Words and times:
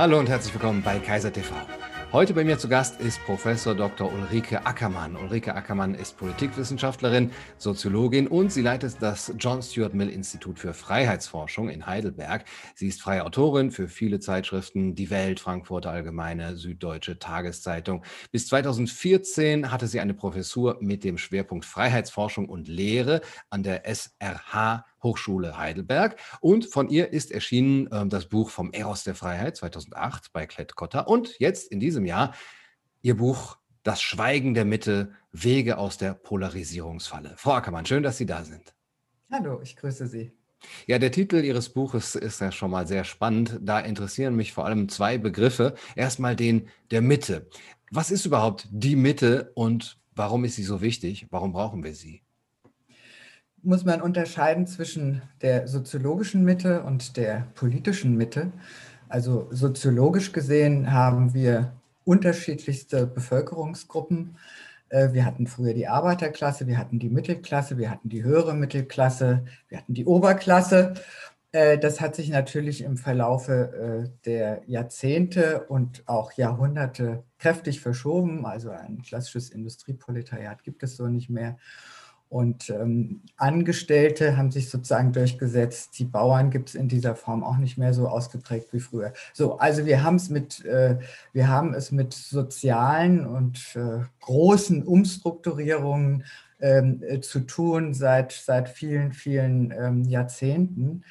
Hallo 0.00 0.18
und 0.18 0.30
herzlich 0.30 0.54
willkommen 0.54 0.80
bei 0.80 0.98
Kaiser 0.98 1.30
TV. 1.30 1.54
Heute 2.10 2.32
bei 2.32 2.42
mir 2.42 2.58
zu 2.58 2.70
Gast 2.70 2.98
ist 3.02 3.22
Professor 3.26 3.74
Dr. 3.74 4.10
Ulrike 4.10 4.64
Ackermann. 4.64 5.14
Ulrike 5.14 5.54
Ackermann 5.54 5.94
ist 5.94 6.16
Politikwissenschaftlerin, 6.16 7.32
Soziologin 7.58 8.26
und 8.26 8.50
sie 8.50 8.62
leitet 8.62 8.96
das 9.00 9.30
John 9.38 9.60
Stuart 9.60 9.92
Mill 9.92 10.08
Institut 10.08 10.58
für 10.58 10.72
Freiheitsforschung 10.72 11.68
in 11.68 11.84
Heidelberg. 11.84 12.46
Sie 12.74 12.88
ist 12.88 13.02
freie 13.02 13.26
Autorin 13.26 13.70
für 13.70 13.88
viele 13.88 14.20
Zeitschriften, 14.20 14.94
Die 14.94 15.10
Welt, 15.10 15.38
Frankfurter 15.38 15.90
Allgemeine, 15.90 16.56
Süddeutsche 16.56 17.18
Tageszeitung. 17.18 18.02
Bis 18.32 18.46
2014 18.46 19.70
hatte 19.70 19.86
sie 19.86 20.00
eine 20.00 20.14
Professur 20.14 20.78
mit 20.80 21.04
dem 21.04 21.18
Schwerpunkt 21.18 21.66
Freiheitsforschung 21.66 22.48
und 22.48 22.68
Lehre 22.68 23.20
an 23.50 23.62
der 23.62 23.82
SRH 23.84 24.86
Hochschule 25.02 25.56
Heidelberg. 25.56 26.16
Und 26.40 26.66
von 26.66 26.88
ihr 26.88 27.12
ist 27.12 27.30
erschienen 27.32 27.86
äh, 27.88 28.06
das 28.06 28.26
Buch 28.26 28.50
Vom 28.50 28.72
Eros 28.72 29.04
der 29.04 29.14
Freiheit 29.14 29.56
2008 29.56 30.32
bei 30.32 30.46
Klett-Cotta. 30.46 31.00
Und 31.00 31.38
jetzt 31.38 31.70
in 31.70 31.80
diesem 31.80 32.04
Jahr 32.04 32.34
ihr 33.02 33.16
Buch 33.16 33.58
Das 33.82 34.02
Schweigen 34.02 34.52
der 34.52 34.66
Mitte, 34.66 35.12
Wege 35.32 35.78
aus 35.78 35.96
der 35.96 36.12
Polarisierungsfalle. 36.12 37.34
Frau 37.36 37.52
Ackermann, 37.52 37.86
schön, 37.86 38.02
dass 38.02 38.18
Sie 38.18 38.26
da 38.26 38.44
sind. 38.44 38.74
Hallo, 39.30 39.60
ich 39.62 39.76
grüße 39.76 40.06
Sie. 40.06 40.32
Ja, 40.86 40.98
der 40.98 41.12
Titel 41.12 41.36
Ihres 41.36 41.70
Buches 41.70 42.14
ist 42.14 42.40
ja 42.40 42.52
schon 42.52 42.70
mal 42.70 42.86
sehr 42.86 43.04
spannend. 43.04 43.58
Da 43.62 43.80
interessieren 43.80 44.36
mich 44.36 44.52
vor 44.52 44.66
allem 44.66 44.88
zwei 44.88 45.18
Begriffe. 45.18 45.74
Erstmal 45.96 46.36
den 46.36 46.68
der 46.90 47.00
Mitte. 47.00 47.48
Was 47.90 48.10
ist 48.10 48.26
überhaupt 48.26 48.68
die 48.70 48.96
Mitte 48.96 49.52
und 49.54 49.98
warum 50.14 50.44
ist 50.44 50.56
sie 50.56 50.64
so 50.64 50.80
wichtig? 50.80 51.26
Warum 51.30 51.52
brauchen 51.52 51.82
wir 51.82 51.94
sie? 51.94 52.22
Muss 53.62 53.84
man 53.84 54.00
unterscheiden 54.00 54.66
zwischen 54.66 55.22
der 55.42 55.68
soziologischen 55.68 56.44
Mitte 56.44 56.82
und 56.82 57.16
der 57.16 57.46
politischen 57.54 58.16
Mitte. 58.16 58.52
Also 59.08 59.48
soziologisch 59.50 60.32
gesehen 60.32 60.92
haben 60.92 61.34
wir 61.34 61.72
unterschiedlichste 62.04 63.06
Bevölkerungsgruppen. 63.06 64.36
Äh, 64.88 65.12
wir 65.12 65.24
hatten 65.24 65.46
früher 65.46 65.74
die 65.74 65.88
Arbeiterklasse, 65.88 66.66
wir 66.66 66.78
hatten 66.78 66.98
die 66.98 67.10
Mittelklasse, 67.10 67.78
wir 67.78 67.90
hatten 67.90 68.08
die 68.08 68.22
höhere 68.22 68.54
Mittelklasse, 68.54 69.44
wir 69.68 69.78
hatten 69.78 69.94
die 69.94 70.06
Oberklasse. 70.06 70.94
Äh, 71.52 71.78
das 71.78 72.00
hat 72.00 72.14
sich 72.14 72.30
natürlich 72.30 72.82
im 72.82 72.96
Verlaufe 72.96 74.06
äh, 74.06 74.24
der 74.24 74.62
Jahrzehnte 74.66 75.64
und 75.64 76.04
auch 76.06 76.32
Jahrhunderte 76.32 77.24
kräftig 77.38 77.80
verschoben. 77.80 78.46
Also 78.46 78.70
ein 78.70 79.02
klassisches 79.02 79.50
Industrieproletariat 79.50 80.62
gibt 80.62 80.82
es 80.82 80.96
so 80.96 81.06
nicht 81.08 81.30
mehr. 81.30 81.58
Und 82.30 82.70
ähm, 82.70 83.22
Angestellte 83.36 84.36
haben 84.36 84.52
sich 84.52 84.70
sozusagen 84.70 85.12
durchgesetzt. 85.12 85.98
Die 85.98 86.04
Bauern 86.04 86.50
gibt 86.50 86.68
es 86.68 86.74
in 86.76 86.86
dieser 86.86 87.16
Form 87.16 87.42
auch 87.42 87.56
nicht 87.56 87.76
mehr 87.76 87.92
so 87.92 88.06
ausgeprägt 88.06 88.68
wie 88.72 88.78
früher. 88.78 89.12
So, 89.34 89.58
also 89.58 89.84
wir 89.84 90.04
haben 90.04 90.14
es 90.14 90.30
mit, 90.30 90.64
äh, 90.64 90.98
wir 91.32 91.48
haben 91.48 91.74
es 91.74 91.90
mit 91.90 92.14
sozialen 92.14 93.26
und 93.26 93.74
äh, 93.74 94.04
großen 94.20 94.84
Umstrukturierungen 94.84 96.22
ähm, 96.60 97.02
äh, 97.02 97.20
zu 97.20 97.40
tun 97.40 97.94
seit, 97.94 98.30
seit 98.30 98.68
vielen, 98.68 99.12
vielen 99.12 99.72
ähm, 99.72 100.04
Jahrzehnten. 100.04 101.02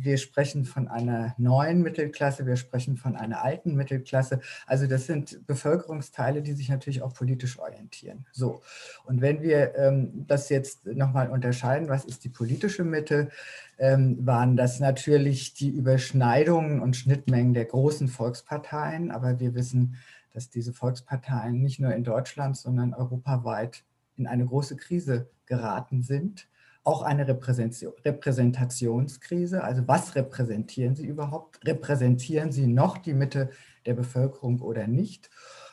Wir 0.00 0.18
sprechen 0.18 0.64
von 0.64 0.88
einer 0.88 1.34
neuen 1.38 1.82
Mittelklasse, 1.82 2.46
wir 2.46 2.56
sprechen 2.56 2.96
von 2.96 3.16
einer 3.16 3.42
alten 3.42 3.74
Mittelklasse. 3.74 4.40
Also 4.66 4.86
das 4.86 5.06
sind 5.06 5.46
Bevölkerungsteile, 5.46 6.42
die 6.42 6.52
sich 6.52 6.68
natürlich 6.68 7.02
auch 7.02 7.14
politisch 7.14 7.58
orientieren. 7.58 8.26
So, 8.32 8.62
und 9.04 9.20
wenn 9.20 9.42
wir 9.42 9.76
ähm, 9.76 10.24
das 10.26 10.48
jetzt 10.48 10.86
nochmal 10.86 11.30
unterscheiden, 11.30 11.88
was 11.88 12.04
ist 12.04 12.24
die 12.24 12.28
politische 12.28 12.84
Mitte, 12.84 13.30
ähm, 13.78 14.26
waren 14.26 14.56
das 14.56 14.80
natürlich 14.80 15.54
die 15.54 15.70
Überschneidungen 15.70 16.80
und 16.80 16.96
Schnittmengen 16.96 17.54
der 17.54 17.64
großen 17.64 18.08
Volksparteien. 18.08 19.10
Aber 19.10 19.40
wir 19.40 19.54
wissen, 19.54 19.96
dass 20.32 20.50
diese 20.50 20.72
Volksparteien 20.72 21.60
nicht 21.60 21.80
nur 21.80 21.94
in 21.94 22.04
Deutschland, 22.04 22.56
sondern 22.56 22.94
europaweit 22.94 23.84
in 24.16 24.26
eine 24.26 24.46
große 24.46 24.76
Krise 24.76 25.28
geraten 25.46 26.02
sind 26.02 26.48
auch 26.84 27.02
eine 27.02 27.26
Repräsentationskrise. 27.26 29.64
Also 29.64 29.88
was 29.88 30.14
repräsentieren 30.14 30.94
Sie 30.94 31.06
überhaupt? 31.06 31.66
Repräsentieren 31.66 32.52
Sie 32.52 32.66
noch 32.66 32.98
die 32.98 33.14
Mitte 33.14 33.48
der 33.86 33.94
Bevölkerung 33.94 34.60
oder 34.60 34.86
nicht? 34.86 35.30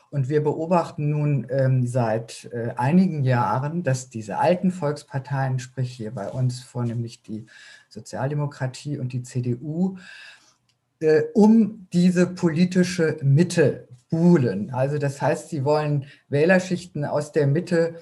Und 0.10 0.28
wir 0.28 0.44
beobachten 0.44 1.10
nun 1.10 1.48
ähm, 1.50 1.88
seit 1.88 2.50
äh, 2.52 2.74
einigen 2.76 3.24
Jahren, 3.24 3.84
dass 3.84 4.10
diese 4.10 4.40
alten 4.40 4.72
Volksparteien, 4.72 5.60
sprich 5.60 5.94
hier 5.94 6.12
bei 6.12 6.30
uns 6.30 6.62
vornehmlich 6.62 7.24
die 7.24 7.46
Sozialdemokratie 7.88 8.98
und 8.98 9.14
die 9.14 9.24
CDU, 9.24 9.98
äh, 11.00 11.22
um 11.34 11.88
diese 11.94 12.28
politische 12.28 13.18
Mitte 13.22 13.88
buhlen. 14.10 14.72
Also 14.72 14.98
das 14.98 15.22
heißt, 15.22 15.50
sie 15.50 15.64
wollen 15.64 16.06
Wählerschichten 16.28 17.06
aus 17.06 17.32
der 17.32 17.48
Mitte 17.48 17.96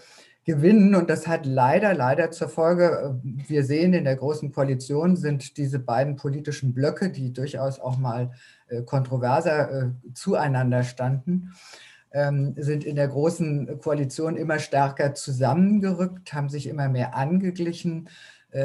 gewinnen. 0.49 0.95
Und 0.95 1.11
das 1.11 1.27
hat 1.27 1.45
leider, 1.45 1.93
leider 1.93 2.31
zur 2.31 2.49
Folge, 2.49 3.19
äh, 3.23 3.47
wir 3.47 3.63
sehen 3.63 3.93
in 3.93 4.03
der 4.03 4.15
Großen 4.15 4.51
Koalition 4.51 5.15
sind 5.15 5.57
diese 5.57 5.77
beiden 5.77 6.15
politischen 6.15 6.73
Blöcke, 6.73 7.11
die 7.11 7.31
durchaus 7.33 7.79
auch 7.79 7.99
mal 7.99 8.31
äh, 8.67 8.81
kontroverser 8.81 9.71
äh, 9.71 9.89
zueinander 10.15 10.81
standen, 10.83 11.53
ähm, 12.11 12.55
sind 12.57 12.83
in 12.83 12.95
der 12.95 13.09
Großen 13.09 13.79
Koalition 13.79 14.37
immer 14.37 14.57
stärker 14.57 15.13
zusammengerückt, 15.13 16.33
haben 16.33 16.49
sich 16.49 16.65
immer 16.65 16.89
mehr 16.89 17.15
angeglichen, 17.15 18.09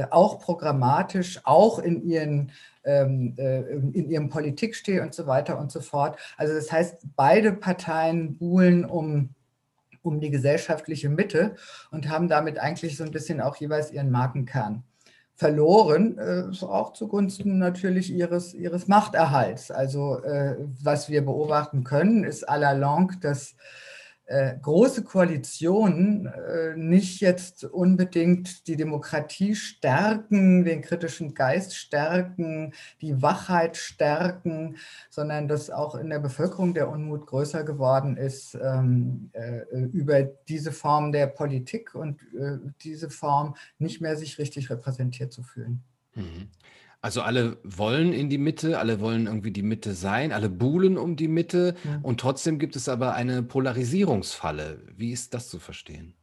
auch 0.08 0.40
programmatisch, 0.40 1.42
auch 1.44 1.78
in 1.78 2.08
ihren 2.08 2.52
ähm, 2.84 3.34
in 3.36 4.08
ihrem 4.08 4.30
Politikstil 4.30 5.02
und 5.02 5.12
so 5.12 5.26
weiter 5.26 5.58
und 5.58 5.70
so 5.70 5.82
fort. 5.82 6.18
Also 6.38 6.54
das 6.54 6.72
heißt, 6.72 7.04
beide 7.16 7.52
Parteien 7.52 8.38
buhlen 8.38 8.86
um 8.86 9.33
um 10.04 10.20
die 10.20 10.30
gesellschaftliche 10.30 11.08
Mitte 11.08 11.56
und 11.90 12.08
haben 12.08 12.28
damit 12.28 12.58
eigentlich 12.58 12.96
so 12.96 13.04
ein 13.04 13.10
bisschen 13.10 13.40
auch 13.40 13.56
jeweils 13.56 13.90
ihren 13.90 14.10
Markenkern 14.10 14.84
verloren, 15.34 16.18
äh, 16.18 16.64
auch 16.64 16.92
zugunsten 16.92 17.58
natürlich 17.58 18.12
ihres, 18.12 18.54
ihres 18.54 18.86
Machterhalts. 18.86 19.70
Also 19.70 20.22
äh, 20.22 20.56
was 20.80 21.08
wir 21.08 21.24
beobachten 21.24 21.82
können, 21.82 22.22
ist 22.22 22.48
à 22.48 22.56
la 22.56 22.72
longue, 22.72 23.16
dass 23.20 23.56
äh, 24.26 24.56
große 24.60 25.04
Koalitionen 25.04 26.26
äh, 26.26 26.74
nicht 26.76 27.20
jetzt 27.20 27.64
unbedingt 27.64 28.66
die 28.66 28.76
Demokratie 28.76 29.54
stärken, 29.54 30.64
den 30.64 30.80
kritischen 30.80 31.34
Geist 31.34 31.76
stärken, 31.76 32.72
die 33.02 33.20
Wachheit 33.20 33.76
stärken, 33.76 34.76
sondern 35.10 35.46
dass 35.46 35.68
auch 35.68 35.94
in 35.94 36.08
der 36.08 36.20
Bevölkerung 36.20 36.72
der 36.72 36.88
Unmut 36.88 37.26
größer 37.26 37.64
geworden 37.64 38.16
ist 38.16 38.54
ähm, 38.54 39.30
äh, 39.32 39.60
über 39.92 40.22
diese 40.22 40.72
Form 40.72 41.12
der 41.12 41.26
Politik 41.26 41.94
und 41.94 42.20
diese 42.82 43.10
Form 43.10 43.54
nicht 43.78 44.00
mehr 44.00 44.16
sich 44.16 44.38
richtig 44.38 44.70
repräsentiert 44.70 45.32
zu 45.32 45.42
fühlen. 45.42 45.82
Mhm. 46.14 46.48
Also 47.04 47.20
alle 47.20 47.58
wollen 47.64 48.14
in 48.14 48.30
die 48.30 48.38
Mitte, 48.38 48.78
alle 48.78 48.98
wollen 48.98 49.26
irgendwie 49.26 49.50
die 49.50 49.62
Mitte 49.62 49.92
sein, 49.92 50.32
alle 50.32 50.48
buhlen 50.48 50.96
um 50.96 51.16
die 51.16 51.28
Mitte 51.28 51.74
ja. 51.84 52.00
und 52.02 52.18
trotzdem 52.18 52.58
gibt 52.58 52.76
es 52.76 52.88
aber 52.88 53.14
eine 53.14 53.42
Polarisierungsfalle. 53.42 54.80
Wie 54.96 55.12
ist 55.12 55.34
das 55.34 55.50
zu 55.50 55.58
verstehen? 55.58 56.14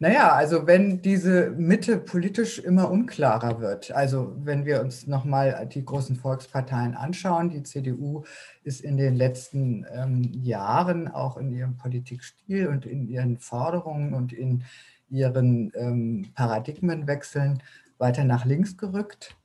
Naja, 0.00 0.32
also 0.32 0.66
wenn 0.66 1.02
diese 1.02 1.50
Mitte 1.50 1.98
politisch 1.98 2.58
immer 2.58 2.90
unklarer 2.90 3.60
wird, 3.60 3.92
also 3.92 4.34
wenn 4.40 4.66
wir 4.66 4.80
uns 4.80 5.06
nochmal 5.06 5.68
die 5.72 5.84
großen 5.84 6.16
Volksparteien 6.16 6.96
anschauen, 6.96 7.50
die 7.50 7.62
CDU 7.62 8.24
ist 8.64 8.80
in 8.80 8.96
den 8.96 9.14
letzten 9.14 9.86
ähm, 9.94 10.32
Jahren 10.34 11.06
auch 11.06 11.36
in 11.36 11.52
ihrem 11.52 11.76
Politikstil 11.76 12.66
und 12.66 12.86
in 12.86 13.06
ihren 13.06 13.38
Forderungen 13.38 14.14
und 14.14 14.32
in 14.32 14.64
ihren 15.10 15.70
ähm, 15.76 16.26
Paradigmenwechseln 16.34 17.62
weiter 17.98 18.24
nach 18.24 18.44
links 18.44 18.76
gerückt. 18.76 19.37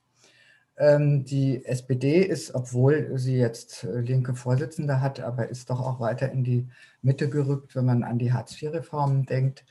Ähm, 0.75 1.23
die 1.23 1.63
SPD 1.65 2.23
ist, 2.23 2.55
obwohl 2.55 3.11
sie 3.19 3.37
jetzt 3.37 3.83
äh, 3.83 3.99
linke 3.99 4.33
Vorsitzende 4.33 5.01
hat, 5.01 5.19
aber 5.19 5.49
ist 5.49 5.69
doch 5.69 5.79
auch 5.79 5.99
weiter 5.99 6.31
in 6.31 6.43
die 6.43 6.67
Mitte 7.03 7.29
gerückt, 7.29 7.75
wenn 7.75 7.85
man 7.85 8.03
an 8.03 8.17
die 8.17 8.33
Hartz-IV-Reformen 8.33 9.27
denkt, 9.27 9.65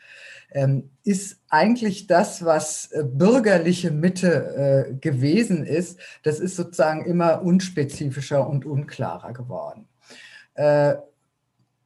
ähm, 0.53 0.91
ist 1.03 1.41
eigentlich 1.49 2.07
das, 2.07 2.45
was 2.45 2.93
äh, 2.93 3.03
bürgerliche 3.03 3.91
Mitte 3.91 4.87
äh, 4.91 4.95
gewesen 4.95 5.67
ist, 5.67 5.99
das 6.23 6.39
ist 6.39 6.55
sozusagen 6.55 7.05
immer 7.05 7.43
unspezifischer 7.43 8.49
und 8.49 8.65
unklarer 8.65 9.33
geworden. 9.33 9.89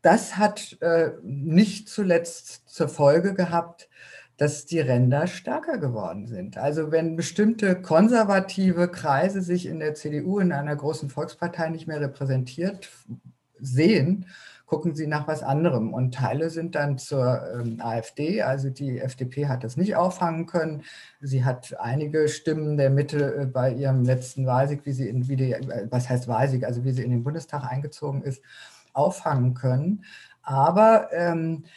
Das 0.03 0.37
hat 0.37 0.77
nicht 1.23 1.89
zuletzt 1.89 2.69
zur 2.69 2.89
Folge 2.89 3.33
gehabt, 3.33 3.89
dass 4.37 4.67
die 4.67 4.81
Ränder 4.81 5.27
stärker 5.27 5.79
geworden 5.79 6.27
sind. 6.27 6.59
Also 6.59 6.93
wenn 6.93 7.17
bestimmte 7.17 7.81
konservative 7.81 8.89
Kreise 8.89 9.41
sich 9.41 9.67
in 9.67 9.79
der 9.79 9.95
CDU, 9.95 10.39
in 10.39 10.53
einer 10.53 10.77
großen 10.77 11.09
Volkspartei 11.09 11.71
nicht 11.71 11.87
mehr 11.87 12.01
repräsentiert 12.01 12.91
sehen, 13.59 14.27
gucken 14.67 14.95
sie 14.95 15.07
nach 15.07 15.27
was 15.29 15.43
anderem. 15.43 15.95
Und 15.95 16.13
Teile 16.13 16.51
sind 16.51 16.75
dann 16.75 16.99
zur 16.99 17.41
ähm, 17.55 17.81
AfD, 17.81 18.43
also 18.43 18.69
die 18.69 18.99
FDP 18.99 19.47
hat 19.47 19.65
das 19.65 19.77
nicht 19.77 19.97
auffangen 19.97 20.47
können. 20.47 20.83
Sie 21.21 21.45
hat 21.45 21.79
einige 21.81 22.29
Stimmen 22.29 22.77
der 22.77 22.91
Mitte 22.91 23.35
äh, 23.37 23.47
bei 23.47 23.73
ihrem 23.73 24.05
letzten 24.05 24.45
Wahlsieg, 24.45 24.85
wie 24.85 24.93
sie 24.93 25.09
in, 25.09 25.29
wie 25.29 25.37
die, 25.37 25.53
äh, 25.53 25.87
was 25.89 26.11
heißt 26.11 26.29
Wahlsieg, 26.29 26.65
also 26.65 26.85
wie 26.85 26.93
sie 26.93 27.05
in 27.05 27.11
den 27.11 27.23
Bundestag 27.23 27.65
eingezogen 27.65 28.23
ist, 28.23 28.43
auffangen 28.93 29.55
können. 29.55 30.05
Aber 30.43 31.11
ähm, 31.13 31.65
äh, 31.65 31.69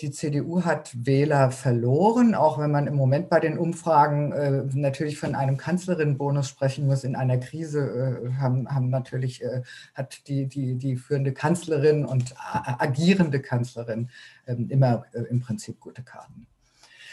die 0.00 0.10
CDU 0.10 0.64
hat 0.64 0.90
Wähler 1.06 1.50
verloren, 1.50 2.34
auch 2.34 2.58
wenn 2.58 2.70
man 2.70 2.86
im 2.86 2.94
Moment 2.94 3.30
bei 3.30 3.40
den 3.40 3.56
Umfragen 3.56 4.32
äh, 4.32 4.64
natürlich 4.74 5.18
von 5.18 5.34
einem 5.34 5.56
Kanzlerinnenbonus 5.56 6.48
sprechen 6.48 6.86
muss. 6.86 7.04
In 7.04 7.16
einer 7.16 7.38
Krise 7.38 7.80
äh, 7.80 8.34
haben, 8.34 8.68
haben 8.68 8.90
natürlich, 8.90 9.42
äh, 9.42 9.62
hat 9.94 10.28
die, 10.28 10.46
die, 10.46 10.74
die 10.74 10.96
führende 10.96 11.32
Kanzlerin 11.32 12.04
und 12.04 12.34
agierende 12.36 13.40
Kanzlerin 13.40 14.10
ähm, 14.46 14.68
immer 14.68 15.06
äh, 15.12 15.22
im 15.22 15.40
Prinzip 15.40 15.80
gute 15.80 16.02
Karten. 16.02 16.46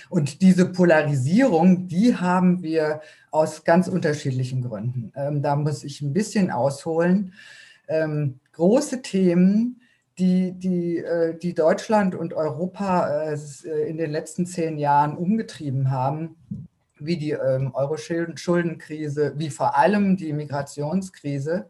Und 0.09 0.41
diese 0.41 0.65
Polarisierung, 0.65 1.87
die 1.87 2.15
haben 2.15 2.63
wir 2.63 3.01
aus 3.31 3.63
ganz 3.63 3.87
unterschiedlichen 3.87 4.63
Gründen. 4.63 5.13
Ähm, 5.15 5.41
da 5.41 5.55
muss 5.55 5.83
ich 5.83 6.01
ein 6.01 6.13
bisschen 6.13 6.51
ausholen. 6.51 7.33
Ähm, 7.87 8.39
große 8.53 9.01
Themen, 9.01 9.79
die, 10.19 10.51
die, 10.51 10.97
äh, 10.97 11.37
die 11.37 11.53
Deutschland 11.53 12.13
und 12.13 12.33
Europa 12.33 13.31
äh, 13.31 13.33
äh, 13.33 13.89
in 13.89 13.97
den 13.97 14.11
letzten 14.11 14.45
zehn 14.45 14.77
Jahren 14.77 15.15
umgetrieben 15.15 15.89
haben, 15.89 16.35
wie 16.99 17.17
die 17.17 17.31
ähm, 17.31 17.73
Euro-Schuldenkrise, 17.73 19.33
wie 19.37 19.49
vor 19.49 19.77
allem 19.77 20.17
die 20.17 20.33
Migrationskrise. 20.33 21.69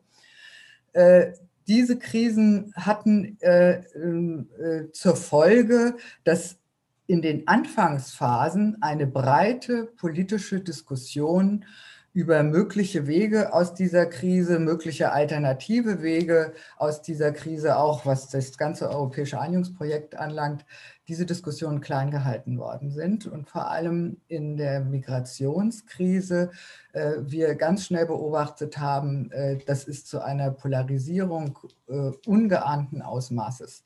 Diese 1.67 1.99
Krisen 1.99 2.73
hatten 2.75 3.37
ähm, 3.41 4.49
zur 4.91 5.15
Folge, 5.15 5.97
dass 6.23 6.57
in 7.05 7.21
den 7.21 7.47
Anfangsphasen 7.47 8.81
eine 8.81 9.05
breite 9.05 9.85
politische 9.85 10.61
Diskussion 10.61 11.65
über 12.13 12.41
mögliche 12.43 13.07
Wege 13.07 13.53
aus 13.53 13.73
dieser 13.73 14.05
Krise, 14.05 14.59
mögliche 14.59 15.11
alternative 15.11 16.01
Wege 16.01 16.53
aus 16.77 17.01
dieser 17.01 17.31
Krise, 17.31 17.77
auch 17.77 18.05
was 18.05 18.29
das 18.29 18.57
ganze 18.57 18.89
europäische 18.89 19.39
Einigungsprojekt 19.39 20.15
anlangt, 20.15 20.65
diese 21.07 21.25
Diskussionen 21.25 21.81
klein 21.81 22.11
gehalten 22.11 22.57
worden 22.57 22.91
sind. 22.91 23.27
Und 23.27 23.49
vor 23.49 23.69
allem 23.69 24.17
in 24.27 24.57
der 24.57 24.81
Migrationskrise 24.81 26.51
äh, 26.93 27.13
wir 27.21 27.55
ganz 27.55 27.85
schnell 27.85 28.05
beobachtet 28.05 28.77
haben, 28.77 29.31
äh, 29.31 29.57
das 29.65 29.83
ist 29.85 30.07
zu 30.07 30.23
einer 30.23 30.51
Polarisierung 30.51 31.57
äh, 31.87 32.11
ungeahnten 32.25 33.01
Ausmaßes 33.01 33.83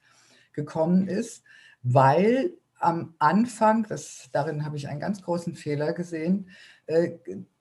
gekommen 0.53 1.07
ist, 1.07 1.43
weil 1.81 2.53
am 2.83 3.15
Anfang, 3.17 3.85
das, 3.87 4.29
darin 4.31 4.65
habe 4.65 4.75
ich 4.75 4.87
einen 4.87 4.99
ganz 4.99 5.21
großen 5.21 5.55
Fehler 5.55 5.93
gesehen, 5.93 6.49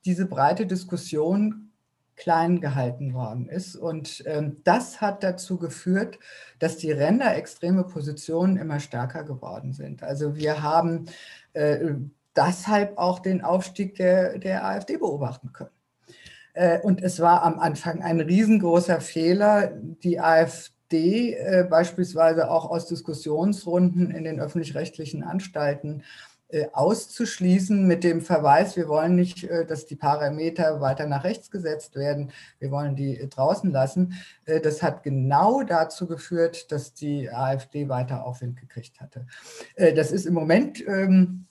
diese 0.04 0.26
breite 0.26 0.66
Diskussion 0.66 1.72
klein 2.16 2.60
gehalten 2.60 3.14
worden 3.14 3.48
ist. 3.48 3.74
Und 3.74 4.22
ähm, 4.26 4.58
das 4.64 5.00
hat 5.00 5.22
dazu 5.22 5.58
geführt, 5.58 6.18
dass 6.58 6.76
die 6.76 6.92
Ränder 6.92 7.34
extreme 7.34 7.84
Positionen 7.84 8.56
immer 8.56 8.80
stärker 8.80 9.24
geworden 9.24 9.72
sind. 9.72 10.02
Also 10.02 10.36
wir 10.36 10.62
haben 10.62 11.06
äh, 11.54 11.94
deshalb 12.36 12.98
auch 12.98 13.18
den 13.18 13.42
Aufstieg 13.42 13.96
der, 13.96 14.38
der 14.38 14.64
AfD 14.64 14.98
beobachten 14.98 15.52
können. 15.52 15.70
Äh, 16.54 16.80
und 16.80 17.02
es 17.02 17.18
war 17.20 17.42
am 17.42 17.58
Anfang 17.58 18.02
ein 18.02 18.20
riesengroßer 18.20 19.00
Fehler, 19.00 19.72
die 20.04 20.20
AfD 20.20 21.32
äh, 21.34 21.66
beispielsweise 21.68 22.50
auch 22.50 22.70
aus 22.70 22.86
Diskussionsrunden 22.86 24.10
in 24.10 24.24
den 24.24 24.38
öffentlich-rechtlichen 24.38 25.22
Anstalten 25.22 26.00
äh, 26.00 26.31
auszuschließen 26.72 27.86
mit 27.86 28.04
dem 28.04 28.20
Verweis, 28.20 28.76
wir 28.76 28.88
wollen 28.88 29.14
nicht, 29.14 29.44
äh, 29.44 29.64
dass 29.64 29.86
die 29.86 29.96
Parameter 29.96 30.80
weiter 30.80 31.06
nach 31.06 31.24
rechts 31.24 31.50
gesetzt 31.50 31.96
werden, 31.96 32.32
wir 32.58 32.70
wollen 32.70 32.96
die 32.96 33.18
äh, 33.18 33.28
draußen 33.28 33.70
lassen. 33.70 34.14
Das 34.44 34.82
hat 34.82 35.02
genau 35.02 35.62
dazu 35.62 36.06
geführt, 36.06 36.72
dass 36.72 36.94
die 36.94 37.30
AfD 37.30 37.88
weiter 37.88 38.24
Aufwind 38.24 38.58
gekriegt 38.58 39.00
hatte. 39.00 39.26
Das 39.76 40.10
ist 40.10 40.26
im 40.26 40.34
Moment 40.34 40.86
ähm, 40.86 41.46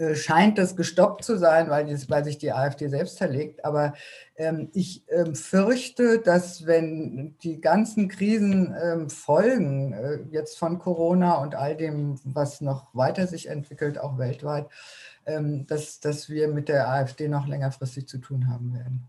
äh, 0.00 0.14
scheint 0.14 0.56
das 0.56 0.76
gestoppt 0.76 1.24
zu 1.24 1.36
sein, 1.36 1.68
weil, 1.68 1.86
weil 2.08 2.24
sich 2.24 2.38
die 2.38 2.52
AfD 2.52 2.88
selbst 2.88 3.16
zerlegt. 3.18 3.66
Aber 3.66 3.92
ähm, 4.36 4.70
ich 4.72 5.04
ähm, 5.10 5.34
fürchte, 5.34 6.20
dass 6.20 6.64
wenn 6.64 7.36
die 7.42 7.60
ganzen 7.60 8.08
Krisen 8.08 8.74
ähm, 8.82 9.10
folgen, 9.10 9.92
äh, 9.92 10.20
jetzt 10.30 10.58
von 10.58 10.78
Corona 10.78 11.34
und 11.34 11.54
all 11.54 11.76
dem, 11.76 12.18
was 12.24 12.62
noch 12.62 12.94
weiter 12.94 13.26
sich 13.26 13.50
entwickelt, 13.50 13.98
auch 13.98 14.16
weltweit, 14.16 14.68
ähm, 15.26 15.66
dass, 15.66 16.00
dass 16.00 16.30
wir 16.30 16.48
mit 16.48 16.70
der 16.70 16.88
AfD 16.88 17.28
noch 17.28 17.46
längerfristig 17.46 18.08
zu 18.08 18.18
tun 18.18 18.48
haben 18.48 18.72
werden. 18.72 19.06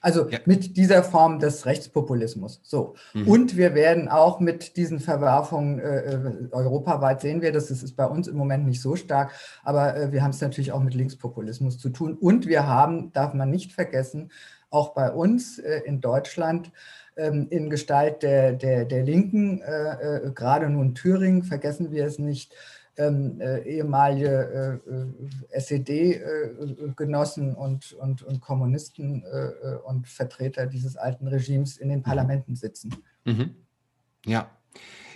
Also 0.00 0.28
ja. 0.28 0.38
mit 0.44 0.76
dieser 0.76 1.02
Form 1.02 1.40
des 1.40 1.66
Rechtspopulismus. 1.66 2.60
So. 2.62 2.94
Mhm. 3.14 3.28
Und 3.28 3.56
wir 3.56 3.74
werden 3.74 4.08
auch 4.08 4.38
mit 4.38 4.76
diesen 4.76 5.00
Verwerfungen 5.00 5.80
äh, 5.80 6.14
äh 6.14 6.48
europaweit 6.52 7.20
sehen 7.20 7.42
wir 7.42 7.52
das. 7.52 7.68
Das 7.68 7.82
ist 7.82 7.96
bei 7.96 8.06
uns 8.06 8.28
im 8.28 8.36
Moment 8.36 8.66
nicht 8.66 8.80
so 8.80 8.94
stark, 8.94 9.32
aber 9.64 9.96
äh, 9.96 10.12
wir 10.12 10.22
haben 10.22 10.30
es 10.30 10.40
natürlich 10.40 10.70
auch 10.72 10.80
mit 10.80 10.94
Linkspopulismus 10.94 11.78
zu 11.78 11.90
tun. 11.90 12.14
Und 12.14 12.46
wir 12.46 12.66
haben, 12.66 13.12
darf 13.12 13.34
man 13.34 13.50
nicht 13.50 13.72
vergessen, 13.72 14.30
auch 14.70 14.94
bei 14.94 15.10
uns 15.10 15.58
äh, 15.58 15.80
in 15.84 16.00
Deutschland 16.00 16.70
ähm, 17.16 17.48
in 17.50 17.68
Gestalt 17.68 18.22
der, 18.22 18.52
der, 18.52 18.84
der 18.84 19.02
Linken, 19.02 19.60
äh, 19.60 20.26
äh, 20.26 20.32
gerade 20.32 20.70
nun 20.70 20.94
Thüringen, 20.94 21.42
vergessen 21.42 21.90
wir 21.90 22.06
es 22.06 22.18
nicht, 22.18 22.54
ähm, 22.98 23.40
äh, 23.40 23.60
ehemalige 23.60 24.80
äh, 24.84 25.56
äh 25.56 25.60
SED-Genossen 25.60 27.54
und, 27.54 27.92
und, 27.92 28.22
und 28.22 28.40
Kommunisten 28.40 29.24
äh, 29.24 29.46
äh, 29.46 29.76
und 29.84 30.06
Vertreter 30.08 30.66
dieses 30.66 30.96
alten 30.96 31.28
Regimes 31.28 31.78
in 31.78 31.88
den 31.88 32.00
mhm. 32.00 32.04
Parlamenten 32.04 32.56
sitzen. 32.56 32.94
Mhm. 33.24 33.54
Ja. 34.26 34.50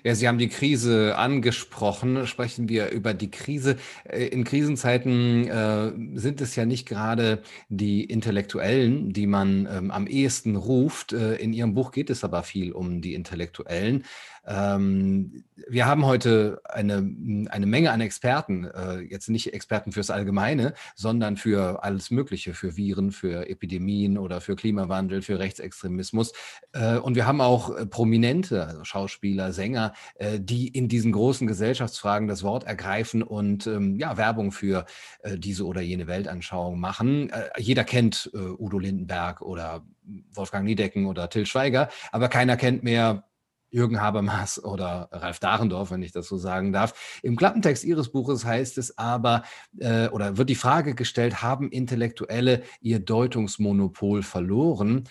Ja, 0.05 0.17
Sie 0.17 0.27
haben 0.27 0.39
die 0.39 0.49
Krise 0.49 1.17
angesprochen. 1.17 2.27
Sprechen 2.27 2.69
wir 2.69 2.91
über 2.91 3.15
die 3.15 3.31
Krise. 3.31 3.77
In 4.05 4.43
Krisenzeiten 4.43 5.47
äh, 5.47 5.93
sind 6.19 6.41
es 6.41 6.57
ja 6.57 6.65
nicht 6.65 6.89
gerade 6.89 7.43
die 7.69 8.03
Intellektuellen, 8.03 9.13
die 9.13 9.29
man 9.29 9.69
ähm, 9.71 9.91
am 9.93 10.09
ehesten 10.09 10.57
ruft. 10.57 11.13
Äh, 11.13 11.37
in 11.37 11.53
Ihrem 11.53 11.75
Buch 11.75 11.93
geht 11.93 12.11
es 12.11 12.25
aber 12.25 12.43
viel 12.43 12.73
um 12.73 13.01
die 13.01 13.15
Intellektuellen. 13.15 14.05
Ähm, 14.47 15.45
wir 15.69 15.87
haben 15.87 16.05
heute 16.05 16.61
eine, 16.65 17.09
eine 17.51 17.67
Menge 17.67 17.93
an 17.93 18.01
Experten, 18.01 18.65
äh, 18.65 19.01
jetzt 19.01 19.29
nicht 19.29 19.53
Experten 19.53 19.93
fürs 19.93 20.11
Allgemeine, 20.11 20.75
sondern 20.97 21.37
für 21.37 21.85
alles 21.85 22.11
Mögliche, 22.11 22.55
für 22.55 22.77
Viren, 22.77 23.13
für 23.13 23.49
Epidemien 23.49 24.19
oder 24.19 24.41
für 24.41 24.57
Klimawandel, 24.57 25.23
für 25.23 25.39
Rechtsextremismus. 25.39 26.33
Äh, 26.73 26.97
und 26.97 27.15
wir 27.15 27.27
haben 27.27 27.41
auch 27.41 27.77
äh, 27.77 27.87
Prominente, 27.87 28.67
also 28.67 28.85
Schauspieler, 28.85 29.53
Sänger, 29.53 29.93
äh, 30.17 30.41
die 30.41 30.69
in 30.69 30.89
diesen 30.89 31.13
großen 31.13 31.47
Gesellschaftsfragen 31.47 32.27
das 32.27 32.43
Wort 32.43 32.65
ergreifen 32.65 33.23
und 33.23 33.67
ähm, 33.67 33.97
ja, 33.97 34.17
Werbung 34.17 34.53
für 34.53 34.87
äh, 35.23 35.39
diese 35.39 35.67
oder 35.67 35.81
jene 35.81 36.07
Weltanschauung 36.07 36.81
machen. 36.81 37.31
Äh, 37.31 37.51
jeder 37.59 37.85
kennt 37.85 38.31
Udo 38.33 38.79
Lindenberg 38.79 39.43
oder 39.43 39.85
Wolfgang 40.33 40.65
Niedecken 40.65 41.07
oder 41.07 41.29
Till 41.29 41.47
Schweiger, 41.47 41.89
aber 42.11 42.29
keiner 42.29 42.57
kennt 42.57 42.83
mehr 42.83 43.25
Jürgen 43.73 44.01
Habermas 44.01 44.63
oder 44.63 45.09
Ralf 45.11 45.41
Dahrendorf, 45.41 45.91
wenn 45.91 46.03
ich 46.03 46.13
das 46.13 46.29
so 46.29 46.37
sagen 46.37 46.73
darf. 46.73 47.21
Im 47.23 47.37
Klappentext 47.37 47.85
Ihres 47.85 48.13
Buches 48.13 48.45
heißt 48.45 48.79
es 48.79 48.99
aber, 48.99 49.43
äh, 49.79 50.09
oder 50.09 50.37
wird 50.37 50.51
die 50.51 50.55
Frage 50.55 50.95
gestellt, 50.95 51.43
haben 51.43 51.71
Intellektuelle 51.71 52.63
ihr 52.81 53.01
Deutungsmonopol 53.01 54.23
verloren? 54.23 55.09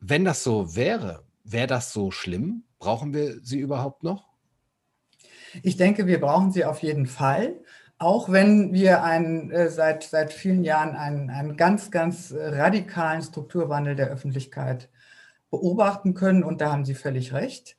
Wenn 0.00 0.24
das 0.24 0.42
so 0.42 0.74
wäre, 0.74 1.24
wäre 1.44 1.66
das 1.66 1.92
so 1.92 2.10
schlimm? 2.10 2.64
Brauchen 2.78 3.12
wir 3.12 3.38
sie 3.42 3.58
überhaupt 3.58 4.02
noch? 4.02 4.24
Ich 5.62 5.76
denke, 5.76 6.06
wir 6.06 6.20
brauchen 6.20 6.52
sie 6.52 6.64
auf 6.64 6.82
jeden 6.82 7.06
Fall. 7.06 7.60
Auch 7.98 8.32
wenn 8.32 8.72
wir 8.72 9.04
einen, 9.04 9.50
äh, 9.50 9.68
seit, 9.68 10.04
seit 10.04 10.32
vielen 10.32 10.64
Jahren 10.64 10.96
einen, 10.96 11.28
einen 11.30 11.56
ganz, 11.56 11.90
ganz 11.90 12.34
radikalen 12.34 13.22
Strukturwandel 13.22 13.94
der 13.94 14.08
Öffentlichkeit 14.08 14.88
beobachten 15.54 16.14
können, 16.14 16.42
und 16.42 16.60
da 16.60 16.72
haben 16.72 16.84
Sie 16.84 16.94
völlig 16.94 17.32
recht, 17.32 17.76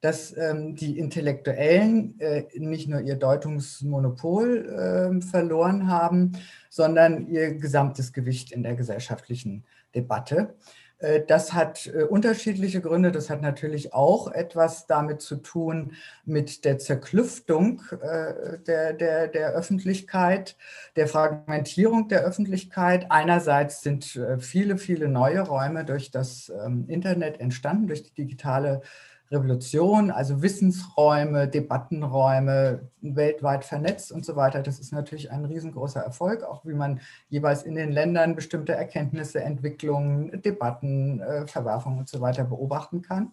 dass 0.00 0.34
ähm, 0.36 0.76
die 0.76 0.98
Intellektuellen 0.98 2.18
äh, 2.20 2.44
nicht 2.54 2.88
nur 2.88 3.00
ihr 3.00 3.16
Deutungsmonopol 3.16 5.20
äh, 5.20 5.20
verloren 5.20 5.88
haben, 5.88 6.32
sondern 6.70 7.26
ihr 7.26 7.54
gesamtes 7.54 8.12
Gewicht 8.12 8.52
in 8.52 8.62
der 8.62 8.76
gesellschaftlichen 8.76 9.64
Debatte. 9.94 10.54
Äh, 10.98 11.22
das 11.26 11.52
hat 11.52 11.86
äh, 11.86 12.02
unterschiedliche 12.04 12.80
Gründe. 12.80 13.12
Das 13.12 13.30
hat 13.30 13.42
natürlich 13.42 13.92
auch 13.92 14.30
etwas 14.30 14.86
damit 14.86 15.22
zu 15.22 15.36
tun 15.36 15.92
mit 16.24 16.64
der 16.64 16.78
Zerklüftung 16.78 17.82
äh, 18.00 18.58
der, 18.66 18.92
der, 18.92 19.28
der 19.28 19.50
Öffentlichkeit, 19.52 20.56
der 20.96 21.08
Fragmentierung 21.08 22.08
der 22.08 22.22
Öffentlichkeit. 22.22 23.06
Einerseits 23.10 23.82
sind 23.82 24.18
viele, 24.38 24.78
viele 24.78 25.08
neue 25.08 25.40
Räume 25.40 25.84
durch 25.84 26.10
das 26.10 26.52
ähm, 26.64 26.86
Internet 26.88 27.40
entstanden, 27.40 27.86
durch 27.86 28.02
die 28.02 28.14
digitale 28.14 28.82
Revolution, 29.30 30.10
also 30.10 30.42
Wissensräume, 30.42 31.48
Debattenräume, 31.48 32.88
weltweit 33.02 33.64
vernetzt 33.64 34.10
und 34.10 34.24
so 34.24 34.36
weiter. 34.36 34.62
Das 34.62 34.78
ist 34.78 34.92
natürlich 34.92 35.30
ein 35.30 35.44
riesengroßer 35.44 36.00
Erfolg, 36.00 36.42
auch 36.42 36.64
wie 36.64 36.74
man 36.74 37.00
jeweils 37.28 37.62
in 37.62 37.74
den 37.74 37.92
Ländern 37.92 38.34
bestimmte 38.34 38.72
Erkenntnisse, 38.72 39.40
Entwicklungen, 39.40 40.40
Debatten, 40.42 41.20
äh, 41.20 41.46
Verwerfungen 41.46 41.98
und 41.98 42.08
so 42.08 42.20
weiter 42.20 42.44
beobachten 42.44 43.02
kann. 43.02 43.32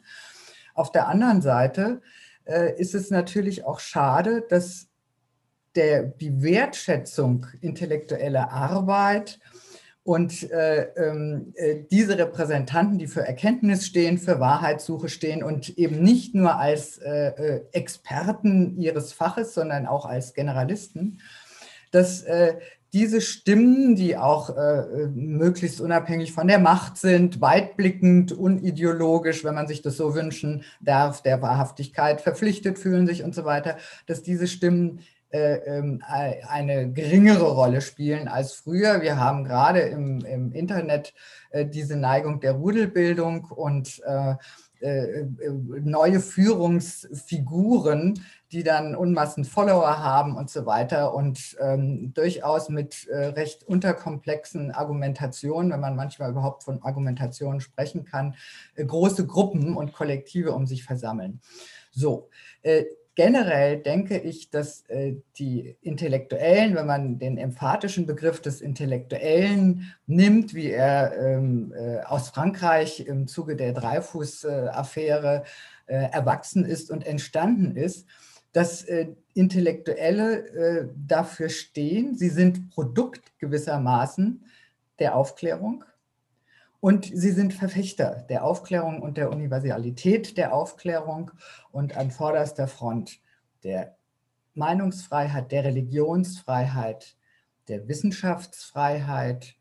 Auf 0.74 0.92
der 0.92 1.08
anderen 1.08 1.42
Seite 1.42 2.02
äh, 2.44 2.78
ist 2.80 2.94
es 2.94 3.10
natürlich 3.10 3.64
auch 3.64 3.80
schade, 3.80 4.46
dass 4.50 4.90
der, 5.76 6.04
die 6.04 6.42
Wertschätzung 6.42 7.48
intellektueller 7.62 8.52
Arbeit 8.52 9.40
und 10.06 10.52
äh, 10.52 10.84
ähm, 10.98 11.52
äh, 11.56 11.78
diese 11.90 12.16
Repräsentanten, 12.16 13.00
die 13.00 13.08
für 13.08 13.26
Erkenntnis 13.26 13.88
stehen, 13.88 14.20
für 14.20 14.40
Wahrheitssuche 14.40 15.10
stehen 15.10 15.42
und 15.42 15.80
eben 15.80 16.04
nicht 16.04 16.36
nur 16.36 16.58
als 16.58 17.00
äh, 17.00 17.30
äh 17.30 17.62
Experten 17.72 18.78
ihres 18.78 19.14
Faches, 19.14 19.56
sondern 19.56 19.88
auch 19.88 20.06
als 20.06 20.36
Generalisten, 20.36 21.22
dass 21.90 22.22
äh, 22.22 22.54
diese 22.94 23.20
Stimmen, 23.20 23.96
die 23.96 24.16
auch 24.16 24.56
äh, 24.56 25.08
möglichst 25.16 25.82
unabhängig 25.82 26.34
von 26.34 26.48
der 26.48 26.60
Macht 26.60 26.98
sind, 26.98 27.42
weitblickend, 27.42 28.32
unideologisch, 28.32 29.44
wenn 29.44 29.56
man 29.56 29.68
sich 29.68 29.82
das 29.82 29.98
so 29.98 30.14
wünschen 30.14 30.64
darf, 30.82 31.24
der 31.24 31.42
Wahrhaftigkeit 31.42 32.22
verpflichtet 32.22 32.78
fühlen 32.78 33.08
sich 33.08 33.24
und 33.24 33.34
so 33.34 33.44
weiter, 33.44 33.78
dass 34.06 34.22
diese 34.22 34.48
Stimmen 34.48 35.00
eine 35.36 36.92
geringere 36.92 37.52
Rolle 37.52 37.82
spielen 37.82 38.28
als 38.28 38.54
früher. 38.54 39.02
Wir 39.02 39.18
haben 39.18 39.44
gerade 39.44 39.82
im, 39.82 40.24
im 40.26 40.52
Internet 40.52 41.14
äh, 41.52 41.66
diese 41.66 41.96
Neigung 41.96 42.40
der 42.40 42.54
Rudelbildung 42.54 43.46
und 43.46 44.02
äh, 44.06 44.36
neue 45.82 46.20
Führungsfiguren, 46.20 48.20
die 48.52 48.64
dann 48.64 48.96
Unmassen 48.96 49.46
Follower 49.46 50.00
haben 50.00 50.36
und 50.36 50.50
so 50.50 50.66
weiter 50.66 51.14
und 51.14 51.58
ähm, 51.60 52.14
durchaus 52.14 52.70
mit 52.70 53.08
äh, 53.08 53.28
recht 53.28 53.64
unterkomplexen 53.64 54.72
Argumentationen, 54.72 55.72
wenn 55.72 55.80
man 55.80 55.96
manchmal 55.96 56.30
überhaupt 56.30 56.64
von 56.64 56.82
Argumentationen 56.84 57.62
sprechen 57.62 58.06
kann, 58.06 58.36
äh, 58.76 58.86
große 58.86 59.26
Gruppen 59.26 59.76
und 59.76 59.94
Kollektive 59.94 60.52
um 60.52 60.68
sich 60.68 60.84
versammeln. 60.84 61.42
So, 61.92 62.30
äh, 62.62 62.86
generell 63.16 63.78
denke 63.82 64.18
ich, 64.18 64.50
dass 64.50 64.82
äh, 64.90 65.16
die 65.38 65.78
Intellektuellen, 65.82 66.76
wenn 66.76 66.86
man 66.86 67.18
den 67.18 67.38
emphatischen 67.38 68.06
Begriff 68.06 68.42
des 68.42 68.62
Intellektuellen 68.62 69.94
nimmt, 70.06 70.54
wie 70.54 70.70
er 70.70 71.18
ähm, 71.18 71.74
äh, 71.76 72.02
aus 72.02 72.30
Frankreich 72.30 73.00
im 73.08 73.28
Zuge 73.28 73.56
der 73.56 73.74
Dreifuß-Affäre 73.74 75.44
äh, 75.88 75.96
erwachsen 76.12 76.66
ist 76.66 76.92
und 76.92 77.06
entstanden 77.06 77.76
ist, 77.76 78.08
dass 78.52 78.84
äh, 78.84 79.08
Intellektuelle 79.34 80.48
äh, 80.48 80.88
dafür 80.96 81.50
stehen, 81.50 82.16
sie 82.16 82.30
sind 82.30 82.70
Produkt 82.70 83.38
gewissermaßen 83.40 84.46
der 85.00 85.16
Aufklärung 85.16 85.84
und 86.86 87.06
sie 87.06 87.32
sind 87.32 87.52
Verfechter 87.52 88.28
der 88.30 88.44
Aufklärung 88.44 89.02
und 89.02 89.18
der 89.18 89.32
Universalität 89.32 90.38
der 90.38 90.54
Aufklärung 90.54 91.32
und 91.72 91.98
an 91.98 92.12
vorderster 92.12 92.68
Front 92.68 93.18
der 93.64 93.98
Meinungsfreiheit, 94.54 95.52
der 95.52 95.64
Religionsfreiheit, 95.64 97.18
der 97.70 97.88
Wissenschaftsfreiheit. 97.88 99.56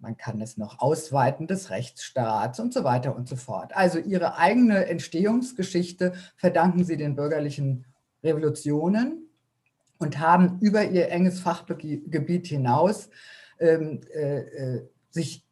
Man 0.00 0.16
kann 0.16 0.40
es 0.40 0.56
noch 0.56 0.80
ausweiten 0.80 1.46
des 1.46 1.70
Rechtsstaats 1.70 2.58
und 2.58 2.74
so 2.74 2.82
weiter 2.82 3.14
und 3.14 3.28
so 3.28 3.36
fort. 3.36 3.76
Also 3.76 4.00
ihre 4.00 4.36
eigene 4.36 4.86
Entstehungsgeschichte 4.86 6.12
verdanken 6.34 6.82
sie 6.82 6.96
den 6.96 7.14
bürgerlichen 7.14 7.86
Revolutionen 8.24 9.28
und 9.98 10.18
haben 10.18 10.58
über 10.58 10.84
ihr 10.86 11.08
enges 11.12 11.38
Fachgebiet 11.38 12.48
hinaus 12.48 13.10
ähm, 13.60 14.00
äh, 14.12 14.38
äh 14.40 14.88
sich 15.10 15.47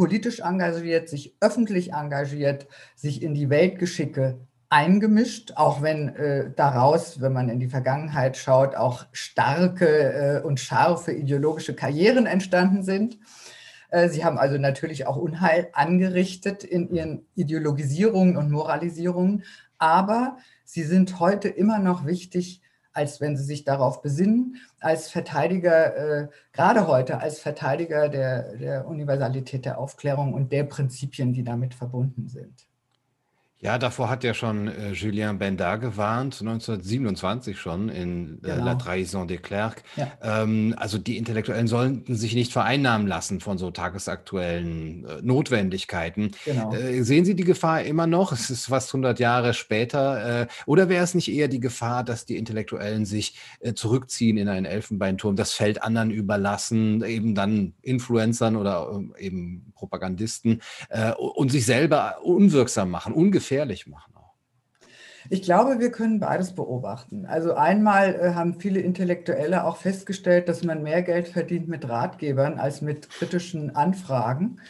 politisch 0.00 0.40
engagiert, 0.40 1.10
sich 1.10 1.36
öffentlich 1.42 1.92
engagiert, 1.92 2.66
sich 2.94 3.22
in 3.22 3.34
die 3.34 3.50
Weltgeschicke 3.50 4.38
eingemischt, 4.70 5.52
auch 5.56 5.82
wenn 5.82 6.08
äh, 6.16 6.50
daraus, 6.56 7.20
wenn 7.20 7.34
man 7.34 7.50
in 7.50 7.60
die 7.60 7.68
Vergangenheit 7.68 8.38
schaut, 8.38 8.76
auch 8.76 9.04
starke 9.12 10.40
äh, 10.40 10.40
und 10.42 10.58
scharfe 10.58 11.12
ideologische 11.12 11.74
Karrieren 11.74 12.24
entstanden 12.24 12.82
sind. 12.82 13.18
Äh, 13.90 14.08
sie 14.08 14.24
haben 14.24 14.38
also 14.38 14.56
natürlich 14.56 15.06
auch 15.06 15.18
Unheil 15.18 15.68
angerichtet 15.74 16.64
in 16.64 16.88
ihren 16.88 17.26
Ideologisierungen 17.34 18.38
und 18.38 18.50
Moralisierungen, 18.50 19.44
aber 19.76 20.38
sie 20.64 20.84
sind 20.84 21.20
heute 21.20 21.50
immer 21.50 21.78
noch 21.78 22.06
wichtig 22.06 22.62
als 22.92 23.20
wenn 23.20 23.36
sie 23.36 23.44
sich 23.44 23.64
darauf 23.64 24.02
besinnen, 24.02 24.56
als 24.80 25.10
Verteidiger, 25.10 25.96
äh, 25.96 26.28
gerade 26.52 26.86
heute 26.86 27.20
als 27.20 27.40
Verteidiger 27.40 28.08
der, 28.08 28.56
der 28.56 28.86
Universalität 28.86 29.64
der 29.64 29.78
Aufklärung 29.78 30.34
und 30.34 30.52
der 30.52 30.64
Prinzipien, 30.64 31.32
die 31.32 31.44
damit 31.44 31.74
verbunden 31.74 32.28
sind. 32.28 32.69
Ja, 33.62 33.76
davor 33.76 34.08
hat 34.08 34.24
ja 34.24 34.32
schon 34.32 34.68
äh, 34.68 34.92
Julien 34.92 35.38
Bendard 35.38 35.82
gewarnt, 35.82 36.40
1927 36.40 37.58
schon 37.58 37.90
in 37.90 38.42
äh, 38.42 38.56
La 38.56 38.74
Trahison 38.74 39.28
des 39.28 39.42
Clercs. 39.42 39.82
Ja. 39.96 40.12
Ähm, 40.22 40.74
also 40.78 40.96
die 40.96 41.18
Intellektuellen 41.18 41.66
sollten 41.66 42.16
sich 42.16 42.34
nicht 42.34 42.54
vereinnahmen 42.54 43.06
lassen 43.06 43.40
von 43.40 43.58
so 43.58 43.70
tagesaktuellen 43.70 45.04
äh, 45.04 45.20
Notwendigkeiten. 45.20 46.30
Genau. 46.46 46.72
Äh, 46.72 47.02
sehen 47.02 47.26
Sie 47.26 47.34
die 47.34 47.44
Gefahr 47.44 47.82
immer 47.82 48.06
noch? 48.06 48.32
Es 48.32 48.48
ist 48.48 48.66
fast 48.66 48.88
100 48.94 49.18
Jahre 49.20 49.52
später. 49.52 50.42
Äh, 50.42 50.46
oder 50.64 50.88
wäre 50.88 51.04
es 51.04 51.14
nicht 51.14 51.30
eher 51.30 51.48
die 51.48 51.60
Gefahr, 51.60 52.02
dass 52.02 52.24
die 52.24 52.38
Intellektuellen 52.38 53.04
sich 53.04 53.38
äh, 53.60 53.74
zurückziehen 53.74 54.38
in 54.38 54.48
einen 54.48 54.64
Elfenbeinturm, 54.64 55.36
das 55.36 55.52
Feld 55.52 55.82
anderen 55.82 56.10
überlassen, 56.10 57.04
eben 57.04 57.34
dann 57.34 57.74
Influencern 57.82 58.56
oder 58.56 59.00
eben 59.18 59.72
Propagandisten 59.74 60.60
und 61.16 61.50
sich 61.50 61.64
selber 61.64 62.16
unwirksam 62.22 62.90
machen, 62.90 63.14
ungefähr 63.14 63.49
gefährlich 63.50 63.86
machen? 63.88 64.14
Ich 65.28 65.42
glaube, 65.42 65.78
wir 65.80 65.90
können 65.90 66.18
beides 66.18 66.54
beobachten. 66.54 67.26
Also 67.26 67.54
einmal 67.54 68.14
äh, 68.14 68.34
haben 68.34 68.58
viele 68.58 68.80
Intellektuelle 68.80 69.64
auch 69.64 69.76
festgestellt, 69.76 70.48
dass 70.48 70.64
man 70.64 70.82
mehr 70.82 71.02
Geld 71.02 71.28
verdient 71.28 71.68
mit 71.68 71.86
Ratgebern 71.86 72.58
als 72.58 72.80
mit 72.80 73.10
kritischen 73.10 73.76
Anfragen 73.76 74.60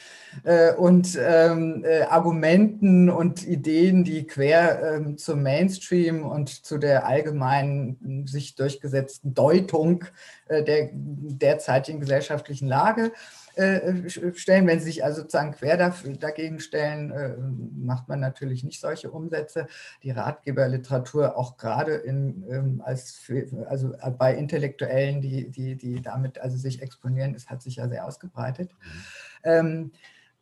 äh, 0.42 0.74
und 0.74 1.16
ähm, 1.20 1.84
äh, 1.84 2.02
Argumenten 2.02 3.10
und 3.10 3.46
Ideen, 3.46 4.02
die 4.02 4.26
quer 4.26 4.96
ähm, 4.96 5.16
zum 5.18 5.42
Mainstream 5.42 6.26
und 6.26 6.48
zu 6.48 6.78
der 6.78 7.06
allgemeinen 7.06 8.26
sich 8.26 8.56
durchgesetzten 8.56 9.34
Deutung 9.34 10.04
der 10.48 10.90
derzeitigen 10.92 12.00
gesellschaftlichen 12.00 12.66
Lage 12.66 13.06
äh, 13.06 13.39
stellen. 13.54 14.66
Wenn 14.66 14.78
Sie 14.78 14.86
sich 14.86 15.04
also 15.04 15.22
sozusagen 15.22 15.52
quer 15.52 15.76
dagegen 15.76 16.60
stellen, 16.60 17.10
äh, 17.10 17.36
macht 17.76 18.08
man 18.08 18.20
natürlich 18.20 18.64
nicht 18.64 18.80
solche 18.80 19.10
Umsätze. 19.10 19.66
Die 20.02 20.10
Ratgeberliteratur 20.10 21.36
auch 21.36 21.56
gerade 21.56 21.94
in, 21.94 22.44
ähm, 22.50 22.82
als 22.84 23.30
also 23.68 23.94
bei 24.18 24.34
Intellektuellen, 24.34 25.20
die, 25.20 25.50
die, 25.50 25.76
die 25.76 26.02
damit 26.02 26.38
also 26.38 26.56
sich 26.56 26.82
exponieren, 26.82 27.34
ist, 27.34 27.50
hat 27.50 27.62
sich 27.62 27.76
ja 27.76 27.88
sehr 27.88 28.06
ausgebreitet. 28.06 28.70
Mhm. 28.72 29.04
Ähm, 29.42 29.92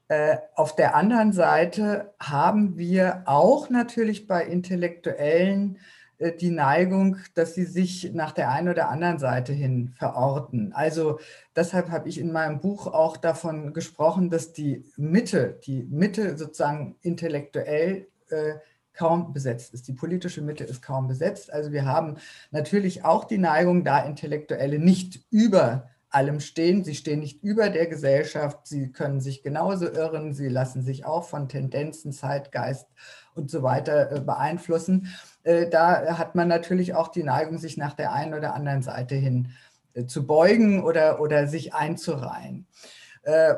äh, 0.09 0.39
auf 0.55 0.75
der 0.75 0.95
anderen 0.95 1.33
Seite 1.33 2.15
haben 2.19 2.79
wir 2.79 3.23
auch 3.27 3.69
natürlich 3.69 4.27
bei 4.27 4.45
Intellektuellen 4.45 5.77
äh, 5.77 5.98
die 6.41 6.51
Neigung, 6.51 7.17
dass 7.35 7.55
sie 7.55 7.65
sich 7.65 8.13
nach 8.13 8.33
der 8.33 8.51
einen 8.51 8.69
oder 8.69 8.89
anderen 8.89 9.19
Seite 9.19 9.53
hin 9.53 9.95
verorten. 9.97 10.73
Also 10.73 11.21
deshalb 11.55 11.91
habe 11.91 12.09
ich 12.09 12.19
in 12.19 12.33
meinem 12.33 12.61
Buch 12.61 12.87
auch 12.87 13.17
davon 13.17 13.73
gesprochen, 13.73 14.31
dass 14.31 14.53
die 14.53 14.85
Mitte, 14.97 15.61
die 15.65 15.85
Mitte 15.85 16.37
sozusagen 16.37 16.97
intellektuell 17.03 18.09
äh, 18.31 18.55
kaum 18.95 19.33
besetzt 19.33 19.73
ist. 19.75 19.87
Die 19.87 19.93
politische 19.93 20.43
Mitte 20.43 20.65
ist 20.65 20.83
kaum 20.83 21.07
besetzt. 21.07 21.53
Also 21.53 21.71
wir 21.71 21.85
haben 21.85 22.17
natürlich 22.51 23.05
auch 23.05 23.25
die 23.25 23.39
Neigung, 23.39 23.85
da 23.85 24.01
Intellektuelle 24.01 24.81
nicht 24.81 25.21
über 25.31 25.89
allem 26.11 26.41
stehen. 26.41 26.85
Sie 26.85 26.95
stehen 26.95 27.21
nicht 27.21 27.43
über 27.43 27.69
der 27.71 27.87
Gesellschaft. 27.87 28.67
Sie 28.67 28.91
können 28.91 29.21
sich 29.21 29.43
genauso 29.43 29.87
irren. 29.87 30.35
Sie 30.35 30.49
lassen 30.49 30.83
sich 30.83 31.05
auch 31.05 31.25
von 31.25 31.49
Tendenzen, 31.49 32.13
Zeitgeist 32.13 32.89
und 33.35 33.51
so 33.51 33.63
weiter 33.63 34.11
äh, 34.11 34.21
beeinflussen. 34.21 35.15
Äh, 35.49 35.71
da 35.71 36.19
hat 36.19 36.35
man 36.35 36.47
natürlich 36.47 36.95
auch 36.95 37.09
die 37.09 37.23
Neigung, 37.23 37.57
sich 37.57 37.79
nach 37.79 37.95
der 37.95 38.13
einen 38.13 38.35
oder 38.35 38.55
anderen 38.55 38.83
Seite 38.83 39.15
hin 39.15 39.49
äh, 39.95 40.05
zu 40.05 40.27
beugen 40.27 40.85
oder, 40.85 41.21
oder 41.21 41.47
sich 41.47 41.75
einzureihen. 41.75 42.67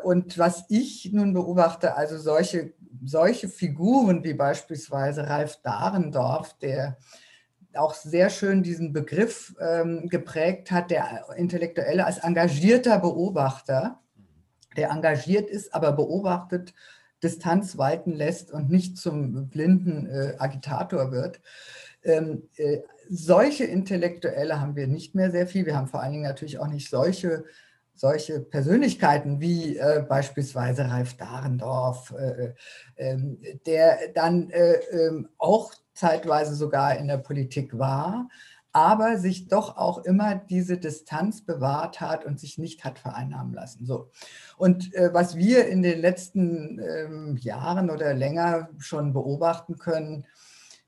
Und 0.03 0.37
was 0.37 0.65
ich 0.69 1.11
nun 1.13 1.33
beobachte, 1.33 1.95
also 1.95 2.19
solche, 2.19 2.73
solche 3.05 3.49
Figuren 3.49 4.25
wie 4.25 4.35
beispielsweise 4.35 5.29
Ralf 5.29 5.61
Dahrendorf, 5.63 6.59
der 6.59 6.97
auch 7.75 7.95
sehr 7.95 8.31
schön 8.31 8.65
diesen 8.65 8.93
Begriff 8.93 9.55
ähm, 9.61 10.09
geprägt 10.09 10.73
hat, 10.73 10.91
der 10.91 11.25
Intellektuelle 11.37 12.05
als 12.05 12.19
engagierter 12.19 12.99
Beobachter, 12.99 14.01
der 14.77 14.91
engagiert 14.91 15.49
ist, 15.49 15.73
aber 15.73 15.93
beobachtet 15.93 16.75
Distanz 17.23 17.79
walten 17.79 18.13
lässt 18.13 18.51
und 18.51 18.71
nicht 18.71 18.99
zum 18.99 19.49
blinden 19.49 20.07
äh, 20.07 20.35
Agitator 20.39 21.13
wird. 21.13 21.41
Ähm, 22.03 22.49
äh, 22.57 22.79
solche 23.09 23.65
Intellektuelle 23.65 24.61
haben 24.61 24.77
wir 24.77 24.87
nicht 24.87 25.15
mehr 25.15 25.31
sehr 25.31 25.47
viel. 25.47 25.67
Wir 25.67 25.77
haben 25.77 25.89
vor 25.89 26.01
allen 26.01 26.13
Dingen 26.13 26.25
natürlich 26.25 26.59
auch 26.59 26.69
nicht 26.69 26.89
solche, 26.89 27.45
solche 27.95 28.41
Persönlichkeiten 28.41 29.41
wie 29.41 29.77
äh, 29.77 30.05
beispielsweise 30.09 30.89
Ralf 30.89 31.15
Dahrendorf, 31.15 32.15
äh, 32.17 32.55
ähm, 32.97 33.39
der 33.67 34.13
dann 34.15 34.51
äh, 34.51 34.75
ähm, 34.93 35.29
auch 35.39 35.75
zeitweise 35.93 36.55
sogar 36.55 36.97
in 36.97 37.09
der 37.09 37.19
Politik 37.19 37.79
war, 37.79 38.29
aber 38.73 39.19
sich 39.19 39.49
doch 39.49 39.77
auch 39.77 39.99
immer 39.99 40.37
diese 40.37 40.79
Distanz 40.79 41.45
bewahrt 41.45 42.01
hat 42.01 42.25
und 42.25 42.39
sich 42.39 42.59
nicht 42.59 42.85
hat 42.85 42.99
vereinnahmen 42.99 43.53
lassen. 43.53 43.85
So. 43.85 44.11
Und 44.57 44.95
äh, 44.95 45.13
was 45.13 45.37
wir 45.37 45.67
in 45.67 45.83
den 45.83 46.01
letzten 46.01 46.79
ähm, 46.79 47.37
Jahren 47.37 47.91
oder 47.91 48.15
länger 48.15 48.71
schon 48.79 49.13
beobachten 49.13 49.77
können, 49.77 50.27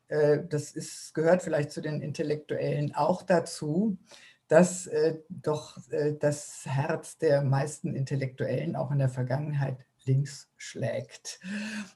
äh, 0.09 0.41
das 0.49 0.73
ist, 0.73 1.15
gehört 1.15 1.43
vielleicht 1.43 1.73
zu 1.73 1.81
den 1.81 2.01
Intellektuellen 2.01 2.95
auch 2.95 3.23
dazu, 3.23 3.99
dass 4.47 4.87
äh, 4.87 5.19
doch 5.31 5.79
äh, 5.91 6.15
das 6.19 6.65
Herz 6.67 7.17
der 7.17 7.43
meisten 7.43 7.95
Intellektuellen 7.95 8.77
auch 8.77 8.91
in 8.91 8.99
der 8.99 9.09
Vergangenheit 9.09 9.79
links 10.07 10.49
schlägt. 10.57 11.41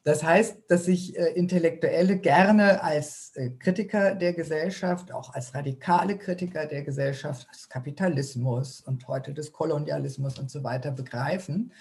Das 0.04 0.22
heißt, 0.22 0.64
dass 0.68 0.84
sich 0.84 1.16
äh, 1.16 1.32
Intellektuelle 1.32 2.18
gerne 2.18 2.82
als 2.82 3.32
äh, 3.34 3.50
Kritiker 3.50 4.14
der 4.14 4.32
Gesellschaft, 4.32 5.12
auch 5.12 5.34
als 5.34 5.54
radikale 5.54 6.18
Kritiker 6.18 6.66
der 6.66 6.82
Gesellschaft, 6.82 7.48
des 7.54 7.68
Kapitalismus 7.68 8.80
und 8.80 9.06
heute 9.08 9.34
des 9.34 9.52
Kolonialismus 9.52 10.38
und 10.38 10.50
so 10.50 10.64
weiter 10.64 10.90
begreifen 10.90 11.72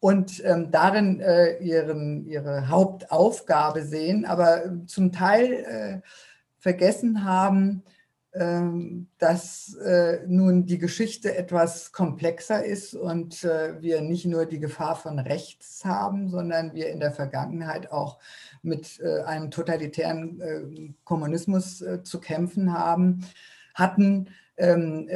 und 0.00 0.44
ähm, 0.44 0.70
darin 0.70 1.20
äh, 1.20 1.58
ihren, 1.58 2.26
ihre 2.26 2.68
Hauptaufgabe 2.68 3.82
sehen, 3.84 4.24
aber 4.24 4.86
zum 4.86 5.12
Teil 5.12 6.02
vergessen 6.58 7.24
haben, 7.24 7.84
dass 9.18 9.74
äh, 9.76 10.18
nun 10.26 10.66
die 10.66 10.78
Geschichte 10.78 11.34
etwas 11.34 11.92
komplexer 11.92 12.62
ist 12.62 12.94
und 12.94 13.44
äh, 13.44 13.80
wir 13.80 14.02
nicht 14.02 14.26
nur 14.26 14.44
die 14.44 14.60
Gefahr 14.60 14.94
von 14.94 15.18
rechts 15.18 15.84
haben, 15.86 16.28
sondern 16.28 16.74
wir 16.74 16.90
in 16.90 17.00
der 17.00 17.12
Vergangenheit 17.12 17.90
auch 17.92 18.18
mit 18.62 19.00
äh, 19.00 19.22
einem 19.22 19.50
totalitären 19.50 20.94
Kommunismus 21.04 21.82
zu 22.02 22.20
kämpfen 22.20 22.72
haben, 22.72 23.24
hatten, 23.74 24.28
ähm, 24.58 25.08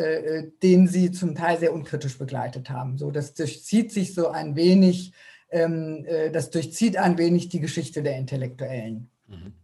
den 0.63 0.87
sie 0.87 1.11
zum 1.11 1.35
Teil 1.35 1.59
sehr 1.59 1.73
unkritisch 1.73 2.17
begleitet 2.17 2.71
haben. 2.71 2.97
So, 2.97 3.11
das 3.11 3.35
durchzieht 3.35 3.93
sich 3.93 4.15
so 4.15 4.29
ein 4.29 4.57
wenig, 4.57 5.13
ähm, 5.51 6.07
das 6.33 6.51
durchzieht 6.51 6.97
ein 6.97 7.19
wenig 7.19 7.49
die 7.49 7.61
Geschichte 7.61 8.03
der 8.03 8.17
Intellektuellen. 8.17 9.11
Mhm. 9.27 9.60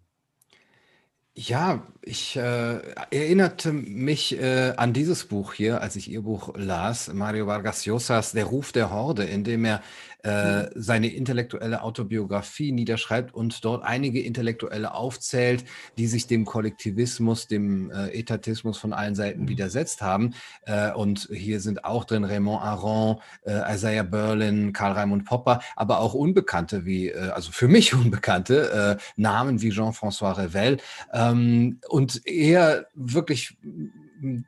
Ja, 1.39 1.83
ich 2.01 2.35
äh, 2.37 2.79
erinnerte 3.11 3.71
mich 3.71 4.41
äh, 4.41 4.73
an 4.79 4.95
dieses 4.95 5.27
Buch 5.27 5.53
hier, 5.53 5.83
als 5.83 5.95
ich 5.95 6.11
Ihr 6.11 6.23
Buch 6.23 6.55
las, 6.57 7.13
Mario 7.13 7.47
Vargas 7.47 7.85
Llosas 7.85 8.33
Der 8.33 8.47
Ruf 8.47 8.73
der 8.73 8.91
Horde, 8.91 9.25
in 9.25 9.45
dem 9.45 9.67
er 9.67 9.83
äh, 10.27 10.71
seine 10.75 11.07
intellektuelle 11.07 11.83
Autobiografie 11.83 12.73
niederschreibt 12.73 13.33
und 13.33 13.65
dort 13.65 13.85
einige 13.85 14.21
Intellektuelle 14.21 14.93
aufzählt, 14.93 15.65
die 15.99 16.09
sich 16.09 16.27
dem 16.27 16.45
Kollektivismus, 16.45 17.47
dem 17.47 17.93
äh, 17.93 18.09
Etatismus 18.09 18.77
von 18.77 18.93
allen 18.93 19.15
Seiten 19.15 19.43
mhm. 19.43 19.49
widersetzt 19.49 20.03
haben. 20.03 20.35
Äh, 20.63 20.91
und 20.93 21.29
hier 21.33 21.61
sind 21.61 21.85
auch 21.85 22.05
drin 22.05 22.25
Raymond 22.25 22.61
Aron, 22.61 23.21
äh, 23.45 23.73
Isaiah 23.73 24.03
Berlin, 24.03 24.73
Karl 24.73 24.93
Raimund 24.93 25.25
Popper, 25.25 25.61
aber 25.77 26.01
auch 26.01 26.15
Unbekannte 26.15 26.85
wie, 26.85 27.11
äh, 27.11 27.29
also 27.29 27.53
für 27.53 27.69
mich 27.69 27.95
Unbekannte, 27.95 28.99
Namen 29.17 29.63
wie 29.63 29.71
Jean-François 29.71 30.37
Revel. 30.37 30.79
Ähm, 31.13 31.79
und 31.89 32.27
eher 32.27 32.87
wirklich 32.95 33.57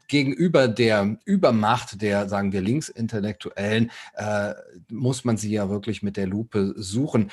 gegenüber 0.09 0.69
der 0.69 1.19
Übermacht 1.25 2.01
der, 2.03 2.29
sagen 2.29 2.53
wir, 2.53 2.61
Linksintellektuellen 2.61 3.91
äh, 4.15 4.55
muss 4.91 5.25
man 5.25 5.37
sie 5.37 5.51
ja 5.51 5.69
wirklich 5.69 6.03
mit 6.03 6.17
der 6.17 6.27
Lupe 6.27 6.75
suchen. 6.77 7.31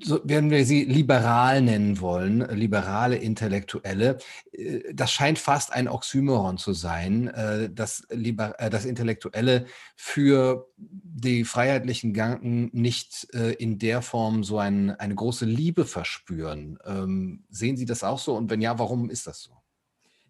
So 0.00 0.20
werden 0.22 0.50
wir 0.50 0.64
sie 0.64 0.84
liberal 0.84 1.60
nennen 1.60 2.00
wollen, 2.00 2.38
liberale 2.50 3.16
Intellektuelle. 3.16 4.18
Äh, 4.52 4.94
das 4.94 5.10
scheint 5.10 5.40
fast 5.40 5.72
ein 5.72 5.88
Oxymoron 5.88 6.56
zu 6.56 6.72
sein, 6.72 7.26
äh, 7.28 7.68
dass 7.68 8.04
äh, 8.10 8.70
das 8.70 8.84
Intellektuelle 8.84 9.66
für 9.96 10.68
die 10.76 11.44
freiheitlichen 11.44 12.12
Gedanken 12.12 12.70
nicht 12.72 13.24
in 13.58 13.78
der 13.78 14.02
Form 14.02 14.44
so 14.44 14.58
ein, 14.58 14.90
eine 14.90 15.14
große 15.14 15.46
Liebe 15.46 15.84
verspüren. 15.84 16.78
Ähm, 16.84 17.44
sehen 17.48 17.76
Sie 17.76 17.86
das 17.86 18.04
auch 18.04 18.18
so? 18.18 18.36
Und 18.36 18.50
wenn 18.50 18.60
ja, 18.60 18.78
warum 18.78 19.08
ist 19.10 19.26
das 19.26 19.42
so? 19.42 19.52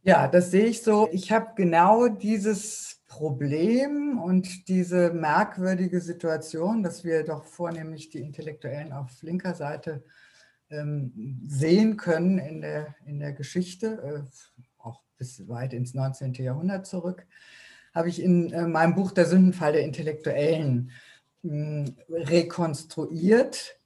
Ja, 0.09 0.29
das 0.29 0.53
sehe 0.53 0.66
ich 0.66 0.85
so. 0.85 1.09
Ich 1.11 1.33
habe 1.33 1.55
genau 1.57 2.07
dieses 2.07 3.03
Problem 3.09 4.21
und 4.21 4.69
diese 4.69 5.12
merkwürdige 5.12 6.01
Situation, 6.01 6.85
dass 6.85 7.03
wir 7.03 7.25
doch 7.25 7.42
vornehmlich 7.42 8.09
die 8.11 8.21
Intellektuellen 8.21 8.92
auf 8.92 9.21
linker 9.23 9.55
Seite 9.55 10.05
ähm, 10.71 11.40
sehen 11.45 11.97
können 11.97 12.38
in 12.38 12.61
der, 12.61 12.95
in 13.05 13.19
der 13.19 13.33
Geschichte, 13.33 14.25
äh, 14.25 14.61
auch 14.79 15.03
bis 15.19 15.49
weit 15.49 15.73
ins 15.73 15.92
19. 15.92 16.35
Jahrhundert 16.35 16.87
zurück, 16.87 17.27
habe 17.92 18.09
ich 18.09 18.23
in 18.23 18.53
äh, 18.53 18.69
meinem 18.69 18.95
Buch 18.95 19.11
Der 19.11 19.27
Sündenfall 19.27 19.73
der 19.73 19.83
Intellektuellen 19.83 20.92
äh, 21.42 21.85
rekonstruiert. 22.09 23.77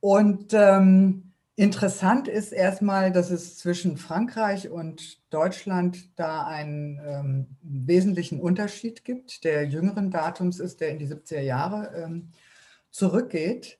Und 0.00 0.54
ähm, 0.54 1.31
Interessant 1.62 2.26
ist 2.26 2.50
erstmal, 2.50 3.12
dass 3.12 3.30
es 3.30 3.56
zwischen 3.56 3.96
Frankreich 3.96 4.68
und 4.68 5.22
Deutschland 5.32 6.10
da 6.18 6.44
einen 6.44 7.00
ähm, 7.06 7.46
wesentlichen 7.62 8.40
Unterschied 8.40 9.04
gibt, 9.04 9.44
der 9.44 9.64
jüngeren 9.68 10.10
Datums 10.10 10.58
ist, 10.58 10.80
der 10.80 10.88
in 10.88 10.98
die 10.98 11.06
70er 11.06 11.38
Jahre 11.38 11.92
ähm, 11.94 12.32
zurückgeht. 12.90 13.78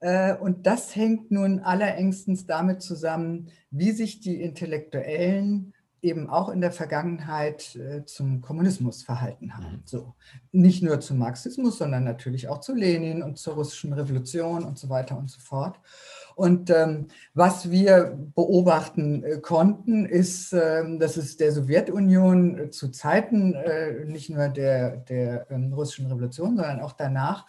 Äh, 0.00 0.34
und 0.34 0.66
das 0.66 0.94
hängt 0.94 1.30
nun 1.30 1.60
allerengstens 1.60 2.44
damit 2.44 2.82
zusammen, 2.82 3.48
wie 3.70 3.92
sich 3.92 4.20
die 4.20 4.42
Intellektuellen 4.42 5.72
eben 6.06 6.30
auch 6.30 6.48
in 6.48 6.60
der 6.60 6.72
Vergangenheit 6.72 7.76
äh, 7.76 8.04
zum 8.04 8.40
Kommunismus 8.40 9.02
verhalten 9.02 9.56
haben. 9.56 9.72
Mhm. 9.72 9.82
So. 9.84 10.14
Nicht 10.52 10.82
nur 10.82 11.00
zum 11.00 11.18
Marxismus, 11.18 11.78
sondern 11.78 12.04
natürlich 12.04 12.48
auch 12.48 12.60
zu 12.60 12.74
Lenin 12.74 13.22
und 13.22 13.38
zur 13.38 13.54
russischen 13.54 13.92
Revolution 13.92 14.64
und 14.64 14.78
so 14.78 14.88
weiter 14.88 15.18
und 15.18 15.30
so 15.30 15.40
fort. 15.40 15.78
Und 16.36 16.68
ähm, 16.70 17.08
was 17.32 17.70
wir 17.70 18.18
beobachten 18.34 19.24
äh, 19.24 19.38
konnten, 19.38 20.04
ist, 20.04 20.52
äh, 20.52 20.98
dass 20.98 21.16
es 21.16 21.36
der 21.38 21.50
Sowjetunion 21.50 22.58
äh, 22.58 22.70
zu 22.70 22.90
Zeiten 22.90 23.54
äh, 23.54 24.04
nicht 24.04 24.30
nur 24.30 24.48
der, 24.48 24.98
der 24.98 25.50
ähm, 25.50 25.72
russischen 25.72 26.06
Revolution, 26.06 26.56
sondern 26.56 26.80
auch 26.80 26.92
danach 26.92 27.46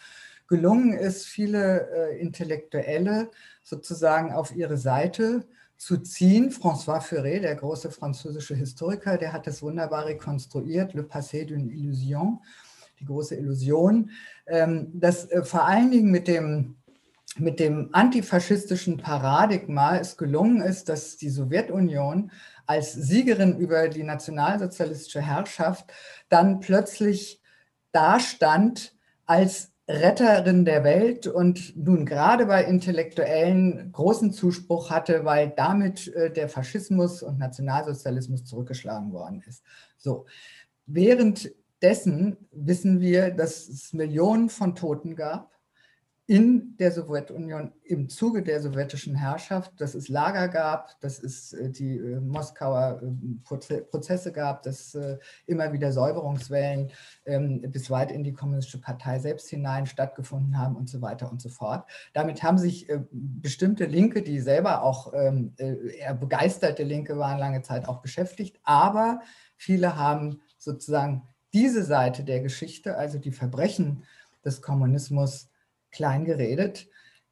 gelungen 0.47 0.93
ist, 0.93 1.25
viele 1.25 1.89
äh, 1.91 2.19
Intellektuelle 2.19 3.29
sozusagen 3.61 4.31
auf 4.31 4.55
ihre 4.55 4.77
Seite 4.77 5.45
zu 5.77 5.97
ziehen. 5.97 6.51
François 6.51 7.01
Furet, 7.01 7.43
der 7.43 7.55
große 7.55 7.91
französische 7.91 8.55
Historiker, 8.55 9.17
der 9.17 9.33
hat 9.33 9.47
das 9.47 9.61
wunderbar 9.61 10.05
rekonstruiert, 10.05 10.93
Le 10.93 11.03
Passé 11.03 11.45
d'une 11.45 11.69
Illusion, 11.69 12.39
die 12.99 13.05
große 13.05 13.35
Illusion, 13.35 14.09
ähm, 14.47 14.89
das 14.93 15.29
äh, 15.31 15.43
vor 15.43 15.65
allen 15.65 15.91
Dingen 15.91 16.11
mit 16.11 16.27
dem 16.27 16.75
mit 17.39 17.59
dem 17.59 17.89
antifaschistischen 17.91 18.97
Paradigma 18.97 19.97
es 19.97 20.17
gelungen 20.17 20.61
ist, 20.61 20.89
dass 20.89 21.17
die 21.17 21.29
Sowjetunion 21.29 22.31
als 22.65 22.93
Siegerin 22.93 23.57
über 23.57 23.89
die 23.89 24.03
nationalsozialistische 24.03 25.21
Herrschaft 25.21 25.91
dann 26.29 26.59
plötzlich 26.61 27.41
dastand 27.91 28.95
als 29.25 29.71
Retterin 29.89 30.65
der 30.65 30.83
Welt 30.83 31.27
und 31.27 31.75
nun 31.77 32.05
gerade 32.05 32.45
bei 32.45 32.63
Intellektuellen 32.65 33.91
großen 33.93 34.33
Zuspruch 34.33 34.89
hatte, 34.89 35.23
weil 35.23 35.53
damit 35.55 36.13
äh, 36.13 36.31
der 36.31 36.49
Faschismus 36.49 37.23
und 37.23 37.39
Nationalsozialismus 37.39 38.43
zurückgeschlagen 38.43 39.13
worden 39.13 39.41
ist. 39.47 39.63
So. 39.97 40.25
Währenddessen 40.85 42.37
wissen 42.51 42.99
wir, 42.99 43.31
dass 43.31 43.67
es 43.67 43.93
Millionen 43.93 44.49
von 44.49 44.75
Toten 44.75 45.15
gab 45.15 45.56
in 46.29 46.75
der 46.75 46.91
Sowjetunion 46.91 47.71
im 47.85 48.09
Zuge 48.09 48.43
der 48.43 48.61
sowjetischen 48.61 49.15
Herrschaft, 49.15 49.79
dass 49.79 49.95
es 49.95 50.09
Lager 50.09 50.49
gab, 50.49 50.99
dass 50.99 51.23
es 51.23 51.53
äh, 51.53 51.69
die 51.69 51.97
äh, 51.97 52.19
Moskauer 52.19 53.01
äh, 53.01 53.81
Prozesse 53.81 54.33
gab, 54.33 54.61
dass 54.63 54.97
immer 55.45 55.71
wieder 55.71 55.93
Säuberungswellen 55.93 56.91
ähm, 57.25 57.61
bis 57.71 57.89
weit 57.89 58.11
in 58.11 58.25
die 58.25 58.33
Kommunistische 58.33 58.81
Partei 58.81 59.19
selbst 59.19 59.49
hinein 59.49 59.85
stattgefunden 59.85 60.57
haben 60.57 60.75
und 60.75 60.89
so 60.89 61.01
weiter 61.01 61.31
und 61.31 61.41
so 61.41 61.47
fort. 61.47 61.89
Damit 62.13 62.43
haben 62.43 62.57
sich 62.57 62.91
bestimmte 63.11 63.85
Linke, 63.85 64.21
die 64.21 64.41
selber 64.41 64.83
auch 64.83 65.13
ähm, 65.13 65.53
eher 65.57 66.13
begeisterte 66.13 66.83
Linke 66.83 67.17
waren, 67.17 67.39
lange 67.39 67.61
Zeit 67.61 67.87
auch 67.87 68.01
beschäftigt, 68.01 68.59
aber 68.63 69.21
viele 69.55 69.95
haben 69.95 70.41
sozusagen 70.57 71.23
diese 71.53 71.83
Seite 71.83 72.23
der 72.25 72.41
Geschichte, 72.41 72.97
also 72.97 73.17
die 73.17 73.31
Verbrechen 73.31 74.03
des 74.43 74.61
Kommunismus, 74.61 75.49
klein 75.91 76.25
geredet. 76.25 76.87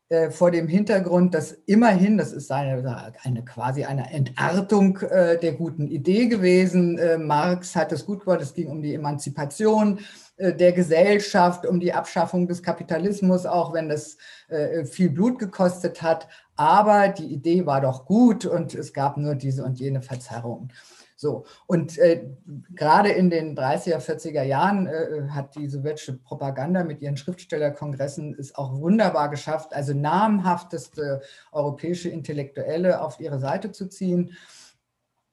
äh, 0.10 0.30
vor 0.30 0.52
dem 0.52 0.68
Hintergrund, 0.68 1.34
dass 1.34 1.52
immerhin, 1.66 2.18
das 2.18 2.32
ist 2.32 2.52
eine, 2.52 3.14
eine 3.24 3.44
quasi 3.44 3.86
eine 3.86 4.12
Entartung 4.12 5.00
äh, 5.00 5.40
der 5.40 5.54
guten 5.54 5.88
Idee 5.88 6.28
gewesen. 6.28 6.98
Äh, 6.98 7.18
Marx 7.18 7.76
hat 7.76 7.92
es 7.92 8.06
gut 8.06 8.24
gemacht, 8.24 8.42
es 8.42 8.54
ging 8.54 8.68
um 8.68 8.82
die 8.82 8.94
Emanzipation 8.94 10.00
äh, 10.38 10.54
der 10.54 10.74
Gesellschaft, 10.74 11.66
um 11.66 11.80
die 11.80 11.94
Abschaffung 11.94 12.48
des 12.48 12.62
Kapitalismus, 12.62 13.46
auch 13.46 13.74
wenn 13.74 13.90
das 13.90 14.18
äh, 14.48 14.86
viel 14.86 15.10
Blut 15.10 15.40
gekostet 15.40 16.02
hat. 16.04 16.28
Aber 16.56 17.10
die 17.10 17.34
Idee 17.34 17.66
war 17.66 17.82
doch 17.82 18.06
gut 18.06 18.46
und 18.46 18.76
es 18.76 18.94
gab 18.94 19.18
nur 19.18 19.36
diese 19.36 19.64
und 19.64 19.80
jene 19.80 20.02
Verzerrung. 20.02 20.70
So, 21.16 21.46
und 21.66 21.98
äh, 21.98 22.26
gerade 22.74 23.10
in 23.10 23.30
den 23.30 23.58
30er, 23.58 24.00
40er 24.00 24.44
Jahren 24.44 24.88
äh, 24.88 25.30
hat 25.30 25.56
die 25.56 25.68
sowjetische 25.68 26.18
Propaganda 26.18 26.84
mit 26.84 27.02
ihren 27.02 27.16
Schriftstellerkongressen 27.16 28.36
es 28.38 28.56
auch 28.56 28.80
wunderbar 28.80 29.30
geschafft, 29.30 29.74
also 29.74 29.94
namhafteste 29.94 31.22
europäische 31.52 32.10
Intellektuelle 32.10 33.02
auf 33.02 33.20
ihre 33.20 33.40
Seite 33.40 33.72
zu 33.72 33.88
ziehen. 33.88 34.36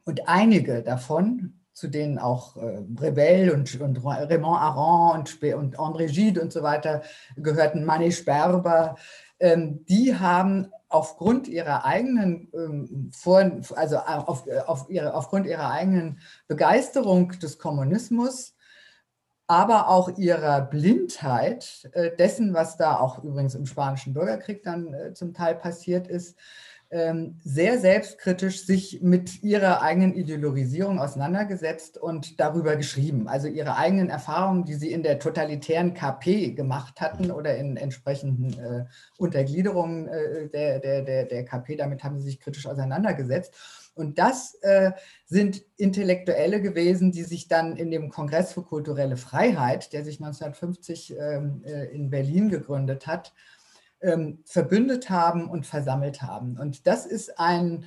Und 0.05 0.29
einige 0.29 0.83
davon, 0.83 1.62
zu 1.73 1.89
denen 1.89 2.19
auch 2.19 2.57
äh, 2.57 2.83
Rebell 3.01 3.51
und, 3.51 3.81
und 3.81 4.05
Raymond 4.05 4.61
Aron 4.61 5.21
und, 5.21 5.43
und 5.55 5.79
André 5.79 6.07
Gide 6.07 6.41
und 6.41 6.53
so 6.53 6.63
weiter 6.63 7.03
gehörten, 7.37 7.85
Manny 7.85 8.13
Sperber, 8.13 8.97
ähm, 9.41 9.85
die 9.87 10.17
haben 10.17 10.71
aufgrund 10.89 11.49
ihrer 11.49 11.85
eigenen 11.85 12.49
ähm, 12.55 13.11
Vor 13.13 13.39
also 13.75 13.97
äh, 13.97 13.99
auf, 13.99 14.47
äh, 14.47 14.61
auf 14.61 14.89
ihre, 14.91 15.15
aufgrund 15.15 15.47
ihrer 15.47 15.71
eigenen 15.71 16.21
Begeisterung 16.47 17.31
des 17.41 17.59
Kommunismus, 17.59 18.55
aber 19.47 19.89
auch 19.89 20.17
ihrer 20.19 20.61
Blindheit 20.61 21.91
äh, 21.93 22.15
dessen, 22.15 22.55
was 22.55 22.77
da 22.77 22.99
auch 22.99 23.25
übrigens 23.25 23.55
im 23.55 23.67
Spanischen 23.67 24.15
Bürgerkrieg 24.15 24.63
dann 24.63 24.95
zum 25.15 25.35
Teil 25.35 25.55
passiert 25.55 26.07
ist, 26.07 26.39
sehr 27.43 27.79
selbstkritisch 27.79 28.67
sich 28.67 29.01
mit 29.01 29.43
ihrer 29.43 29.81
eigenen 29.81 30.15
Ideologisierung 30.15 30.99
auseinandergesetzt 30.99 31.97
und 31.97 32.39
darüber 32.39 32.77
geschrieben. 32.77 33.29
Also 33.29 33.49
ihre 33.49 33.77
eigenen 33.77 34.11
Erfahrungen, 34.11 34.67
die 34.67 34.75
sie 34.75 34.93
in 34.93 35.03
der 35.03 35.19
totalitären 35.19 35.95
KP 35.95 36.51
gemacht 36.51 37.01
hatten 37.01 37.31
oder 37.31 37.57
in 37.57 37.79
entsprechenden 37.79 38.53
äh, 38.59 38.85
Untergliederungen 39.17 40.07
äh, 40.07 40.49
der, 40.51 40.81
der, 40.81 41.03
der, 41.03 41.25
der 41.25 41.45
KP, 41.47 41.77
damit 41.77 42.05
haben 42.05 42.19
sie 42.19 42.27
sich 42.27 42.41
kritisch 42.41 42.67
auseinandergesetzt. 42.67 43.55
Und 43.95 44.19
das 44.19 44.55
äh, 44.63 44.93
sind 45.27 45.63
Intellektuelle 45.77 46.63
gewesen, 46.63 47.13
die 47.13 47.25
sich 47.25 47.49
dann 47.49 47.77
in 47.77 47.91
dem 47.91 48.11
Kongress 48.11 48.53
für 48.53 48.63
kulturelle 48.63 49.17
Freiheit, 49.17 49.93
der 49.93 50.05
sich 50.05 50.21
1950 50.21 51.17
ähm, 51.19 51.63
äh, 51.65 51.87
in 51.95 52.11
Berlin 52.11 52.49
gegründet 52.49 53.07
hat, 53.07 53.33
ähm, 53.33 53.51
verbündet 54.45 55.11
haben 55.11 55.49
und 55.49 55.67
versammelt 55.67 56.23
haben. 56.23 56.59
Und 56.59 56.87
das 56.87 57.07
ist 57.07 57.39
ein, 57.39 57.85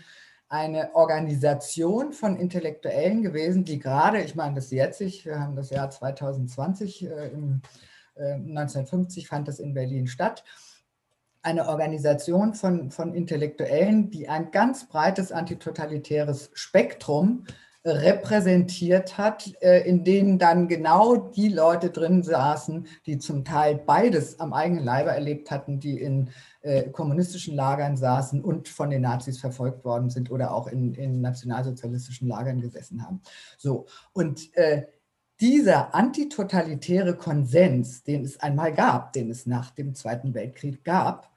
eine 0.48 0.96
Organisation 0.96 2.14
von 2.14 2.38
Intellektuellen 2.38 3.22
gewesen, 3.22 3.66
die 3.66 3.80
gerade, 3.80 4.22
ich 4.22 4.36
meine 4.36 4.56
das 4.56 4.72
jetzt, 4.72 5.02
wir 5.26 5.40
haben 5.40 5.56
das 5.56 5.70
Jahr 5.72 5.90
2020, 5.90 7.06
äh, 7.06 7.28
im, 7.28 7.62
äh, 8.16 8.34
1950 8.34 9.28
fand 9.28 9.48
das 9.48 9.60
in 9.60 9.74
Berlin 9.74 10.08
statt, 10.08 10.44
eine 11.42 11.68
Organisation 11.68 12.56
von, 12.56 12.90
von 12.90 13.14
Intellektuellen, 13.14 14.10
die 14.10 14.28
ein 14.28 14.50
ganz 14.52 14.88
breites 14.88 15.32
antitotalitäres 15.32 16.50
Spektrum 16.54 17.46
repräsentiert 17.86 19.18
hat, 19.18 19.54
äh, 19.62 19.88
in 19.88 20.04
denen 20.04 20.40
dann 20.40 20.68
genau 20.68 21.16
die 21.16 21.50
Leute 21.50 21.92
drin 21.92 22.24
saßen, 22.24 22.88
die 23.06 23.20
zum 23.20 23.46
Teil 23.46 23.76
beides 23.76 24.40
am 24.40 24.54
eigenen 24.54 24.84
Leibe 24.84 25.12
erlebt 25.12 25.52
hatten, 25.52 25.80
die 25.80 26.02
in 26.02 26.32
äh, 26.62 26.90
kommunistischen 26.90 27.56
Lagern 27.56 27.96
saßen 27.96 28.44
und 28.44 28.68
von 28.68 28.90
den 28.90 29.04
Nazis 29.04 29.40
verfolgt 29.40 29.86
worden 29.86 30.10
sind 30.10 30.32
oder 30.32 30.52
auch 30.54 30.68
in, 30.68 30.96
in 30.96 31.22
nationalsozialistischen 31.22 32.28
Lagern 32.28 32.60
gesessen 32.60 33.06
haben. 33.06 33.22
So, 33.58 33.86
und 34.14 34.56
äh, 34.58 34.88
dieser 35.40 35.94
antitotalitäre 35.94 37.16
Konsens, 37.16 38.04
den 38.04 38.24
es 38.24 38.40
einmal 38.40 38.74
gab, 38.74 39.14
den 39.14 39.30
es 39.30 39.46
nach 39.46 39.70
dem 39.70 39.94
Zweiten 39.94 40.34
Weltkrieg 40.34 40.84
gab, 40.84 41.30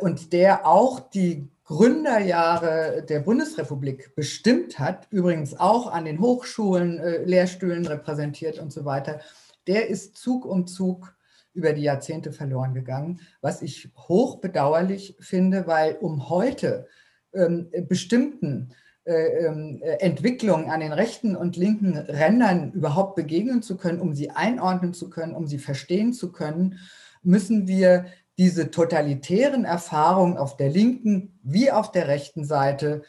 und 0.00 0.32
der 0.34 0.66
auch 0.66 1.00
die 1.00 1.48
Gründerjahre 1.70 3.04
der 3.08 3.20
Bundesrepublik 3.20 4.16
bestimmt 4.16 4.80
hat, 4.80 5.06
übrigens 5.10 5.54
auch 5.54 5.86
an 5.86 6.04
den 6.04 6.20
Hochschulen, 6.20 6.98
äh, 6.98 7.22
Lehrstühlen 7.22 7.86
repräsentiert 7.86 8.58
und 8.58 8.72
so 8.72 8.84
weiter, 8.84 9.20
der 9.68 9.88
ist 9.88 10.16
Zug 10.16 10.46
um 10.46 10.66
Zug 10.66 11.14
über 11.54 11.72
die 11.72 11.82
Jahrzehnte 11.82 12.32
verloren 12.32 12.74
gegangen, 12.74 13.20
was 13.40 13.62
ich 13.62 13.88
hochbedauerlich 13.96 15.16
finde, 15.20 15.68
weil 15.68 15.94
um 15.94 16.28
heute 16.28 16.88
ähm, 17.32 17.70
bestimmten 17.86 18.74
äh, 19.04 19.46
ähm, 19.46 19.80
Entwicklungen 20.00 20.70
an 20.70 20.80
den 20.80 20.92
rechten 20.92 21.36
und 21.36 21.56
linken 21.56 21.96
Rändern 21.96 22.72
überhaupt 22.72 23.14
begegnen 23.14 23.62
zu 23.62 23.76
können, 23.76 24.00
um 24.00 24.12
sie 24.12 24.30
einordnen 24.30 24.92
zu 24.92 25.08
können, 25.08 25.36
um 25.36 25.46
sie 25.46 25.58
verstehen 25.58 26.14
zu 26.14 26.32
können, 26.32 26.80
müssen 27.22 27.68
wir 27.68 28.06
diese 28.40 28.70
totalitären 28.70 29.66
Erfahrungen 29.66 30.38
auf 30.38 30.56
der 30.56 30.70
linken 30.70 31.38
wie 31.42 31.70
auf 31.70 31.92
der 31.92 32.08
rechten 32.08 32.46
Seite 32.46 33.02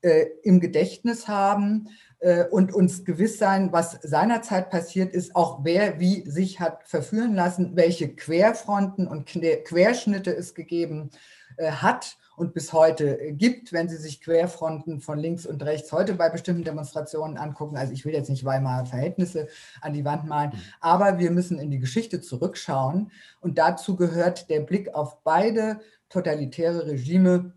äh, 0.00 0.24
im 0.42 0.60
Gedächtnis 0.60 1.28
haben 1.28 1.90
äh, 2.20 2.44
und 2.46 2.72
uns 2.72 3.04
gewiss 3.04 3.36
sein, 3.36 3.70
was 3.70 3.98
seinerzeit 4.00 4.70
passiert 4.70 5.12
ist, 5.12 5.36
auch 5.36 5.60
wer 5.62 6.00
wie 6.00 6.22
sich 6.30 6.58
hat 6.58 6.88
verführen 6.88 7.34
lassen, 7.34 7.76
welche 7.76 8.14
Querfronten 8.14 9.06
und 9.06 9.26
Querschnitte 9.66 10.34
es 10.34 10.54
gegeben 10.54 11.10
äh, 11.58 11.70
hat 11.70 12.16
und 12.38 12.54
bis 12.54 12.72
heute 12.72 13.32
gibt, 13.32 13.72
wenn 13.72 13.88
Sie 13.88 13.96
sich 13.96 14.20
Querfronten 14.20 15.00
von 15.00 15.18
links 15.18 15.44
und 15.46 15.62
rechts 15.62 15.92
heute 15.92 16.14
bei 16.14 16.28
bestimmten 16.28 16.64
Demonstrationen 16.64 17.36
angucken. 17.36 17.76
Also 17.76 17.92
ich 17.92 18.04
will 18.04 18.14
jetzt 18.14 18.30
nicht 18.30 18.44
Weimarer 18.44 18.86
Verhältnisse 18.86 19.48
an 19.80 19.92
die 19.92 20.04
Wand 20.04 20.26
malen, 20.26 20.52
mhm. 20.52 20.58
aber 20.80 21.18
wir 21.18 21.30
müssen 21.30 21.58
in 21.58 21.70
die 21.70 21.78
Geschichte 21.78 22.20
zurückschauen 22.20 23.10
und 23.40 23.58
dazu 23.58 23.96
gehört 23.96 24.48
der 24.50 24.60
Blick 24.60 24.94
auf 24.94 25.22
beide 25.22 25.80
totalitäre 26.08 26.86
Regime, 26.86 27.52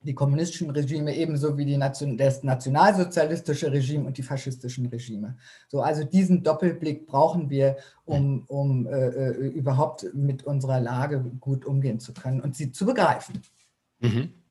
die 0.00 0.14
kommunistischen 0.14 0.70
Regime 0.70 1.14
ebenso 1.14 1.56
wie 1.56 1.64
die 1.64 1.76
Nation, 1.76 2.16
das 2.16 2.42
nationalsozialistische 2.42 3.72
Regime 3.72 4.06
und 4.06 4.18
die 4.18 4.22
faschistischen 4.22 4.86
Regime. 4.86 5.36
So, 5.68 5.80
also 5.80 6.04
diesen 6.04 6.42
Doppelblick 6.42 7.06
brauchen 7.06 7.50
wir, 7.50 7.76
um, 8.04 8.44
um 8.46 8.86
äh, 8.86 9.08
äh 9.08 9.48
überhaupt 9.48 10.06
mit 10.14 10.44
unserer 10.44 10.80
Lage 10.80 11.24
gut 11.40 11.64
umgehen 11.64 11.98
zu 11.98 12.12
können 12.12 12.40
und 12.40 12.54
sie 12.54 12.70
zu 12.70 12.86
begreifen. 12.86 13.42
Mhm. 14.00 14.45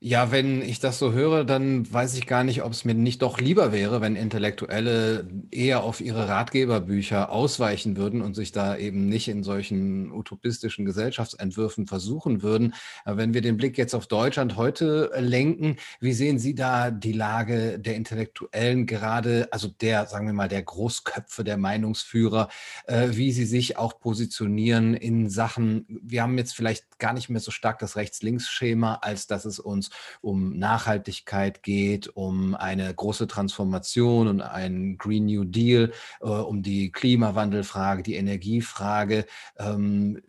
Ja, 0.00 0.30
wenn 0.30 0.62
ich 0.62 0.78
das 0.78 1.00
so 1.00 1.10
höre, 1.10 1.44
dann 1.44 1.92
weiß 1.92 2.14
ich 2.14 2.28
gar 2.28 2.44
nicht, 2.44 2.62
ob 2.62 2.70
es 2.70 2.84
mir 2.84 2.94
nicht 2.94 3.20
doch 3.20 3.40
lieber 3.40 3.72
wäre, 3.72 4.00
wenn 4.00 4.14
Intellektuelle 4.14 5.28
eher 5.50 5.82
auf 5.82 6.00
ihre 6.00 6.28
Ratgeberbücher 6.28 7.32
ausweichen 7.32 7.96
würden 7.96 8.22
und 8.22 8.34
sich 8.34 8.52
da 8.52 8.76
eben 8.76 9.08
nicht 9.08 9.26
in 9.26 9.42
solchen 9.42 10.12
utopistischen 10.12 10.84
Gesellschaftsentwürfen 10.84 11.88
versuchen 11.88 12.44
würden. 12.44 12.74
Wenn 13.06 13.34
wir 13.34 13.40
den 13.40 13.56
Blick 13.56 13.76
jetzt 13.76 13.92
auf 13.92 14.06
Deutschland 14.06 14.56
heute 14.56 15.10
lenken, 15.18 15.78
wie 15.98 16.12
sehen 16.12 16.38
Sie 16.38 16.54
da 16.54 16.92
die 16.92 17.12
Lage 17.12 17.80
der 17.80 17.96
Intellektuellen 17.96 18.86
gerade, 18.86 19.48
also 19.50 19.66
der, 19.66 20.06
sagen 20.06 20.26
wir 20.26 20.32
mal, 20.32 20.46
der 20.46 20.62
Großköpfe, 20.62 21.42
der 21.42 21.56
Meinungsführer, 21.56 22.50
äh, 22.86 23.08
wie 23.10 23.32
sie 23.32 23.46
sich 23.46 23.76
auch 23.78 23.98
positionieren 23.98 24.94
in 24.94 25.28
Sachen, 25.28 25.86
wir 25.88 26.22
haben 26.22 26.38
jetzt 26.38 26.54
vielleicht 26.54 27.00
gar 27.00 27.14
nicht 27.14 27.30
mehr 27.30 27.40
so 27.40 27.50
stark 27.50 27.80
das 27.80 27.96
Rechts-Links-Schema, 27.96 29.00
als 29.02 29.26
dass 29.26 29.44
es 29.44 29.58
uns 29.58 29.87
um 30.20 30.58
Nachhaltigkeit 30.58 31.62
geht, 31.62 32.08
um 32.08 32.54
eine 32.54 32.92
große 32.92 33.26
Transformation 33.26 34.28
und 34.28 34.40
einen 34.40 34.98
Green 34.98 35.26
New 35.26 35.44
Deal, 35.44 35.92
äh, 36.20 36.26
um 36.26 36.62
die 36.62 36.90
Klimawandelfrage, 36.92 38.02
die 38.02 38.14
Energiefrage. 38.14 39.26
Ähm, 39.58 40.20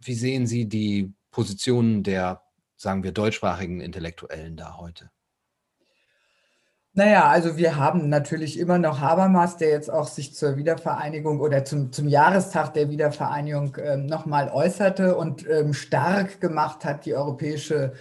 wie 0.00 0.14
sehen 0.14 0.46
Sie 0.46 0.68
die 0.68 1.12
Positionen 1.30 2.02
der, 2.02 2.42
sagen 2.76 3.02
wir, 3.02 3.12
deutschsprachigen 3.12 3.80
Intellektuellen 3.80 4.56
da 4.56 4.78
heute? 4.78 5.10
Naja, 6.98 7.28
also 7.28 7.56
wir 7.56 7.76
haben 7.76 8.08
natürlich 8.08 8.58
immer 8.58 8.76
noch 8.76 8.98
Habermas, 8.98 9.56
der 9.56 9.68
jetzt 9.68 9.88
auch 9.88 10.08
sich 10.08 10.34
zur 10.34 10.56
Wiedervereinigung 10.56 11.38
oder 11.38 11.64
zum, 11.64 11.92
zum 11.92 12.08
Jahrestag 12.08 12.74
der 12.74 12.90
Wiedervereinigung 12.90 13.76
ähm, 13.80 14.06
nochmal 14.06 14.48
äußerte 14.48 15.14
und 15.14 15.48
ähm, 15.48 15.74
stark 15.74 16.40
gemacht 16.40 16.84
hat, 16.84 17.06
die 17.06 17.14
europäische 17.14 17.92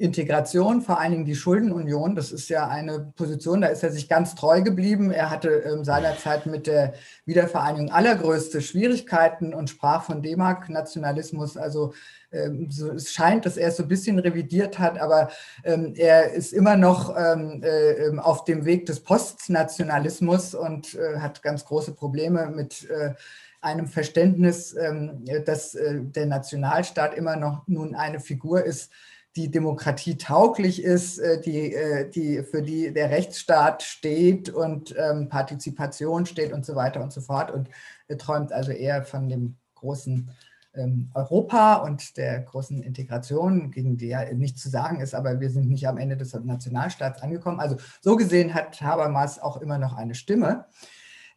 Integration, 0.00 0.80
vor 0.80 1.00
allen 1.00 1.10
Dingen 1.10 1.24
die 1.24 1.34
Schuldenunion, 1.34 2.14
das 2.14 2.30
ist 2.30 2.48
ja 2.48 2.68
eine 2.68 3.12
Position, 3.16 3.60
da 3.60 3.66
ist 3.66 3.82
er 3.82 3.90
sich 3.90 4.08
ganz 4.08 4.36
treu 4.36 4.62
geblieben. 4.62 5.10
Er 5.10 5.28
hatte 5.28 5.48
ähm, 5.48 5.84
seinerzeit 5.84 6.46
mit 6.46 6.68
der 6.68 6.94
Wiedervereinigung 7.24 7.90
allergrößte 7.90 8.60
Schwierigkeiten 8.60 9.52
und 9.52 9.70
sprach 9.70 10.04
von 10.04 10.22
D-Mark-Nationalismus. 10.22 11.56
Also 11.56 11.94
ähm, 12.30 12.70
so, 12.70 12.92
es 12.92 13.12
scheint, 13.12 13.44
dass 13.44 13.56
er 13.56 13.68
es 13.68 13.76
so 13.76 13.82
ein 13.82 13.88
bisschen 13.88 14.20
revidiert 14.20 14.78
hat, 14.78 15.00
aber 15.00 15.30
ähm, 15.64 15.94
er 15.96 16.32
ist 16.32 16.52
immer 16.52 16.76
noch 16.76 17.16
ähm, 17.18 17.60
äh, 17.64 18.06
ähm, 18.06 18.20
auf 18.20 18.44
dem 18.44 18.64
Weg 18.64 18.86
des 18.86 19.00
Postnationalismus 19.00 20.54
und 20.54 20.94
äh, 20.94 21.18
hat 21.18 21.42
ganz 21.42 21.64
große 21.64 21.92
Probleme 21.92 22.52
mit 22.54 22.88
äh, 22.88 23.14
einem 23.60 23.88
Verständnis, 23.88 24.76
ähm, 24.76 25.24
dass 25.44 25.74
äh, 25.74 26.02
der 26.02 26.26
Nationalstaat 26.26 27.14
immer 27.14 27.34
noch 27.34 27.66
nun 27.66 27.96
eine 27.96 28.20
Figur 28.20 28.64
ist, 28.64 28.92
die 29.38 29.50
Demokratie 29.52 30.16
tauglich 30.16 30.82
ist, 30.82 31.18
äh, 31.18 31.40
die, 31.40 31.72
äh, 31.72 32.10
die, 32.10 32.42
für 32.42 32.60
die 32.60 32.92
der 32.92 33.10
Rechtsstaat 33.10 33.84
steht 33.84 34.50
und 34.50 34.94
ähm, 34.98 35.28
Partizipation 35.28 36.26
steht 36.26 36.52
und 36.52 36.66
so 36.66 36.74
weiter 36.74 37.00
und 37.00 37.12
so 37.12 37.20
fort. 37.20 37.52
Und 37.52 37.70
er 38.08 38.18
träumt 38.18 38.52
also 38.52 38.72
eher 38.72 39.04
von 39.04 39.28
dem 39.28 39.56
großen 39.76 40.30
ähm, 40.74 41.10
Europa 41.14 41.76
und 41.76 42.16
der 42.16 42.40
großen 42.40 42.82
Integration, 42.82 43.70
gegen 43.70 43.96
die 43.96 44.08
ja 44.08 44.24
nichts 44.34 44.60
zu 44.60 44.70
sagen 44.70 45.00
ist, 45.00 45.14
aber 45.14 45.38
wir 45.38 45.50
sind 45.50 45.68
nicht 45.68 45.86
am 45.86 45.98
Ende 45.98 46.16
des 46.16 46.34
Nationalstaats 46.34 47.22
angekommen. 47.22 47.60
Also 47.60 47.76
so 48.00 48.16
gesehen 48.16 48.54
hat 48.54 48.80
Habermas 48.80 49.38
auch 49.38 49.58
immer 49.58 49.78
noch 49.78 49.94
eine 49.94 50.16
Stimme. 50.16 50.66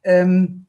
Ähm, 0.04 0.66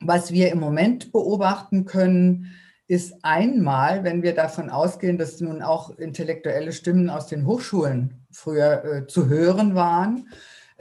was 0.00 0.32
wir 0.32 0.50
im 0.50 0.58
Moment 0.58 1.12
beobachten 1.12 1.84
können, 1.84 2.52
ist 2.88 3.14
einmal, 3.22 4.04
wenn 4.04 4.22
wir 4.22 4.34
davon 4.34 4.70
ausgehen, 4.70 5.18
dass 5.18 5.40
nun 5.40 5.62
auch 5.62 5.96
intellektuelle 5.98 6.72
Stimmen 6.72 7.10
aus 7.10 7.26
den 7.26 7.46
Hochschulen 7.46 8.26
früher 8.30 8.84
äh, 8.84 9.06
zu 9.06 9.28
hören 9.28 9.74
waren. 9.74 10.28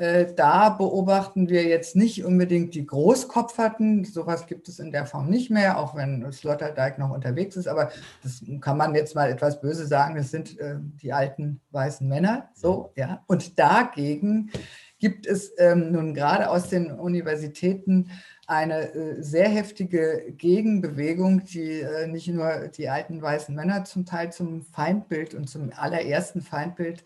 Äh, 0.02 0.34
da 0.36 0.70
beobachten 0.70 1.48
wir 1.48 1.64
jetzt 1.64 1.96
nicht 1.96 2.26
unbedingt 2.26 2.74
die 2.74 2.88
Großkopferten. 2.88 4.04
Sowas 4.04 4.48
gibt 4.48 4.68
es 4.68 4.80
in 4.80 4.92
der 4.92 5.06
Form 5.06 5.30
nicht 5.30 5.52
mehr, 5.52 5.78
auch 5.78 5.96
wenn 5.96 6.32
Sloterdijk 6.32 6.98
noch 6.98 7.12
unterwegs 7.12 7.56
ist. 7.56 7.68
Aber 7.68 7.92
das 8.24 8.42
kann 8.62 8.78
man 8.78 8.96
jetzt 8.96 9.14
mal 9.14 9.30
etwas 9.30 9.62
böse 9.62 9.86
sagen. 9.86 10.16
Das 10.16 10.32
sind 10.32 10.60
äh, 10.60 10.78
die 10.80 11.14
alten 11.14 11.62
weißen 11.70 12.08
Männer. 12.08 12.50
So, 12.56 12.92
ja. 12.96 13.24
Und 13.28 13.60
dagegen 13.60 14.50
gibt 14.98 15.28
es 15.28 15.52
ähm, 15.58 15.92
nun 15.92 16.14
gerade 16.16 16.50
aus 16.50 16.70
den 16.70 16.92
Universitäten 16.92 18.10
eine 18.52 18.94
äh, 18.94 19.24
sehr 19.24 19.48
heftige 19.48 20.34
Gegenbewegung, 20.38 21.46
die 21.46 21.80
äh, 21.80 22.06
nicht 22.08 22.28
nur 22.28 22.68
die 22.68 22.90
alten 22.90 23.22
weißen 23.22 23.56
Männer 23.56 23.86
zum 23.86 24.06
Teil 24.06 24.34
zum 24.34 24.62
Feindbild 24.62 25.34
und 25.34 25.50
zum 25.50 25.72
allerersten 25.74 26.42
Feindbild 26.42 27.06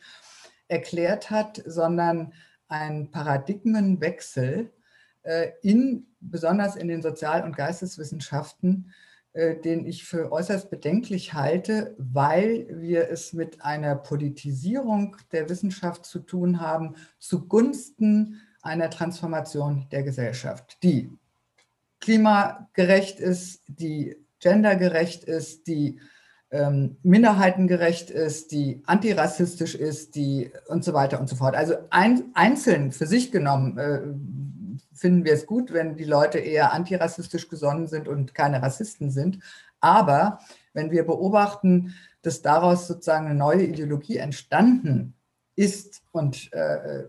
erklärt 0.67 1.29
hat, 1.29 1.61
sondern 1.63 2.33
ein 2.67 3.11
Paradigmenwechsel 3.11 4.71
äh, 5.21 5.51
in, 5.61 6.07
besonders 6.19 6.75
in 6.75 6.87
den 6.87 7.03
Sozial- 7.03 7.43
und 7.43 7.55
Geisteswissenschaften, 7.55 8.91
den 9.65 9.85
ich 9.85 10.05
für 10.05 10.31
äußerst 10.31 10.69
bedenklich 10.69 11.33
halte, 11.33 11.93
weil 11.97 12.67
wir 12.69 13.09
es 13.09 13.33
mit 13.33 13.61
einer 13.65 13.93
Politisierung 13.97 15.17
der 15.33 15.49
Wissenschaft 15.49 16.05
zu 16.05 16.19
tun 16.19 16.61
haben 16.61 16.95
zugunsten 17.19 18.39
einer 18.61 18.89
Transformation 18.89 19.87
der 19.91 20.03
Gesellschaft, 20.03 20.77
die 20.83 21.11
klimagerecht 21.99 23.19
ist, 23.19 23.63
die 23.67 24.15
gendergerecht 24.39 25.23
ist, 25.23 25.67
die 25.67 25.99
ähm, 26.51 26.97
minderheitengerecht 27.03 28.11
ist, 28.11 28.51
die 28.51 28.83
antirassistisch 28.85 29.75
ist, 29.75 30.15
die 30.15 30.51
und 30.67 30.83
so 30.83 30.93
weiter 30.93 31.19
und 31.19 31.27
so 31.27 31.35
fort. 31.35 31.55
Also 31.55 31.75
ein, 31.89 32.25
einzeln 32.33 32.91
für 32.91 33.07
sich 33.07 33.31
genommen 33.31 33.77
äh, 33.77 34.01
finden 34.93 35.25
wir 35.25 35.33
es 35.33 35.45
gut, 35.45 35.73
wenn 35.73 35.97
die 35.97 36.05
Leute 36.05 36.39
eher 36.39 36.71
antirassistisch 36.71 37.49
gesonnen 37.49 37.87
sind 37.87 38.07
und 38.07 38.33
keine 38.33 38.61
Rassisten 38.61 39.11
sind. 39.11 39.39
Aber 39.81 40.39
wenn 40.73 40.91
wir 40.91 41.05
beobachten, 41.05 41.95
dass 42.21 42.41
daraus 42.41 42.87
sozusagen 42.87 43.25
eine 43.25 43.35
neue 43.35 43.63
Ideologie 43.63 44.17
entstanden 44.17 45.14
ist 45.55 46.03
und 46.11 46.51
äh, 46.53 47.03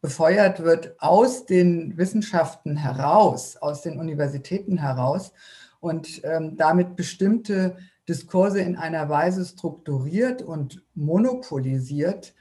befeuert 0.00 0.62
wird 0.62 1.00
aus 1.00 1.46
den 1.46 1.96
Wissenschaften 1.96 2.76
heraus, 2.76 3.56
aus 3.56 3.82
den 3.82 3.98
Universitäten 3.98 4.78
heraus 4.78 5.32
und 5.80 6.22
ähm, 6.24 6.56
damit 6.56 6.96
bestimmte 6.96 7.76
Diskurse 8.08 8.60
in 8.60 8.76
einer 8.76 9.08
Weise 9.08 9.44
strukturiert 9.44 10.42
und 10.42 10.82
monopolisiert, 10.94 12.34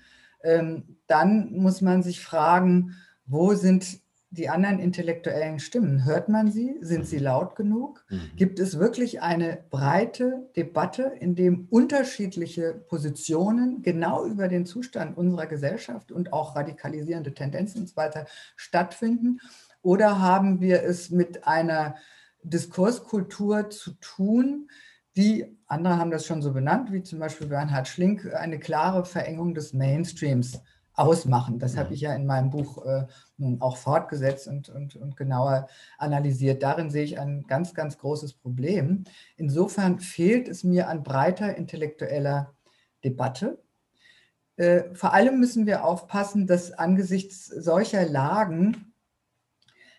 ähm, 0.43 0.97
dann 1.07 1.51
muss 1.53 1.81
man 1.81 2.03
sich 2.03 2.21
fragen, 2.21 2.95
wo 3.25 3.53
sind 3.53 3.99
die 4.37 4.49
anderen 4.49 4.79
intellektuellen 4.79 5.59
Stimmen? 5.59 6.05
Hört 6.05 6.29
man 6.29 6.51
sie? 6.51 6.77
Sind 6.81 7.07
sie 7.07 7.17
mhm. 7.17 7.23
laut 7.23 7.55
genug? 7.55 8.05
Mhm. 8.09 8.31
Gibt 8.35 8.59
es 8.59 8.79
wirklich 8.79 9.21
eine 9.21 9.59
breite 9.69 10.49
Debatte, 10.55 11.13
in 11.19 11.35
dem 11.35 11.67
unterschiedliche 11.69 12.73
Positionen 12.73 13.81
genau 13.81 14.25
über 14.25 14.47
den 14.47 14.65
Zustand 14.65 15.17
unserer 15.17 15.47
Gesellschaft 15.47 16.11
und 16.11 16.33
auch 16.33 16.55
radikalisierende 16.55 17.33
Tendenzen 17.33 17.81
und 17.81 17.89
so 17.89 17.95
weiter 17.95 18.25
stattfinden? 18.55 19.39
Oder 19.81 20.19
haben 20.19 20.61
wir 20.61 20.83
es 20.83 21.09
mit 21.09 21.47
einer 21.47 21.95
Diskurskultur 22.43 23.69
zu 23.69 23.91
tun, 24.01 24.67
die, 25.15 25.45
andere 25.67 25.97
haben 25.97 26.11
das 26.11 26.25
schon 26.25 26.41
so 26.41 26.51
benannt, 26.51 26.91
wie 26.91 27.01
zum 27.01 27.19
Beispiel 27.19 27.47
Bernhard 27.47 27.87
Schlink, 27.87 28.33
eine 28.33 28.59
klare 28.59 29.05
Verengung 29.05 29.53
des 29.53 29.73
Mainstreams 29.73 30.59
ausmachen. 30.93 31.59
Das 31.59 31.77
habe 31.77 31.93
ich 31.93 32.01
ja 32.01 32.13
in 32.13 32.25
meinem 32.25 32.49
Buch 32.49 32.85
äh, 32.85 33.05
auch 33.59 33.77
fortgesetzt 33.77 34.47
und, 34.47 34.69
und, 34.69 34.95
und 34.95 35.17
genauer 35.17 35.67
analysiert. 35.97 36.63
Darin 36.63 36.89
sehe 36.89 37.03
ich 37.03 37.19
ein 37.19 37.45
ganz, 37.47 37.73
ganz 37.73 37.97
großes 37.97 38.33
Problem. 38.33 39.03
Insofern 39.35 39.99
fehlt 39.99 40.47
es 40.47 40.63
mir 40.63 40.87
an 40.87 41.03
breiter 41.03 41.55
intellektueller 41.55 42.53
Debatte. 43.03 43.59
Äh, 44.57 44.93
vor 44.93 45.13
allem 45.13 45.39
müssen 45.39 45.65
wir 45.65 45.83
aufpassen, 45.83 46.47
dass 46.47 46.71
angesichts 46.71 47.45
solcher 47.45 48.07
Lagen 48.07 48.93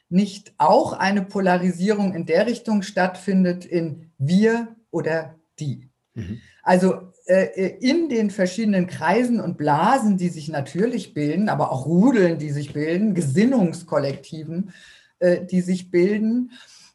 nicht 0.09 0.55
auch 0.59 0.92
eine 0.92 1.22
Polarisierung 1.22 2.14
in 2.14 2.27
der 2.27 2.46
Richtung 2.46 2.83
stattfindet 2.83 3.64
in 3.64 4.12
wir 4.18 4.77
oder 4.90 5.35
die. 5.59 5.90
Mhm. 6.14 6.40
Also 6.62 7.12
in 7.27 8.09
den 8.09 8.31
verschiedenen 8.31 8.87
Kreisen 8.87 9.41
und 9.41 9.59
Blasen, 9.59 10.17
die 10.17 10.29
sich 10.29 10.49
natürlich 10.49 11.12
bilden, 11.12 11.49
aber 11.49 11.73
auch 11.73 11.87
Rudeln, 11.87 12.39
die 12.39 12.51
sich 12.51 12.73
bilden, 12.73 13.15
Gesinnungskollektiven, 13.15 14.71
äh, 15.19 15.45
die 15.45 15.61
sich 15.61 15.91
bilden, 15.91 16.53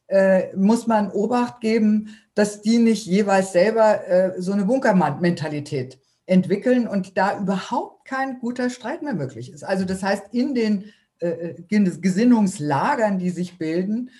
äh, 0.07 0.55
muss 0.55 0.87
man 0.87 1.11
Obacht 1.11 1.59
geben, 1.59 2.17
dass 2.33 2.61
die 2.61 2.77
nicht 2.77 3.05
jeweils 3.05 3.51
selber 3.51 4.33
so 4.37 4.53
eine 4.53 4.63
Bunkermentalität 4.63 5.99
entwickeln 6.25 6.87
und 6.87 7.17
da 7.17 7.37
überhaupt 7.37 8.05
kein 8.05 8.39
guter 8.39 8.69
Streit 8.69 9.01
mehr 9.01 9.15
möglich 9.15 9.51
ist. 9.51 9.65
Also 9.65 9.83
das 9.83 10.01
heißt, 10.01 10.27
in 10.31 10.55
den 10.55 10.85
Gesinnungslagern, 11.19 13.19
die 13.19 13.31
sich 13.31 13.57
bilden, 13.57 14.11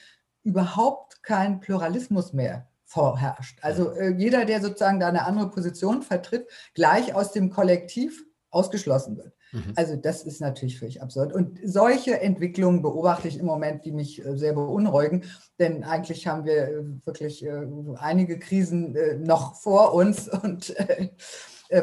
überhaupt 0.44 1.24
kein 1.24 1.62
Pluralismus 1.62 2.34
mehr 2.34 2.68
vorherrscht. 2.92 3.58
Also 3.62 3.92
äh, 3.92 4.10
jeder, 4.18 4.44
der 4.44 4.62
sozusagen 4.62 5.00
da 5.00 5.08
eine 5.08 5.26
andere 5.26 5.50
Position 5.50 6.02
vertritt, 6.02 6.46
gleich 6.74 7.16
aus 7.16 7.32
dem 7.32 7.50
Kollektiv 7.50 8.26
ausgeschlossen 8.50 9.16
wird. 9.16 9.34
Mhm. 9.54 9.74
Also 9.78 9.96
das 9.96 10.24
ist 10.24 10.42
natürlich 10.42 10.78
völlig 10.78 11.02
absurd. 11.02 11.32
Und 11.32 11.58
solche 11.64 12.20
Entwicklungen 12.20 12.82
beobachte 12.82 13.30
ich 13.30 13.40
im 13.40 13.46
Moment, 13.46 13.86
die 13.86 13.94
mich 13.94 14.26
äh, 14.26 14.36
sehr 14.36 14.52
beunruhigen. 14.52 15.24
Denn 15.58 15.86
eigentlich 15.86 16.28
haben 16.28 16.44
wir 16.44 16.68
äh, 16.68 16.84
wirklich 17.06 17.46
äh, 17.46 17.66
einige 17.98 18.40
Krisen 18.40 18.94
äh, 18.98 19.16
noch 19.16 19.56
vor 19.56 19.94
uns 19.94 20.28
und 20.44 20.78
äh, 20.78 21.10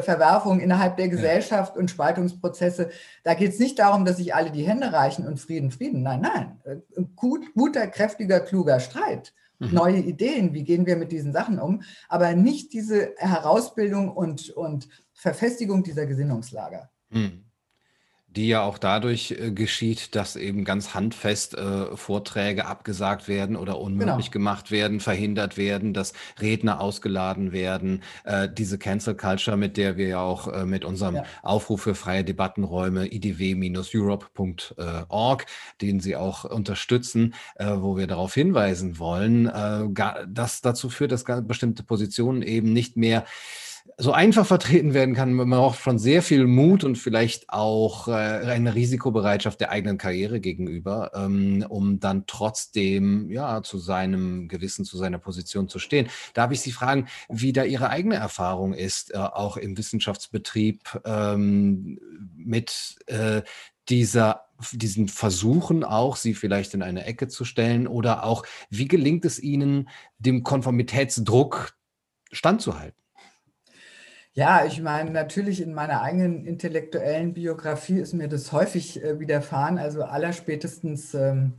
Verwerfungen 0.01 0.59
innerhalb 0.59 0.97
der 0.97 1.09
Gesellschaft 1.09 1.75
und 1.75 1.89
Spaltungsprozesse. 1.89 2.91
Da 3.23 3.33
geht 3.33 3.53
es 3.53 3.59
nicht 3.59 3.79
darum, 3.79 4.05
dass 4.05 4.17
sich 4.17 4.35
alle 4.35 4.51
die 4.51 4.67
Hände 4.67 4.93
reichen 4.93 5.25
und 5.25 5.39
Frieden, 5.39 5.71
Frieden. 5.71 6.03
Nein, 6.03 6.21
nein. 6.21 6.83
Gut, 7.15 7.51
guter, 7.55 7.87
kräftiger, 7.87 8.39
kluger 8.41 8.79
Streit 8.79 9.33
mhm. 9.59 9.73
neue 9.73 9.99
Ideen, 9.99 10.53
wie 10.53 10.63
gehen 10.63 10.85
wir 10.85 10.95
mit 10.95 11.11
diesen 11.11 11.33
Sachen 11.33 11.59
um, 11.59 11.83
aber 12.07 12.33
nicht 12.33 12.73
diese 12.73 13.13
Herausbildung 13.17 14.09
und, 14.09 14.49
und 14.49 14.89
Verfestigung 15.13 15.83
dieser 15.83 16.05
Gesinnungslager. 16.05 16.89
Mhm 17.09 17.48
die 18.35 18.47
ja 18.47 18.61
auch 18.61 18.77
dadurch 18.77 19.31
äh, 19.31 19.51
geschieht, 19.51 20.15
dass 20.15 20.35
eben 20.35 20.63
ganz 20.63 20.93
handfest 20.93 21.57
äh, 21.57 21.97
Vorträge 21.97 22.67
abgesagt 22.67 23.27
werden 23.27 23.55
oder 23.55 23.79
unmöglich 23.79 24.29
genau. 24.31 24.33
gemacht 24.33 24.69
werden, 24.71 24.99
verhindert 24.99 25.57
werden, 25.57 25.93
dass 25.93 26.13
Redner 26.39 26.79
ausgeladen 26.79 27.51
werden. 27.51 28.03
Äh, 28.25 28.47
diese 28.49 28.77
Cancel 28.77 29.15
Culture, 29.15 29.57
mit 29.57 29.77
der 29.77 29.97
wir 29.97 30.07
ja 30.07 30.21
auch 30.21 30.47
äh, 30.47 30.65
mit 30.65 30.85
unserem 30.85 31.15
ja. 31.15 31.23
Aufruf 31.41 31.81
für 31.81 31.95
freie 31.95 32.23
Debattenräume 32.23 33.07
idw-europe.org, 33.07 35.45
den 35.81 35.99
Sie 35.99 36.15
auch 36.15 36.43
unterstützen, 36.43 37.33
äh, 37.55 37.77
wo 37.77 37.97
wir 37.97 38.05
darauf 38.05 38.35
hinweisen 38.35 38.99
wollen, 38.99 39.47
äh, 39.47 39.87
dass 40.27 40.61
dazu 40.61 40.89
führt, 40.89 41.11
dass 41.11 41.23
bestimmte 41.23 41.81
Positionen 41.83 42.43
eben 42.43 42.73
nicht 42.73 42.95
mehr 42.95 43.25
so 43.97 44.11
einfach 44.11 44.45
vertreten 44.45 44.93
werden 44.93 45.15
kann. 45.15 45.33
Man 45.33 45.49
braucht 45.49 45.79
schon 45.79 45.99
sehr 45.99 46.21
viel 46.21 46.47
Mut 46.47 46.83
und 46.83 46.97
vielleicht 46.97 47.49
auch 47.49 48.07
äh, 48.07 48.11
eine 48.11 48.75
Risikobereitschaft 48.75 49.59
der 49.59 49.71
eigenen 49.71 49.97
Karriere 49.97 50.39
gegenüber, 50.39 51.11
ähm, 51.13 51.65
um 51.67 51.99
dann 51.99 52.25
trotzdem 52.27 53.29
ja 53.29 53.61
zu 53.61 53.77
seinem 53.77 54.47
Gewissen, 54.47 54.85
zu 54.85 54.97
seiner 54.97 55.17
Position 55.17 55.67
zu 55.67 55.79
stehen. 55.79 56.07
Darf 56.33 56.51
ich 56.51 56.61
Sie 56.61 56.71
fragen, 56.71 57.07
wie 57.29 57.53
da 57.53 57.63
Ihre 57.63 57.89
eigene 57.89 58.15
Erfahrung 58.15 58.73
ist, 58.73 59.13
äh, 59.13 59.17
auch 59.17 59.57
im 59.57 59.77
Wissenschaftsbetrieb 59.77 61.01
ähm, 61.05 61.99
mit 62.35 62.95
äh, 63.07 63.41
dieser 63.89 64.45
diesen 64.73 65.07
Versuchen 65.07 65.85
auch, 65.85 66.17
sie 66.17 66.33
vielleicht 66.33 66.73
in 66.73 66.83
eine 66.83 67.05
Ecke 67.05 67.29
zu 67.29 67.45
stellen? 67.45 67.87
Oder 67.87 68.25
auch, 68.25 68.45
wie 68.69 68.89
gelingt 68.89 69.23
es 69.23 69.39
Ihnen, 69.39 69.87
dem 70.17 70.43
Konformitätsdruck 70.43 71.77
standzuhalten? 72.31 72.99
Ja, 74.33 74.65
ich 74.65 74.79
meine, 74.81 75.11
natürlich 75.11 75.61
in 75.61 75.73
meiner 75.73 76.01
eigenen 76.01 76.45
intellektuellen 76.45 77.33
Biografie 77.33 77.99
ist 77.99 78.13
mir 78.13 78.27
das 78.29 78.51
häufig 78.51 79.03
äh, 79.03 79.19
widerfahren. 79.19 79.77
Also 79.77 80.03
allerspätestens 80.03 81.13
ähm, 81.13 81.55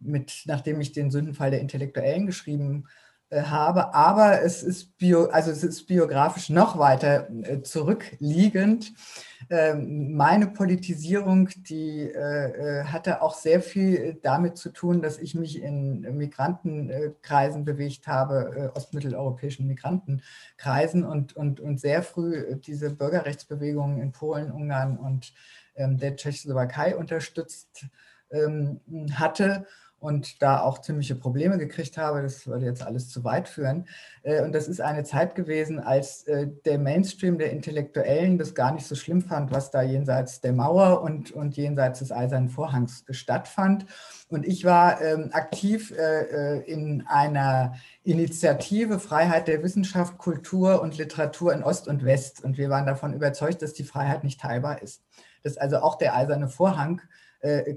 mit, 0.00 0.42
nachdem 0.46 0.80
ich 0.80 0.92
den 0.92 1.10
Sündenfall 1.10 1.50
der 1.50 1.60
Intellektuellen 1.60 2.26
geschrieben 2.26 2.86
habe 2.86 3.07
habe, 3.30 3.94
aber 3.94 4.42
es 4.42 4.62
ist, 4.62 4.96
bio, 4.96 5.26
also 5.26 5.50
es 5.50 5.62
ist 5.62 5.86
biografisch 5.86 6.48
noch 6.48 6.78
weiter 6.78 7.28
äh, 7.42 7.62
zurückliegend. 7.62 8.92
Ähm, 9.50 10.14
meine 10.14 10.46
Politisierung, 10.46 11.48
die 11.56 12.02
äh, 12.02 12.84
hatte 12.84 13.20
auch 13.20 13.34
sehr 13.34 13.60
viel 13.60 14.18
damit 14.22 14.56
zu 14.56 14.70
tun, 14.70 15.02
dass 15.02 15.18
ich 15.18 15.34
mich 15.34 15.62
in 15.62 16.00
Migrantenkreisen 16.16 17.64
bewegt 17.64 18.06
habe, 18.06 18.72
ostmitteleuropäischen 18.74 19.66
Migrantenkreisen 19.66 21.04
und, 21.04 21.36
und, 21.36 21.60
und 21.60 21.80
sehr 21.80 22.02
früh 22.02 22.56
diese 22.56 22.90
Bürgerrechtsbewegungen 22.90 24.00
in 24.00 24.12
Polen, 24.12 24.50
Ungarn 24.50 24.96
und 24.96 25.32
ähm, 25.76 25.98
der 25.98 26.16
Tschechoslowakei 26.16 26.96
unterstützt 26.96 27.86
ähm, 28.30 28.80
hatte 29.12 29.66
und 30.00 30.42
da 30.42 30.60
auch 30.60 30.80
ziemliche 30.80 31.16
Probleme 31.16 31.58
gekriegt 31.58 31.98
habe. 31.98 32.22
Das 32.22 32.46
würde 32.46 32.66
jetzt 32.66 32.82
alles 32.82 33.08
zu 33.08 33.24
weit 33.24 33.48
führen. 33.48 33.86
Äh, 34.22 34.42
und 34.42 34.54
das 34.54 34.68
ist 34.68 34.80
eine 34.80 35.02
Zeit 35.04 35.34
gewesen, 35.34 35.80
als 35.80 36.22
äh, 36.24 36.48
der 36.64 36.78
Mainstream 36.78 37.38
der 37.38 37.50
Intellektuellen 37.50 38.38
das 38.38 38.54
gar 38.54 38.72
nicht 38.72 38.86
so 38.86 38.94
schlimm 38.94 39.22
fand, 39.22 39.50
was 39.50 39.70
da 39.70 39.82
jenseits 39.82 40.40
der 40.40 40.52
Mauer 40.52 41.02
und, 41.02 41.32
und 41.32 41.56
jenseits 41.56 41.98
des 41.98 42.12
Eisernen 42.12 42.48
Vorhangs 42.48 43.04
stattfand. 43.10 43.86
Und 44.28 44.46
ich 44.46 44.64
war 44.64 45.00
ähm, 45.00 45.30
aktiv 45.32 45.92
äh, 45.96 46.60
in 46.60 47.04
einer 47.06 47.74
Initiative 48.04 49.00
Freiheit 49.00 49.48
der 49.48 49.62
Wissenschaft, 49.62 50.18
Kultur 50.18 50.80
und 50.80 50.96
Literatur 50.96 51.52
in 51.52 51.64
Ost 51.64 51.88
und 51.88 52.04
West. 52.04 52.44
Und 52.44 52.56
wir 52.56 52.70
waren 52.70 52.86
davon 52.86 53.14
überzeugt, 53.14 53.62
dass 53.62 53.72
die 53.72 53.84
Freiheit 53.84 54.22
nicht 54.22 54.40
teilbar 54.40 54.80
ist. 54.82 55.02
Dass 55.42 55.56
also 55.56 55.78
auch 55.78 55.96
der 55.96 56.14
Eiserne 56.14 56.48
Vorhang 56.48 57.00
äh, 57.00 57.27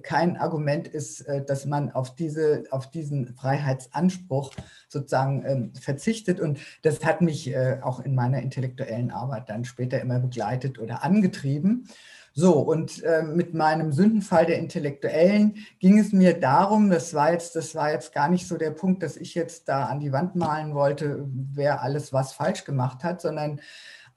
kein 0.02 0.38
Argument 0.38 0.88
ist, 0.88 1.22
äh, 1.22 1.44
dass 1.44 1.66
man 1.66 1.92
auf, 1.92 2.16
diese, 2.16 2.64
auf 2.72 2.90
diesen 2.90 3.28
Freiheitsanspruch 3.28 4.52
sozusagen 4.90 5.44
ähm, 5.46 5.74
verzichtet. 5.80 6.40
Und 6.40 6.60
das 6.82 7.04
hat 7.06 7.22
mich 7.22 7.48
äh, 7.50 7.80
auch 7.82 8.00
in 8.00 8.16
meiner 8.16 8.42
intellektuellen 8.42 9.12
Arbeit 9.12 9.50
dann 9.50 9.66
später 9.66 10.02
immer 10.02 10.20
begleitet 10.20 10.80
oder 10.80 11.04
angetrieben. 11.04 11.88
So, 12.34 12.60
und 12.60 13.04
äh, 13.04 13.24
mit 13.24 13.54
meinem 13.54 13.92
Sündenfall 13.92 14.46
der 14.46 14.58
Intellektuellen 14.58 15.58
ging 15.80 16.00
es 16.00 16.14
mir 16.14 16.40
darum, 16.40 16.90
das 16.90 17.14
war, 17.14 17.34
jetzt, 17.34 17.58
das 17.58 17.76
war 17.76 17.92
jetzt 17.92 18.14
gar 18.14 18.30
nicht 18.30 18.48
so 18.48 18.58
der 18.58 18.72
Punkt, 18.72 19.04
dass 19.04 19.18
ich 19.18 19.36
jetzt 19.36 19.68
da 19.68 19.86
an 19.86 20.00
die 20.00 20.14
Wand 20.14 20.36
malen 20.36 20.74
wollte, 20.74 21.28
wer 21.28 21.82
alles 21.82 22.14
was 22.14 22.32
falsch 22.32 22.64
gemacht 22.64 23.04
hat, 23.04 23.20
sondern 23.20 23.60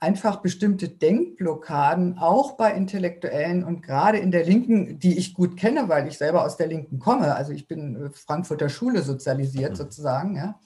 einfach 0.05 0.37
bestimmte 0.37 0.87
Denkblockaden 0.87 2.19
auch 2.19 2.57
bei 2.57 2.73
Intellektuellen 2.73 3.63
und 3.63 3.81
gerade 3.81 4.19
in 4.19 4.29
der 4.29 4.45
Linken, 4.45 4.99
die 4.99 5.17
ich 5.17 5.33
gut 5.33 5.57
kenne, 5.57 5.89
weil 5.89 6.07
ich 6.07 6.19
selber 6.19 6.45
aus 6.45 6.57
der 6.57 6.67
Linken 6.67 6.99
komme, 6.99 7.33
also 7.35 7.51
ich 7.51 7.67
bin 7.67 7.95
äh, 7.95 8.09
Frankfurter 8.11 8.69
Schule 8.69 9.01
sozialisiert 9.01 9.71
mhm. 9.71 9.75
sozusagen, 9.75 10.35
ja, 10.35 10.59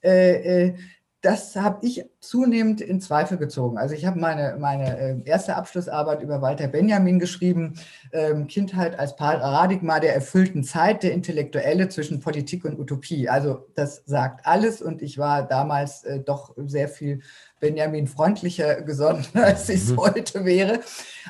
äh, 0.00 0.66
äh, 0.66 0.74
das 1.20 1.56
habe 1.56 1.84
ich 1.84 2.04
zunehmend 2.20 2.80
in 2.80 3.00
Zweifel 3.00 3.38
gezogen. 3.38 3.76
Also 3.76 3.94
ich 3.94 4.06
habe 4.06 4.20
meine, 4.20 4.56
meine 4.58 4.98
äh, 4.98 5.16
erste 5.24 5.56
Abschlussarbeit 5.56 6.22
über 6.22 6.40
Walter 6.42 6.68
Benjamin 6.68 7.18
geschrieben, 7.18 7.74
ähm, 8.12 8.46
Kindheit 8.46 8.96
als 8.98 9.16
Paradigma 9.16 9.98
der 9.98 10.14
erfüllten 10.14 10.62
Zeit, 10.62 11.02
der 11.02 11.12
Intellektuelle 11.12 11.88
zwischen 11.88 12.20
Politik 12.20 12.64
und 12.64 12.78
Utopie. 12.78 13.28
Also 13.28 13.66
das 13.74 14.02
sagt 14.06 14.46
alles 14.46 14.80
und 14.80 15.02
ich 15.02 15.18
war 15.18 15.42
damals 15.42 16.04
äh, 16.04 16.20
doch 16.20 16.54
sehr 16.56 16.88
viel 16.88 17.20
Benjamin 17.58 18.06
freundlicher 18.06 18.82
gesonnen, 18.82 19.26
als 19.34 19.68
ich 19.68 19.82
es 19.82 19.90
mhm. 19.90 19.96
heute 19.96 20.44
wäre. 20.44 20.80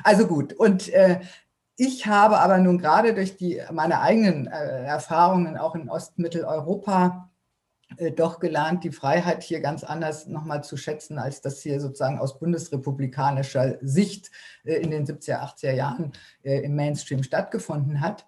Also 0.03 0.27
gut, 0.27 0.53
und 0.53 0.89
äh, 0.89 1.19
ich 1.77 2.05
habe 2.05 2.39
aber 2.39 2.57
nun 2.57 2.77
gerade 2.77 3.13
durch 3.13 3.37
die, 3.37 3.61
meine 3.71 4.01
eigenen 4.01 4.47
äh, 4.47 4.83
Erfahrungen 4.83 5.57
auch 5.57 5.75
in 5.75 5.89
Ostmitteleuropa 5.89 7.28
doch 8.15 8.39
gelernt, 8.39 8.83
die 8.83 8.91
Freiheit 8.91 9.43
hier 9.43 9.61
ganz 9.61 9.83
anders 9.83 10.27
nochmal 10.27 10.63
zu 10.63 10.77
schätzen, 10.77 11.17
als 11.17 11.41
das 11.41 11.61
hier 11.61 11.79
sozusagen 11.79 12.19
aus 12.19 12.39
bundesrepublikanischer 12.39 13.77
Sicht 13.81 14.31
äh, 14.63 14.75
in 14.75 14.91
den 14.91 15.05
70er, 15.05 15.41
80er 15.41 15.73
Jahren 15.73 16.11
äh, 16.43 16.59
im 16.59 16.75
Mainstream 16.75 17.23
stattgefunden 17.23 18.01
hat. 18.01 18.25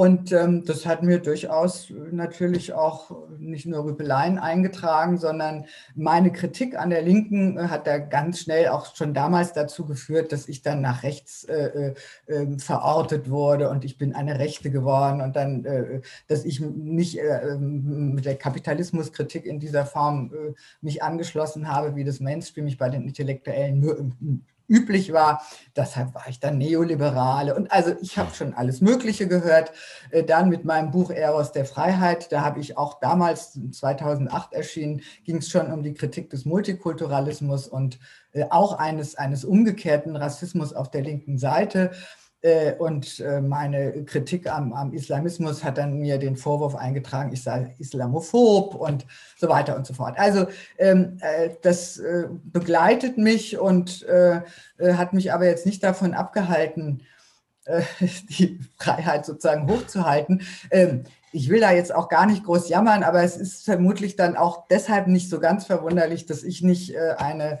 Und 0.00 0.32
ähm, 0.32 0.64
das 0.64 0.86
hat 0.86 1.02
mir 1.02 1.18
durchaus 1.18 1.92
natürlich 2.10 2.72
auch 2.72 3.10
nicht 3.38 3.66
nur 3.66 3.84
Rüpeleien 3.84 4.38
eingetragen, 4.38 5.18
sondern 5.18 5.66
meine 5.94 6.32
Kritik 6.32 6.74
an 6.74 6.88
der 6.88 7.02
Linken 7.02 7.58
äh, 7.58 7.64
hat 7.64 7.86
da 7.86 7.98
ganz 7.98 8.40
schnell 8.40 8.68
auch 8.68 8.96
schon 8.96 9.12
damals 9.12 9.52
dazu 9.52 9.84
geführt, 9.84 10.32
dass 10.32 10.48
ich 10.48 10.62
dann 10.62 10.80
nach 10.80 11.02
rechts 11.02 11.44
äh, 11.44 11.92
äh, 12.28 12.58
verortet 12.58 13.28
wurde 13.28 13.68
und 13.68 13.84
ich 13.84 13.98
bin 13.98 14.14
eine 14.14 14.38
Rechte 14.38 14.70
geworden 14.70 15.20
und 15.20 15.36
dann, 15.36 15.66
äh, 15.66 16.00
dass 16.28 16.46
ich 16.46 16.60
nicht 16.60 17.18
äh, 17.18 17.50
ähm, 17.50 18.14
mit 18.14 18.24
der 18.24 18.36
Kapitalismuskritik 18.36 19.44
in 19.44 19.60
dieser 19.60 19.84
Form 19.84 20.32
äh, 20.32 20.54
mich 20.80 21.02
angeschlossen 21.02 21.68
habe, 21.68 21.94
wie 21.94 22.04
das 22.04 22.20
Mainstream 22.20 22.64
mich 22.64 22.78
bei 22.78 22.88
den 22.88 23.02
Intellektuellen 23.02 23.78
üblich 24.70 25.12
war. 25.12 25.42
Deshalb 25.76 26.14
war 26.14 26.26
ich 26.28 26.40
dann 26.40 26.56
Neoliberale. 26.56 27.54
Und 27.54 27.70
also 27.72 27.92
ich 28.00 28.16
habe 28.16 28.34
schon 28.34 28.54
alles 28.54 28.80
Mögliche 28.80 29.28
gehört. 29.28 29.72
Äh, 30.10 30.24
dann 30.24 30.48
mit 30.48 30.64
meinem 30.64 30.92
Buch 30.92 31.10
Eros 31.10 31.52
der 31.52 31.64
Freiheit, 31.64 32.32
da 32.32 32.42
habe 32.42 32.60
ich 32.60 32.78
auch 32.78 33.00
damals, 33.00 33.58
2008 33.72 34.52
erschienen, 34.52 35.02
ging 35.24 35.38
es 35.38 35.50
schon 35.50 35.72
um 35.72 35.82
die 35.82 35.94
Kritik 35.94 36.30
des 36.30 36.44
Multikulturalismus 36.44 37.68
und 37.68 37.98
äh, 38.32 38.44
auch 38.50 38.78
eines, 38.78 39.16
eines 39.16 39.44
umgekehrten 39.44 40.16
Rassismus 40.16 40.72
auf 40.72 40.90
der 40.90 41.02
linken 41.02 41.36
Seite. 41.36 41.90
Äh, 42.42 42.72
und 42.76 43.20
äh, 43.20 43.42
meine 43.42 44.04
Kritik 44.04 44.50
am, 44.50 44.72
am, 44.72 44.94
Islamismus 44.94 45.62
hat 45.62 45.76
dann 45.76 45.98
mir 45.98 46.16
den 46.18 46.36
Vorwurf 46.36 46.74
eingetragen, 46.74 47.32
ich 47.34 47.42
sei 47.42 47.74
islamophob 47.78 48.74
und 48.74 49.06
so 49.36 49.48
weiter 49.50 49.76
und 49.76 49.86
so 49.86 49.92
fort. 49.92 50.18
Also 50.18 50.46
ähm, 50.78 51.18
äh, 51.20 51.50
das 51.60 52.00
begleitet 52.44 53.18
mich 53.18 53.58
und 53.58 54.06
hat 54.08 55.12
mich 55.12 55.32
aber 55.32 55.46
jetzt 55.46 55.66
nicht 55.66 55.82
davon 55.82 56.14
abgehalten, 56.14 57.02
die 58.00 58.58
Freiheit 58.78 59.26
sozusagen 59.26 59.70
hochzuhalten. 59.70 60.42
Ähm, 60.70 61.04
ich 61.32 61.48
will 61.48 61.60
da 61.60 61.72
jetzt 61.72 61.94
auch 61.94 62.08
gar 62.08 62.26
nicht 62.26 62.44
groß 62.44 62.68
jammern, 62.68 63.02
aber 63.02 63.22
es 63.22 63.36
ist 63.36 63.64
vermutlich 63.64 64.16
dann 64.16 64.36
auch 64.36 64.66
deshalb 64.68 65.06
nicht 65.06 65.28
so 65.28 65.38
ganz 65.38 65.66
verwunderlich, 65.66 66.26
dass 66.26 66.42
ich 66.42 66.62
nicht 66.62 66.96
eine 66.96 67.60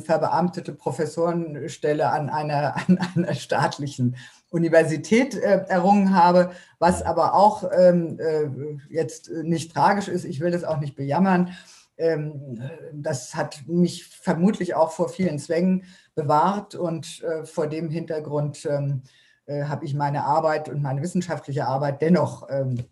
verbeamtete 0.00 0.72
Professorenstelle 0.72 2.10
an 2.10 2.28
einer, 2.28 2.76
an 2.88 2.98
einer 3.16 3.34
staatlichen 3.34 4.16
Universität 4.50 5.34
äh, 5.34 5.64
errungen 5.68 6.14
habe, 6.14 6.50
was 6.78 7.02
aber 7.02 7.34
auch 7.34 7.70
ähm, 7.76 8.18
äh, 8.18 8.48
jetzt 8.92 9.30
nicht 9.30 9.72
tragisch 9.72 10.08
ist. 10.08 10.24
Ich 10.24 10.40
will 10.40 10.50
das 10.50 10.64
auch 10.64 10.80
nicht 10.80 10.96
bejammern. 10.96 11.56
Ähm, 11.96 12.60
das 12.92 13.34
hat 13.34 13.62
mich 13.66 14.06
vermutlich 14.06 14.74
auch 14.74 14.90
vor 14.90 15.08
vielen 15.08 15.38
Zwängen 15.38 15.84
bewahrt 16.14 16.74
und 16.74 17.22
äh, 17.22 17.44
vor 17.44 17.68
dem 17.68 17.90
Hintergrund 17.90 18.66
ähm, 18.66 19.02
äh, 19.46 19.64
habe 19.64 19.84
ich 19.84 19.94
meine 19.94 20.24
Arbeit 20.24 20.68
und 20.68 20.82
meine 20.82 21.02
wissenschaftliche 21.02 21.66
Arbeit 21.66 22.02
dennoch 22.02 22.48
ähm, 22.50 22.84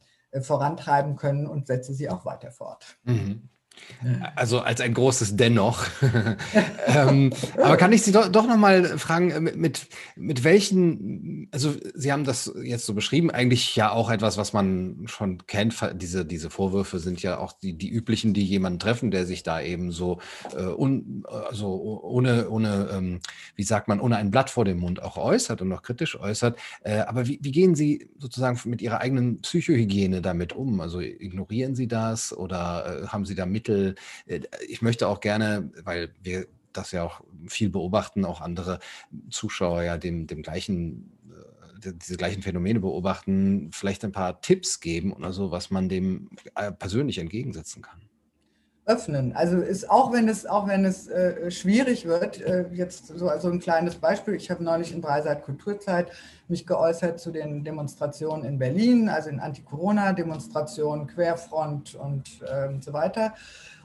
vorantreiben 0.43 1.17
können 1.17 1.47
und 1.47 1.67
setze 1.67 1.95
sie 1.95 2.11
auch 2.11 2.25
weiter 2.25 2.51
fort. 2.51 2.99
Mhm. 3.05 3.49
Also 4.37 4.61
als 4.61 4.81
ein 4.81 4.95
großes 4.95 5.37
Dennoch. 5.37 5.85
ähm, 6.87 7.33
aber 7.57 7.77
kann 7.77 7.93
ich 7.93 8.03
Sie 8.03 8.13
doch, 8.13 8.29
doch 8.29 8.47
nochmal 8.47 8.99
fragen, 8.99 9.31
äh, 9.31 9.41
mit, 9.41 9.87
mit 10.17 10.45
welchen, 10.45 11.49
also 11.53 11.75
Sie 11.95 12.13
haben 12.13 12.25
das 12.25 12.53
jetzt 12.63 12.87
so 12.87 12.95
beschrieben, 12.95 13.31
eigentlich 13.31 13.75
ja 13.75 13.91
auch 13.91 14.11
etwas, 14.11 14.37
was 14.37 14.53
man 14.53 15.03
schon 15.07 15.47
kennt. 15.47 15.75
Diese, 15.95 16.25
diese 16.25 16.51
Vorwürfe 16.51 16.99
sind 16.99 17.23
ja 17.23 17.39
auch 17.39 17.53
die, 17.53 17.77
die 17.77 17.89
üblichen, 17.89 18.35
die 18.35 18.45
jemanden 18.45 18.79
treffen, 18.79 19.11
der 19.11 19.27
sich 19.27 19.43
da 19.43 19.61
eben 19.61 19.91
so 19.91 20.21
äh, 20.57 20.63
un, 20.63 21.25
also 21.27 22.01
ohne, 22.03 22.49
ohne 22.51 22.91
ähm, 22.93 23.21
wie 23.57 23.65
sagt 23.65 23.89
man, 23.89 24.01
ohne 24.01 24.17
ein 24.17 24.31
Blatt 24.31 24.51
vor 24.51 24.65
dem 24.65 24.79
Mund 24.79 25.03
auch 25.03 25.17
äußert 25.17 25.61
und 25.63 25.73
auch 25.73 25.83
kritisch 25.83 26.19
äußert. 26.19 26.59
Äh, 26.83 27.01
aber 27.01 27.27
wie, 27.27 27.39
wie 27.43 27.53
gehen 27.53 27.75
Sie 27.75 28.09
sozusagen 28.19 28.59
mit 28.69 28.83
Ihrer 28.83 29.01
eigenen 29.01 29.41
Psychohygiene 29.41 30.23
damit 30.23 30.53
um? 30.53 30.81
Also 30.81 31.01
ignorieren 31.01 31.75
Sie 31.75 31.89
das 31.89 32.37
oder 32.37 33.03
äh, 33.03 33.07
haben 33.09 33.25
Sie 33.25 33.35
da 33.35 33.47
Mittel? 33.47 33.68
Mittel. 33.69 33.95
Äh, 34.27 34.41
ich 34.67 34.83
möchte 34.83 35.09
auch 35.09 35.21
gerne, 35.21 35.71
weil 35.83 36.13
wir 36.23 36.47
das 36.73 36.93
ja 36.93 37.03
auch 37.03 37.23
viel 37.47 37.71
beobachten, 37.71 38.25
auch 38.25 38.41
andere 38.41 38.79
Zuschauer 39.31 39.83
ja 39.83 39.97
dem, 39.97 40.27
dem 40.27 40.43
gleichen 40.43 41.19
äh, 41.31 41.93
diese 41.95 42.17
gleichen 42.17 42.43
Phänomene 42.43 42.81
beobachten, 42.81 43.71
vielleicht 43.73 44.05
ein 44.05 44.13
paar 44.13 44.41
Tipps 44.41 44.81
geben 44.81 45.13
oder 45.13 45.33
so, 45.33 45.51
was 45.51 45.71
man 45.71 45.89
dem 45.89 46.31
äh, 46.55 46.73
persönlich 46.73 47.19
entgegensetzen 47.19 47.83
kann. 47.83 48.03
Öffnen. 48.89 49.35
Also 49.35 49.59
ist 49.59 49.89
auch 49.91 50.13
wenn 50.13 50.29
es 50.29 50.47
auch 50.47 50.67
wenn 50.67 50.85
es 50.87 51.09
äh, 51.09 51.51
schwierig 51.51 52.07
wird, 52.07 52.41
äh, 52.41 52.65
jetzt 52.73 53.09
so 53.09 53.29
also 53.29 53.51
ein 53.51 53.61
kleines 53.61 53.97
Beispiel. 53.97 54.35
Ich 54.35 54.51
habe 54.51 54.65
neulich 54.65 54.93
in 54.93 55.03
Dreiseit 55.03 55.43
Kulturzeit 55.45 56.11
mich 56.49 56.67
geäußert 56.67 57.21
zu 57.21 57.31
den 57.31 57.63
Demonstrationen 57.65 58.47
in 58.47 58.59
Berlin, 58.59 59.11
also 59.11 59.29
in 59.29 59.41
Anti-Corona-Demonstrationen, 59.41 61.07
Querfront 61.07 61.95
und 61.97 62.41
äh, 62.43 62.81
so 62.81 62.95
weiter. 62.95 63.35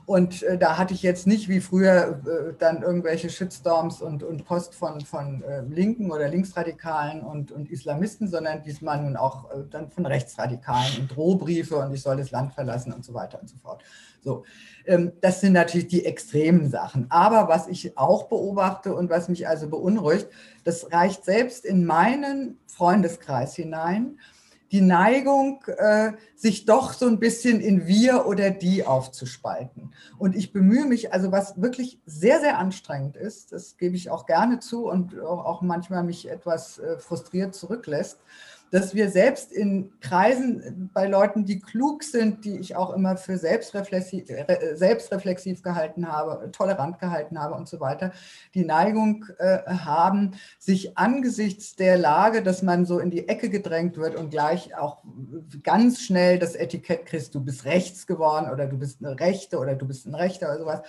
Und 0.06 0.42
äh, 0.42 0.58
da 0.58 0.76
hatte 0.76 0.92
ich 0.92 1.02
jetzt 1.02 1.26
nicht 1.26 1.48
wie 1.48 1.60
früher 1.60 2.20
äh, 2.26 2.54
dann 2.58 2.82
irgendwelche 2.82 3.30
Shitstorms 3.30 4.02
und, 4.02 4.22
und 4.22 4.44
Post 4.44 4.74
von, 4.74 5.00
von 5.02 5.42
äh, 5.42 5.62
Linken 5.62 6.10
oder 6.10 6.28
Linksradikalen 6.28 7.22
und, 7.22 7.52
und 7.52 7.70
Islamisten, 7.70 8.28
sondern 8.28 8.62
diesmal 8.62 9.02
nun 9.02 9.16
auch 9.16 9.50
dann 9.70 9.90
von 9.90 10.04
Rechtsradikalen 10.04 11.00
und 11.00 11.14
Drohbriefe 11.14 11.76
und 11.76 11.92
ich 11.94 12.02
soll 12.02 12.16
das 12.16 12.30
Land 12.30 12.52
verlassen 12.54 12.92
und 12.92 13.04
so 13.04 13.14
weiter 13.14 13.40
und 13.40 13.48
so 13.48 13.56
fort. 13.58 13.82
So, 14.24 14.44
ähm, 14.86 15.12
das 15.20 15.40
sind 15.40 15.52
natürlich 15.52 15.88
die 15.88 16.06
extremen 16.06 16.70
Sachen. 16.70 17.06
Aber 17.10 17.48
was 17.48 17.68
ich 17.68 17.96
auch 17.98 18.24
beobachte 18.24 18.94
und 18.94 19.10
was 19.10 19.28
mich 19.28 19.46
also 19.46 19.68
beunruhigt, 19.68 20.28
das 20.64 20.90
reicht 20.92 21.24
selbst 21.24 21.64
in 21.64 21.84
meinen 21.84 22.58
Freundeskreis 22.66 23.54
hinein 23.54 24.18
die 24.74 24.80
Neigung, 24.80 25.62
äh, 25.66 26.14
sich 26.34 26.64
doch 26.64 26.94
so 26.94 27.06
ein 27.06 27.20
bisschen 27.20 27.60
in 27.60 27.86
wir 27.86 28.26
oder 28.26 28.50
die 28.50 28.84
aufzuspalten. 28.84 29.94
Und 30.18 30.34
ich 30.34 30.52
bemühe 30.52 30.84
mich, 30.84 31.12
also 31.12 31.30
was 31.30 31.62
wirklich 31.62 32.00
sehr, 32.06 32.40
sehr 32.40 32.58
anstrengend 32.58 33.16
ist, 33.16 33.52
das 33.52 33.76
gebe 33.76 33.94
ich 33.94 34.10
auch 34.10 34.26
gerne 34.26 34.58
zu 34.58 34.88
und 34.88 35.16
auch 35.20 35.62
manchmal 35.62 36.02
mich 36.02 36.28
etwas 36.28 36.80
äh, 36.80 36.98
frustriert 36.98 37.54
zurücklässt, 37.54 38.18
dass 38.70 38.94
wir 38.94 39.10
selbst 39.10 39.52
in 39.52 39.92
Kreisen 40.00 40.90
bei 40.92 41.06
Leuten, 41.06 41.44
die 41.44 41.60
klug 41.60 42.02
sind, 42.02 42.44
die 42.44 42.58
ich 42.58 42.74
auch 42.74 42.92
immer 42.92 43.16
für 43.16 43.38
selbstreflexiv, 43.38 44.24
selbstreflexiv 44.74 45.62
gehalten 45.62 46.10
habe, 46.10 46.50
tolerant 46.50 46.98
gehalten 46.98 47.38
habe 47.38 47.54
und 47.54 47.68
so 47.68 47.80
weiter, 47.80 48.12
die 48.54 48.64
Neigung 48.64 49.26
äh, 49.38 49.58
haben, 49.66 50.32
sich 50.58 50.98
angesichts 50.98 51.76
der 51.76 51.98
Lage, 51.98 52.42
dass 52.42 52.62
man 52.62 52.84
so 52.84 52.98
in 52.98 53.10
die 53.10 53.28
Ecke 53.28 53.48
gedrängt 53.48 53.96
wird 53.96 54.16
und 54.16 54.30
gleich 54.30 54.76
auch 54.76 55.04
ganz 55.62 56.00
schnell 56.00 56.38
das 56.38 56.54
Etikett 56.54 57.06
kriegst, 57.06 57.34
du 57.34 57.40
bist 57.40 57.64
rechts 57.64 58.06
geworden 58.06 58.50
oder 58.50 58.66
du 58.66 58.76
bist 58.76 59.04
eine 59.04 59.18
Rechte 59.20 59.58
oder 59.58 59.74
du 59.74 59.86
bist 59.86 60.06
ein 60.06 60.14
Rechter 60.14 60.48
oder 60.48 60.58
sowas, 60.58 60.80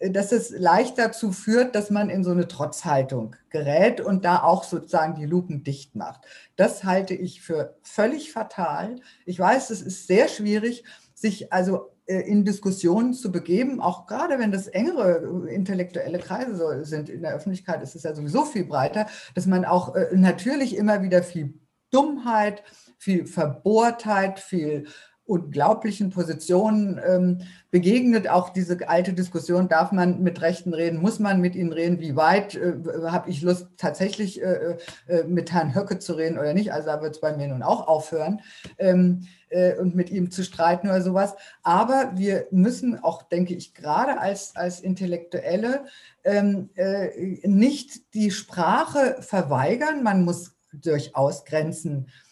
dass 0.00 0.32
es 0.32 0.50
leicht 0.50 0.98
dazu 0.98 1.32
führt, 1.32 1.74
dass 1.74 1.90
man 1.90 2.10
in 2.10 2.24
so 2.24 2.30
eine 2.30 2.48
Trotzhaltung 2.48 3.36
gerät 3.50 4.00
und 4.00 4.24
da 4.24 4.42
auch 4.42 4.64
sozusagen 4.64 5.14
die 5.14 5.26
Luken 5.26 5.62
dicht 5.62 5.94
macht. 5.94 6.22
Das 6.56 6.84
halte 6.84 7.14
ich 7.14 7.42
für 7.42 7.76
völlig 7.82 8.32
fatal. 8.32 8.96
Ich 9.24 9.38
weiß, 9.38 9.70
es 9.70 9.82
ist 9.82 10.06
sehr 10.06 10.28
schwierig, 10.28 10.84
sich 11.14 11.52
also 11.52 11.90
äh, 12.06 12.20
in 12.20 12.44
Diskussionen 12.44 13.14
zu 13.14 13.32
begeben, 13.32 13.80
auch 13.80 14.06
gerade 14.06 14.38
wenn 14.38 14.52
das 14.52 14.68
engere 14.68 15.48
intellektuelle 15.48 16.18
Kreise 16.18 16.84
sind. 16.84 17.08
In 17.08 17.22
der 17.22 17.34
Öffentlichkeit 17.34 17.82
ist 17.82 17.96
es 17.96 18.04
ja 18.04 18.14
sowieso 18.14 18.44
viel 18.44 18.64
breiter, 18.64 19.06
dass 19.34 19.46
man 19.46 19.64
auch 19.64 19.94
äh, 19.94 20.08
natürlich 20.12 20.76
immer 20.76 21.02
wieder 21.02 21.22
viel 21.22 21.58
Dummheit, 21.90 22.62
viel 22.98 23.26
Verbohrtheit, 23.26 24.38
viel 24.38 24.86
unglaublichen 25.26 26.10
Positionen 26.10 27.00
ähm, 27.04 27.38
begegnet. 27.70 28.28
Auch 28.28 28.50
diese 28.50 28.88
alte 28.88 29.12
Diskussion, 29.12 29.68
darf 29.68 29.92
man 29.92 30.22
mit 30.22 30.40
Rechten 30.40 30.72
reden, 30.72 31.00
muss 31.00 31.18
man 31.18 31.40
mit 31.40 31.56
ihnen 31.56 31.72
reden, 31.72 32.00
wie 32.00 32.16
weit 32.16 32.54
äh, 32.54 32.74
habe 33.06 33.28
ich 33.28 33.42
Lust 33.42 33.66
tatsächlich 33.76 34.40
äh, 34.40 34.76
äh, 35.08 35.24
mit 35.24 35.52
Herrn 35.52 35.74
Höcke 35.74 35.98
zu 35.98 36.14
reden 36.14 36.38
oder 36.38 36.54
nicht. 36.54 36.72
Also 36.72 36.88
da 36.88 37.02
wird 37.02 37.16
es 37.16 37.20
bei 37.20 37.36
mir 37.36 37.48
nun 37.48 37.62
auch 37.62 37.88
aufhören. 37.88 38.40
Ähm, 38.78 39.26
äh, 39.48 39.76
und 39.76 39.94
mit 39.94 40.10
ihm 40.10 40.30
zu 40.30 40.42
streiten 40.42 40.88
oder 40.88 41.02
sowas. 41.02 41.34
Aber 41.62 42.12
wir 42.14 42.46
müssen 42.50 43.02
auch, 43.02 43.22
denke 43.22 43.54
ich, 43.54 43.74
gerade 43.74 44.20
als, 44.20 44.56
als 44.56 44.80
Intellektuelle 44.80 45.84
ähm, 46.24 46.70
äh, 46.74 47.46
nicht 47.46 48.14
die 48.14 48.32
Sprache 48.32 49.18
verweigern. 49.20 50.02
Man 50.02 50.24
muss 50.24 50.56
durchaus 50.72 51.44
Grenzen 51.44 52.06
äh, 52.08 52.25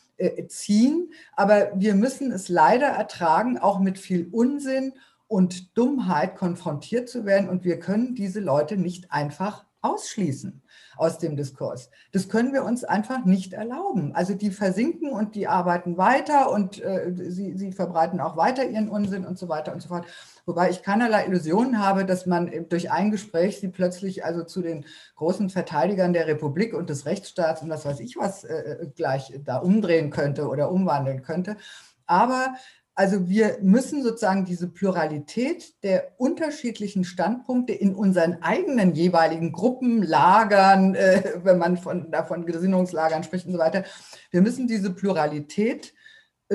ziehen. 0.48 1.12
Aber 1.34 1.72
wir 1.74 1.94
müssen 1.94 2.32
es 2.32 2.48
leider 2.48 2.86
ertragen, 2.86 3.58
auch 3.58 3.78
mit 3.78 3.98
viel 3.98 4.28
Unsinn 4.30 4.92
und 5.26 5.76
Dummheit 5.76 6.36
konfrontiert 6.36 7.08
zu 7.08 7.24
werden. 7.24 7.48
Und 7.48 7.64
wir 7.64 7.78
können 7.80 8.14
diese 8.14 8.40
Leute 8.40 8.76
nicht 8.76 9.10
einfach 9.10 9.64
ausschließen 9.84 10.62
aus 10.96 11.18
dem 11.18 11.36
Diskurs. 11.36 11.90
Das 12.12 12.28
können 12.28 12.52
wir 12.52 12.64
uns 12.64 12.84
einfach 12.84 13.24
nicht 13.24 13.52
erlauben. 13.52 14.14
Also 14.14 14.34
die 14.34 14.50
versinken 14.50 15.12
und 15.12 15.34
die 15.34 15.46
arbeiten 15.46 15.98
weiter 15.98 16.50
und 16.50 16.82
äh, 16.82 17.12
sie, 17.14 17.56
sie 17.56 17.72
verbreiten 17.72 18.20
auch 18.20 18.36
weiter 18.36 18.66
ihren 18.66 18.88
Unsinn 18.88 19.26
und 19.26 19.38
so 19.38 19.48
weiter 19.48 19.72
und 19.72 19.82
so 19.82 19.88
fort. 19.88 20.06
Wobei 20.46 20.70
ich 20.70 20.82
keinerlei 20.82 21.26
Illusionen 21.26 21.78
habe, 21.78 22.04
dass 22.04 22.26
man 22.26 22.50
durch 22.68 22.90
ein 22.90 23.10
Gespräch 23.10 23.60
sie 23.60 23.68
plötzlich 23.68 24.24
also 24.24 24.44
zu 24.44 24.60
den 24.60 24.84
großen 25.16 25.48
Verteidigern 25.48 26.12
der 26.12 26.26
Republik 26.26 26.74
und 26.74 26.90
des 26.90 27.06
Rechtsstaats 27.06 27.62
und 27.62 27.70
was 27.70 27.84
weiß 27.84 28.00
ich 28.00 28.16
was 28.16 28.44
äh, 28.44 28.54
äh 28.54 28.86
gleich 28.94 29.32
da 29.44 29.56
umdrehen 29.56 30.10
könnte 30.10 30.48
oder 30.48 30.70
umwandeln 30.70 31.22
könnte. 31.22 31.56
Aber 32.06 32.54
also 32.96 33.28
wir 33.28 33.58
müssen 33.60 34.02
sozusagen 34.02 34.44
diese 34.44 34.68
Pluralität 34.68 35.82
der 35.82 36.12
unterschiedlichen 36.18 37.04
Standpunkte 37.04 37.72
in 37.72 37.94
unseren 37.94 38.42
eigenen 38.42 38.94
jeweiligen 38.94 39.50
Gruppen, 39.50 40.02
Lagern, 40.02 40.94
äh, 40.94 41.40
wenn 41.42 41.58
man 41.58 41.76
von, 41.76 42.10
davon 42.10 42.46
Gesinnungslagern 42.46 43.24
spricht 43.24 43.46
und 43.46 43.52
so 43.52 43.58
weiter, 43.58 43.84
wir 44.30 44.42
müssen 44.42 44.68
diese 44.68 44.92
Pluralität 44.92 45.88
äh, 45.88 45.93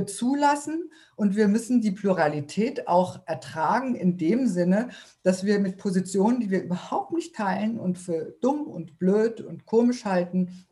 zulassen 0.06 0.92
und 1.16 1.36
wir 1.36 1.48
müssen 1.48 1.82
die 1.82 1.92
Pluralität 1.92 2.88
auch 2.88 3.20
ertragen 3.26 3.96
in 3.96 4.18
dem 4.18 4.48
Sinne, 4.48 4.90
dass 5.24 5.44
wir 5.44 5.60
mit 5.60 5.78
Positionen, 5.78 6.40
die 6.40 6.52
wir 6.52 6.64
überhaupt 6.64 7.12
nicht 7.12 7.36
teilen 7.36 7.80
und 7.80 7.98
für 7.98 8.36
dumm 8.42 8.68
und 8.68 8.98
blöd 9.00 9.42
und 9.42 9.66
komisch 9.66 10.06
halten, 10.06 10.66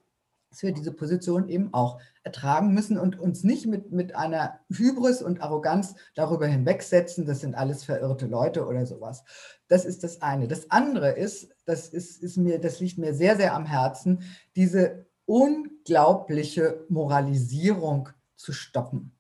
dass 0.50 0.64
wir 0.64 0.72
diese 0.72 0.92
Position 0.92 1.50
eben 1.50 1.74
auch 1.74 2.00
ertragen 2.24 2.74
müssen 2.74 2.98
und 2.98 3.20
uns 3.20 3.44
nicht 3.44 3.68
mit, 3.68 3.92
mit 3.92 4.16
einer 4.16 4.60
Hybris 4.70 5.22
und 5.22 5.42
Arroganz 5.42 5.96
darüber 6.16 6.48
hinwegsetzen, 6.48 7.26
das 7.26 7.42
sind 7.42 7.56
alles 7.56 7.84
verirrte 7.84 8.28
Leute 8.28 8.66
oder 8.66 8.86
sowas. 8.86 9.24
Das 9.68 9.86
ist 9.86 10.04
das 10.04 10.22
eine. 10.22 10.48
Das 10.48 10.72
andere 10.72 11.12
ist, 11.12 11.50
das, 11.66 11.90
ist, 11.90 12.24
ist 12.24 12.38
mir, 12.38 12.60
das 12.60 12.80
liegt 12.80 12.98
mir 12.98 13.14
sehr, 13.14 13.36
sehr 13.36 13.54
am 13.54 13.66
Herzen, 13.66 14.24
diese 14.56 15.06
unglaubliche 15.26 16.86
Moralisierung 16.90 18.10
zu 18.38 18.54
stoppen. 18.54 19.12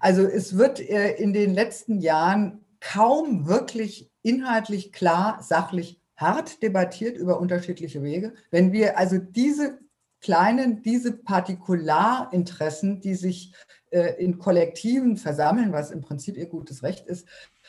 Also 0.00 0.22
es 0.22 0.56
wird 0.56 0.80
äh, 0.80 1.12
in 1.14 1.32
den 1.32 1.54
letzten 1.54 2.00
Jahren 2.00 2.64
kaum 2.80 3.46
wirklich 3.48 4.10
inhaltlich 4.22 4.92
klar, 4.92 5.42
sachlich 5.42 6.00
hart 6.16 6.62
debattiert 6.62 7.16
über 7.16 7.40
unterschiedliche 7.40 8.02
Wege. 8.02 8.34
Wenn 8.50 8.72
wir 8.72 8.98
also 8.98 9.18
diese 9.18 9.78
kleinen, 10.20 10.82
diese 10.82 11.12
Partikularinteressen, 11.12 13.00
die 13.00 13.14
sich 13.14 13.54
äh, 13.90 14.22
in 14.22 14.38
Kollektiven 14.38 15.16
versammeln, 15.16 15.72
was 15.72 15.90
im 15.90 16.00
Prinzip 16.00 16.36
ihr 16.36 16.46
gutes 16.46 16.82
Recht 16.82 17.06
ist, 17.06 17.26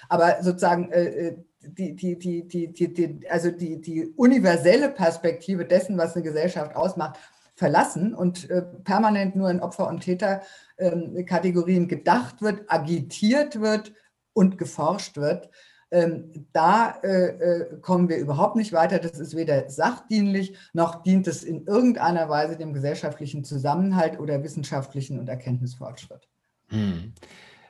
aber 0.08 0.41
sozusagen 0.41 0.91
äh, 0.91 1.38
die, 1.62 1.95
die, 1.95 2.18
die, 2.18 2.47
die, 2.47 2.72
die, 2.74 2.93
die, 2.93 3.30
also 3.30 3.52
die, 3.52 3.82
die 3.82 4.08
universelle 4.16 4.89
Perspektive 4.89 5.66
dessen, 5.66 5.97
was 5.97 6.16
eine 6.16 6.24
Gesellschaft 6.24 6.76
ausmacht, 6.76 7.20
verlassen 7.60 8.16
und 8.16 8.49
äh, 8.49 8.62
permanent 8.62 9.36
nur 9.36 9.51
in 9.51 9.60
Opfer- 9.60 9.89
und 9.89 9.99
Täterkategorien 9.99 11.84
ähm, 11.84 11.88
gedacht 11.89 12.41
wird, 12.41 12.72
agitiert 12.72 13.60
wird 13.60 13.91
und 14.32 14.57
geforscht 14.57 15.18
wird, 15.18 15.49
ähm, 15.91 16.47
da 16.53 16.91
äh, 17.03 17.28
äh, 17.28 17.80
kommen 17.82 18.07
wir 18.07 18.18
überhaupt 18.18 18.55
nicht 18.55 18.72
weiter. 18.72 18.97
Das 18.99 19.20
ist 19.20 19.36
weder 19.36 19.70
sachdienlich, 19.70 20.55
noch 20.72 21.03
dient 21.03 21.28
es 21.28 21.43
in 21.43 21.68
irgendeiner 21.68 22.30
Weise 22.30 22.55
dem 22.55 22.74
gesellschaftlichen 22.74 23.43
Zusammenhalt 23.43 24.22
oder 24.22 24.41
wissenschaftlichen 24.41 25.20
und 25.20 25.28
Erkenntnisfortschritt. 25.28 26.30
Hm. 26.70 27.14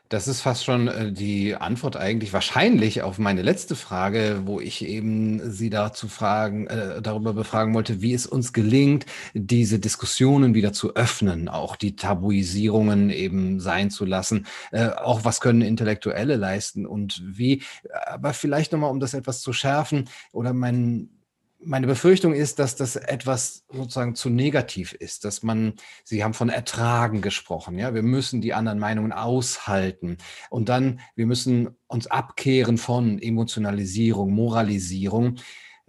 Das 0.10 0.28
ist 0.28 0.42
fast 0.42 0.66
schon 0.66 0.88
äh, 0.88 1.12
die 1.12 1.56
Antwort 1.56 1.96
eigentlich 1.96 2.34
wahrscheinlich 2.34 3.04
auf 3.04 3.20
meine 3.20 3.44
letzte 3.44 3.76
Frage, 3.76 4.42
wo 4.46 4.60
ich 4.60 4.84
eben 4.84 5.52
Sie 5.52 5.70
dazu 5.70 6.08
fragen, 6.08 6.66
äh, 6.66 7.00
darüber 7.00 7.34
befragen 7.34 7.76
wollte, 7.76 8.02
wie 8.02 8.16
es 8.16 8.26
uns 8.26 8.52
gelingt, 8.52 9.06
diese 9.36 9.78
Diskussionen 9.78 10.56
wieder 10.56 10.74
zu 10.74 10.96
öffnen, 10.96 11.48
auch 11.48 11.76
die 11.76 11.96
Tabuisierungen 11.96 13.12
eben 13.12 13.60
sein 13.60 13.92
zu 13.92 14.04
lassen. 14.04 14.48
Äh, 14.72 14.90
auch 14.90 15.26
was 15.26 15.42
können 15.42 15.62
Intellektuelle 15.62 16.38
leisten 16.38 16.88
und 16.88 17.22
wie, 17.24 17.62
aber 18.08 18.34
vielleicht 18.34 18.72
nochmal, 18.72 18.90
um 18.90 19.00
das 19.00 19.14
etwas 19.14 19.42
zu 19.42 19.54
schärfen 19.54 20.10
oder 20.32 20.54
mein 20.54 21.19
meine 21.62 21.88
Befürchtung 21.88 22.34
ist, 22.34 22.60
dass 22.60 22.76
das 22.76 22.96
etwas 22.96 23.66
sozusagen 23.70 24.16
zu 24.16 24.30
negativ 24.30 24.94
ist, 24.94 25.26
dass 25.26 25.44
man, 25.44 25.74
Sie 26.04 26.24
haben 26.24 26.34
von 26.34 26.50
Ertragen 26.50 27.22
gesprochen, 27.22 27.78
ja, 27.78 27.94
wir 27.94 28.04
müssen 28.04 28.42
die 28.42 28.54
anderen 28.54 28.80
Meinungen 28.80 29.12
aushalten 29.12 30.18
und 30.50 30.70
dann, 30.70 31.02
wir 31.16 31.26
müssen 31.26 31.78
uns 31.88 32.08
abkehren 32.08 32.78
von 32.78 33.20
Emotionalisierung, 33.20 34.32
Moralisierung. 34.32 35.36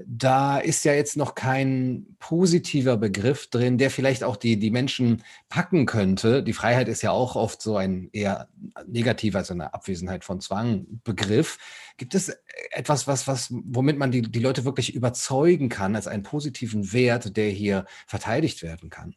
Da 0.06 0.58
ist 0.58 0.84
ja 0.84 0.92
jetzt 0.92 1.16
noch 1.16 1.34
kein 1.34 2.16
positiver 2.18 2.96
Begriff 2.96 3.48
drin, 3.48 3.78
der 3.78 3.90
vielleicht 3.90 4.24
auch 4.24 4.36
die, 4.36 4.58
die 4.58 4.70
Menschen 4.70 5.22
packen 5.48 5.86
könnte. 5.86 6.42
Die 6.42 6.52
Freiheit 6.52 6.88
ist 6.88 7.02
ja 7.02 7.10
auch 7.10 7.36
oft 7.36 7.62
so 7.62 7.76
ein 7.76 8.08
eher 8.12 8.48
negativer, 8.86 9.38
also 9.38 9.54
eine 9.54 9.74
Abwesenheit 9.74 10.24
von 10.24 10.40
Zwang 10.40 10.86
Begriff. 11.04 11.58
Gibt 11.96 12.14
es 12.14 12.36
etwas, 12.70 13.06
was, 13.06 13.26
was, 13.26 13.48
womit 13.50 13.98
man 13.98 14.10
die, 14.10 14.22
die 14.22 14.40
Leute 14.40 14.64
wirklich 14.64 14.94
überzeugen 14.94 15.68
kann, 15.68 15.96
als 15.96 16.06
einen 16.06 16.22
positiven 16.22 16.92
Wert, 16.92 17.36
der 17.36 17.50
hier 17.50 17.84
verteidigt 18.06 18.62
werden 18.62 18.90
kann? 18.90 19.14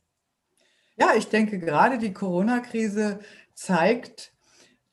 Ja, 0.97 1.13
ich 1.17 1.27
denke, 1.27 1.59
gerade 1.59 1.97
die 1.97 2.13
Corona-Krise 2.13 3.19
zeigt 3.53 4.33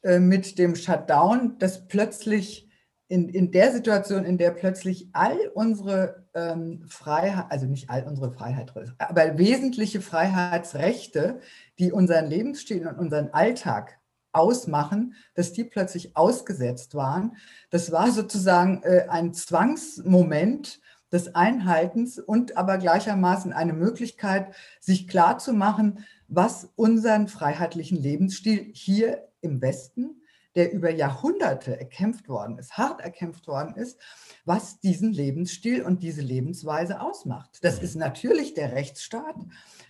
äh, 0.03 0.18
mit 0.18 0.59
dem 0.59 0.76
Shutdown, 0.76 1.59
dass 1.59 1.86
plötzlich 1.88 2.70
in, 3.11 3.29
in 3.29 3.51
der 3.51 3.73
Situation, 3.73 4.25
in 4.25 4.39
der 4.39 4.53
plötzlich 4.53 5.09
all 5.13 5.37
unsere 5.53 6.27
ähm, 6.33 6.85
Freiheit, 6.87 7.47
also 7.51 7.67
nicht 7.67 7.91
all 7.91 8.05
unsere 8.05 8.31
Freiheit, 8.31 8.73
aber 8.99 9.37
wesentliche 9.37 10.01
Freiheitsrechte, 10.01 11.41
die 11.81 11.91
unseren 11.91 12.27
Lebensstil 12.27 12.87
und 12.87 12.99
unseren 12.99 13.31
Alltag 13.31 13.99
ausmachen, 14.31 15.15
dass 15.35 15.53
die 15.53 15.65
plötzlich 15.65 16.17
ausgesetzt 16.17 16.95
waren. 16.95 17.37
Das 17.71 17.91
war 17.91 18.13
sozusagen 18.13 18.85
äh, 18.85 19.07
ein 19.09 19.35
Zwangsmoment 19.35 20.81
des 21.11 21.35
Einhaltens 21.35 22.21
und 22.21 22.57
aber 22.57 22.79
gleichermaßen 22.79 23.53
eine 23.53 23.73
Möglichkeit, 23.73 24.55
sich 24.79 25.09
klarzumachen, 25.09 26.07
was 26.29 26.69
unseren 26.77 27.27
freiheitlichen 27.27 27.99
Lebensstil 27.99 28.71
hier 28.73 29.27
im 29.41 29.61
Westen 29.61 30.20
der 30.55 30.73
über 30.73 30.91
Jahrhunderte 30.91 31.79
erkämpft 31.79 32.29
worden 32.29 32.59
ist, 32.59 32.77
hart 32.77 33.01
erkämpft 33.01 33.47
worden 33.47 33.75
ist, 33.77 33.99
was 34.45 34.81
diesen 34.81 35.13
Lebensstil 35.13 35.83
und 35.83 36.03
diese 36.03 36.23
Lebensweise 36.23 37.01
ausmacht. 37.01 37.59
Das 37.63 37.79
ist 37.79 37.95
natürlich 37.95 38.55
der 38.55 38.73
Rechtsstaat, 38.73 39.37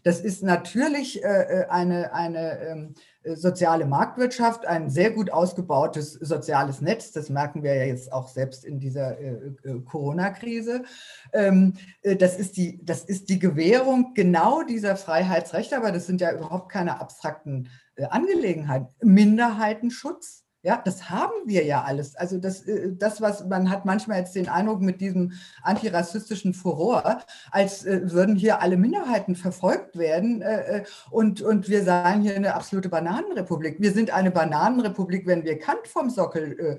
das 0.02 0.20
ist 0.20 0.42
natürlich 0.42 1.24
äh, 1.24 1.28
äh 1.28 1.66
eine, 1.68 2.12
eine 2.12 2.58
ähm, 2.60 2.94
soziale 3.22 3.84
Marktwirtschaft, 3.84 4.66
ein 4.66 4.88
sehr 4.88 5.10
gut 5.10 5.30
ausgebautes 5.30 6.14
soziales 6.14 6.80
Netz. 6.80 7.12
Das 7.12 7.28
merken 7.28 7.62
wir 7.62 7.74
ja 7.74 7.84
jetzt 7.84 8.12
auch 8.12 8.28
selbst 8.28 8.64
in 8.64 8.80
dieser 8.80 9.18
äh, 9.18 9.52
äh 9.64 9.80
Corona-Krise. 9.84 10.84
Ähm, 11.32 11.74
äh, 12.02 12.16
das, 12.16 12.38
ist 12.38 12.56
die, 12.56 12.84
das 12.84 13.04
ist 13.04 13.28
die 13.28 13.38
Gewährung 13.38 14.14
genau 14.14 14.62
dieser 14.62 14.96
Freiheitsrechte, 14.96 15.76
aber 15.76 15.92
das 15.92 16.06
sind 16.06 16.20
ja 16.20 16.32
überhaupt 16.32 16.72
keine 16.72 17.00
abstrakten 17.00 17.68
äh, 17.96 18.04
Angelegenheiten. 18.04 18.88
Minderheitenschutz, 19.02 20.46
ja, 20.62 20.80
das 20.84 21.08
haben 21.08 21.32
wir 21.46 21.64
ja 21.64 21.84
alles. 21.84 22.16
Also 22.16 22.36
das, 22.36 22.66
äh, 22.66 22.90
das, 22.92 23.20
was 23.22 23.46
man 23.46 23.70
hat 23.70 23.86
manchmal 23.86 24.18
jetzt 24.18 24.34
den 24.34 24.48
Eindruck 24.48 24.82
mit 24.82 25.00
diesem 25.00 25.32
antirassistischen 25.62 26.52
Furor, 26.52 27.20
als 27.50 27.86
äh, 27.86 28.12
würden 28.12 28.36
hier 28.36 28.60
alle 28.60 28.76
Minderheiten 28.76 29.36
verfolgt 29.36 29.96
werden 29.96 30.42
äh, 30.42 30.84
und, 31.10 31.40
und 31.40 31.70
wir 31.70 31.82
seien 31.82 32.20
hier 32.20 32.36
eine 32.36 32.54
absolute 32.54 32.90
Bananenrepublik. 32.90 33.80
Wir 33.80 33.92
sind 33.92 34.10
eine 34.10 34.30
Bananenrepublik, 34.30 35.26
wenn 35.26 35.44
wir 35.44 35.58
Kant 35.58 35.86
vom 35.86 36.10
Sockel 36.10 36.78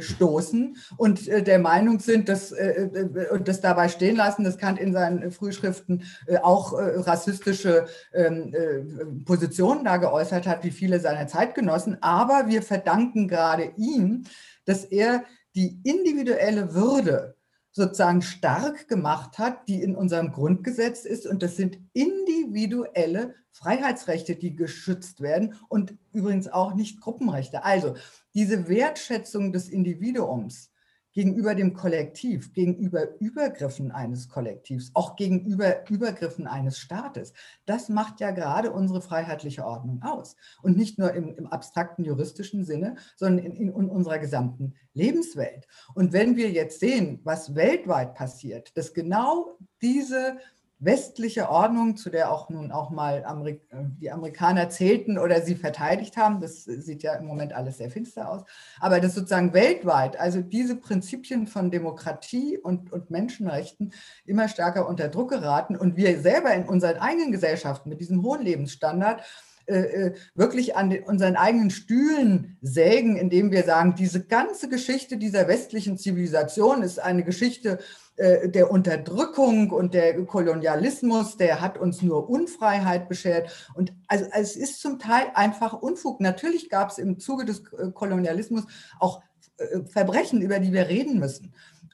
stoßen 0.00 0.76
und 0.96 1.26
der 1.26 1.58
Meinung 1.58 1.98
sind, 2.00 2.28
dass, 2.28 2.52
und 2.52 3.48
das 3.48 3.60
dabei 3.60 3.88
stehen 3.88 4.16
lassen, 4.16 4.44
dass 4.44 4.58
Kant 4.58 4.78
in 4.78 4.92
seinen 4.92 5.30
Frühschriften 5.30 6.04
auch 6.42 6.72
rassistische 6.72 7.86
ähm, 8.12 9.22
Positionen 9.24 9.84
da 9.84 9.96
geäußert 9.96 10.46
hat, 10.46 10.64
wie 10.64 10.70
viele 10.70 11.00
seiner 11.00 11.26
Zeitgenossen. 11.26 11.98
Aber 12.02 12.48
wir 12.48 12.62
verdanken 12.62 13.01
verdanken 13.02 13.28
gerade 13.28 13.72
ihm, 13.76 14.24
dass 14.64 14.84
er 14.84 15.24
die 15.54 15.80
individuelle 15.84 16.74
Würde 16.74 17.36
sozusagen 17.72 18.22
stark 18.22 18.86
gemacht 18.88 19.38
hat, 19.38 19.66
die 19.68 19.82
in 19.82 19.96
unserem 19.96 20.30
Grundgesetz 20.30 21.04
ist. 21.04 21.26
Und 21.26 21.42
das 21.42 21.56
sind 21.56 21.78
individuelle 21.94 23.34
Freiheitsrechte, 23.50 24.36
die 24.36 24.54
geschützt 24.56 25.20
werden 25.20 25.54
und 25.68 25.94
übrigens 26.12 26.48
auch 26.48 26.74
nicht 26.74 27.00
Gruppenrechte. 27.00 27.64
Also 27.64 27.94
diese 28.34 28.68
Wertschätzung 28.68 29.52
des 29.52 29.68
Individuums 29.68 30.70
gegenüber 31.12 31.54
dem 31.54 31.74
Kollektiv, 31.74 32.52
gegenüber 32.52 33.20
Übergriffen 33.20 33.92
eines 33.92 34.28
Kollektivs, 34.28 34.90
auch 34.94 35.16
gegenüber 35.16 35.88
Übergriffen 35.90 36.46
eines 36.46 36.78
Staates. 36.78 37.32
Das 37.66 37.88
macht 37.88 38.20
ja 38.20 38.30
gerade 38.30 38.72
unsere 38.72 39.02
freiheitliche 39.02 39.64
Ordnung 39.64 40.02
aus. 40.02 40.36
Und 40.62 40.76
nicht 40.76 40.98
nur 40.98 41.12
im, 41.12 41.34
im 41.36 41.46
abstrakten 41.46 42.04
juristischen 42.04 42.64
Sinne, 42.64 42.96
sondern 43.16 43.44
in, 43.44 43.52
in, 43.52 43.68
in 43.68 43.90
unserer 43.90 44.18
gesamten 44.18 44.74
Lebenswelt. 44.94 45.66
Und 45.94 46.12
wenn 46.12 46.36
wir 46.36 46.50
jetzt 46.50 46.80
sehen, 46.80 47.20
was 47.24 47.54
weltweit 47.54 48.14
passiert, 48.14 48.76
dass 48.76 48.94
genau 48.94 49.58
diese 49.80 50.38
westliche 50.84 51.48
Ordnung, 51.48 51.96
zu 51.96 52.10
der 52.10 52.32
auch 52.32 52.50
nun 52.50 52.72
auch 52.72 52.90
mal 52.90 53.24
Amerik 53.24 53.62
die 54.00 54.10
Amerikaner 54.10 54.68
zählten 54.68 55.16
oder 55.16 55.40
sie 55.40 55.54
verteidigt 55.54 56.16
haben. 56.16 56.40
Das 56.40 56.64
sieht 56.64 57.02
ja 57.04 57.14
im 57.14 57.26
Moment 57.26 57.52
alles 57.52 57.78
sehr 57.78 57.90
finster 57.90 58.28
aus. 58.28 58.42
Aber 58.80 59.00
das 59.00 59.14
sozusagen 59.14 59.52
weltweit, 59.52 60.18
also 60.18 60.40
diese 60.40 60.76
Prinzipien 60.76 61.46
von 61.46 61.70
Demokratie 61.70 62.58
und, 62.58 62.92
und 62.92 63.10
Menschenrechten 63.10 63.92
immer 64.26 64.48
stärker 64.48 64.88
unter 64.88 65.08
Druck 65.08 65.30
geraten 65.30 65.76
und 65.76 65.96
wir 65.96 66.20
selber 66.20 66.52
in 66.52 66.68
unseren 66.68 66.96
eigenen 66.96 67.30
Gesellschaften 67.30 67.88
mit 67.88 68.00
diesem 68.00 68.22
hohen 68.22 68.42
Lebensstandard 68.42 69.22
äh, 69.66 69.74
äh, 69.74 70.14
wirklich 70.34 70.76
an 70.76 70.90
den, 70.90 71.04
unseren 71.04 71.36
eigenen 71.36 71.70
Stühlen 71.70 72.56
sägen, 72.62 73.16
indem 73.16 73.50
wir 73.50 73.62
sagen, 73.62 73.94
diese 73.94 74.24
ganze 74.24 74.68
Geschichte 74.68 75.16
dieser 75.16 75.46
westlichen 75.48 75.98
Zivilisation 75.98 76.82
ist 76.82 76.98
eine 76.98 77.22
Geschichte 77.22 77.78
äh, 78.16 78.48
der 78.48 78.70
Unterdrückung 78.70 79.70
und 79.70 79.94
der 79.94 80.24
Kolonialismus, 80.24 81.36
der 81.36 81.60
hat 81.60 81.78
uns 81.78 82.02
nur 82.02 82.28
Unfreiheit 82.28 83.08
beschert. 83.08 83.70
Und 83.74 83.92
also, 84.08 84.26
es 84.32 84.56
ist 84.56 84.80
zum 84.80 84.98
Teil 84.98 85.26
einfach 85.34 85.72
Unfug. 85.72 86.20
Natürlich 86.20 86.68
gab 86.68 86.90
es 86.90 86.98
im 86.98 87.18
Zuge 87.18 87.44
des 87.44 87.62
Kolonialismus 87.94 88.64
auch 88.98 89.22
äh, 89.58 89.84
Verbrechen, 89.84 90.42
über 90.42 90.58
die 90.58 90.72
wir 90.72 90.88
reden 90.88 91.18
müssen. 91.18 91.52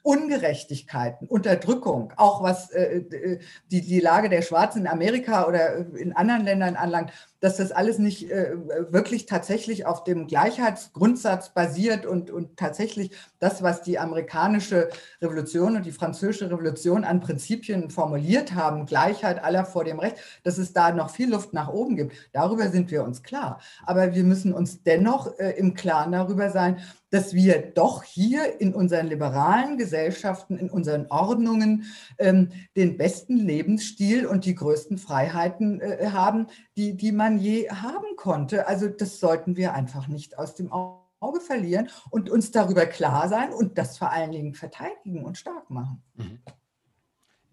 Ungerechtigkeiten, 0.08 1.28
Unterdrückung, 1.28 2.14
auch 2.16 2.42
was 2.42 2.70
äh, 2.70 3.38
die, 3.70 3.82
die 3.82 4.00
Lage 4.00 4.30
der 4.30 4.40
Schwarzen 4.40 4.80
in 4.80 4.86
Amerika 4.86 5.46
oder 5.46 5.94
in 5.98 6.14
anderen 6.14 6.44
Ländern 6.44 6.76
anlangt, 6.76 7.12
dass 7.40 7.58
das 7.58 7.72
alles 7.72 7.98
nicht 7.98 8.30
äh, 8.30 8.56
wirklich 8.90 9.26
tatsächlich 9.26 9.84
auf 9.84 10.04
dem 10.04 10.26
Gleichheitsgrundsatz 10.26 11.50
basiert 11.52 12.06
und, 12.06 12.30
und 12.30 12.56
tatsächlich 12.56 13.10
das, 13.38 13.62
was 13.62 13.82
die 13.82 13.98
amerikanische 13.98 14.88
Revolution 15.20 15.76
und 15.76 15.84
die 15.84 15.92
französische 15.92 16.50
Revolution 16.50 17.04
an 17.04 17.20
Prinzipien 17.20 17.90
formuliert 17.90 18.54
haben, 18.54 18.86
Gleichheit 18.86 19.44
aller 19.44 19.66
vor 19.66 19.84
dem 19.84 19.98
Recht, 19.98 20.16
dass 20.42 20.56
es 20.56 20.72
da 20.72 20.90
noch 20.90 21.10
viel 21.10 21.30
Luft 21.30 21.52
nach 21.52 21.68
oben 21.68 21.96
gibt. 21.96 22.14
Darüber 22.32 22.70
sind 22.70 22.90
wir 22.90 23.04
uns 23.04 23.22
klar. 23.22 23.60
Aber 23.84 24.14
wir 24.14 24.24
müssen 24.24 24.54
uns 24.54 24.82
dennoch 24.82 25.38
äh, 25.38 25.50
im 25.58 25.74
Klaren 25.74 26.12
darüber 26.12 26.50
sein, 26.50 26.78
dass 27.10 27.34
wir 27.34 27.58
doch 27.60 28.02
hier 28.02 28.60
in 28.60 28.74
unseren 28.74 29.06
liberalen 29.06 29.78
Gesellschaften, 29.78 30.58
in 30.58 30.70
unseren 30.70 31.06
Ordnungen 31.08 31.84
ähm, 32.18 32.50
den 32.76 32.96
besten 32.96 33.36
Lebensstil 33.36 34.26
und 34.26 34.44
die 34.44 34.54
größten 34.54 34.98
Freiheiten 34.98 35.80
äh, 35.80 36.10
haben, 36.12 36.46
die, 36.76 36.96
die 36.96 37.12
man 37.12 37.38
je 37.38 37.70
haben 37.70 38.16
konnte. 38.16 38.66
Also 38.66 38.88
das 38.88 39.20
sollten 39.20 39.56
wir 39.56 39.74
einfach 39.74 40.08
nicht 40.08 40.38
aus 40.38 40.54
dem 40.54 40.72
Auge 40.72 41.40
verlieren 41.40 41.88
und 42.10 42.30
uns 42.30 42.50
darüber 42.50 42.86
klar 42.86 43.28
sein 43.28 43.52
und 43.52 43.78
das 43.78 43.98
vor 43.98 44.12
allen 44.12 44.32
Dingen 44.32 44.54
verteidigen 44.54 45.24
und 45.24 45.38
stark 45.38 45.70
machen. 45.70 46.02
Mhm. 46.16 46.38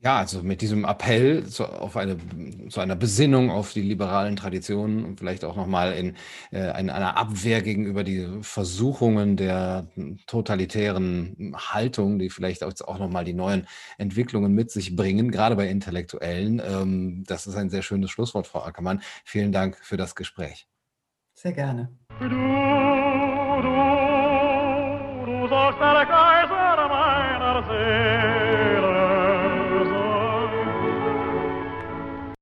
Ja, 0.06 0.18
also 0.20 0.44
mit 0.44 0.62
diesem 0.62 0.86
Appell 0.86 1.48
zu, 1.48 1.66
auf 1.66 1.98
eine, 1.98 2.18
zu 2.70 2.80
einer 2.80 2.96
Besinnung 2.96 3.50
auf 3.50 3.74
die 3.74 3.82
liberalen 3.82 4.36
Traditionen 4.36 5.04
und 5.04 5.18
vielleicht 5.18 5.44
auch 5.44 5.56
nochmal 5.56 5.94
in, 5.94 6.16
äh, 6.52 6.80
in 6.80 6.92
einer 6.92 7.18
Abwehr 7.18 7.64
gegenüber 7.64 8.04
die 8.04 8.28
Versuchungen 8.42 9.36
der 9.36 9.88
totalitären 10.28 11.56
Haltung, 11.58 12.20
die 12.20 12.30
vielleicht 12.30 12.64
auch, 12.64 12.72
auch 12.86 13.00
nochmal 13.00 13.26
die 13.26 13.34
neuen 13.34 13.66
Entwicklungen 13.98 14.54
mit 14.54 14.70
sich 14.70 14.96
bringen, 14.96 15.32
gerade 15.32 15.56
bei 15.56 15.68
Intellektuellen. 15.70 16.62
Ähm, 16.64 17.24
das 17.26 17.48
ist 17.48 17.56
ein 17.56 17.72
sehr 17.72 17.82
schönes 17.82 18.12
Schlusswort, 18.12 18.46
Frau 18.46 18.62
Ackermann. 18.62 19.02
Vielen 19.24 19.52
Dank 19.52 19.76
für 19.82 19.98
das 19.98 20.14
Gespräch. 20.14 20.68
Sehr 21.34 21.54
gerne. 21.54 21.90
Du, 22.20 22.30
du, 22.30 22.36
du 25.26 25.48
sagst, 25.48 25.82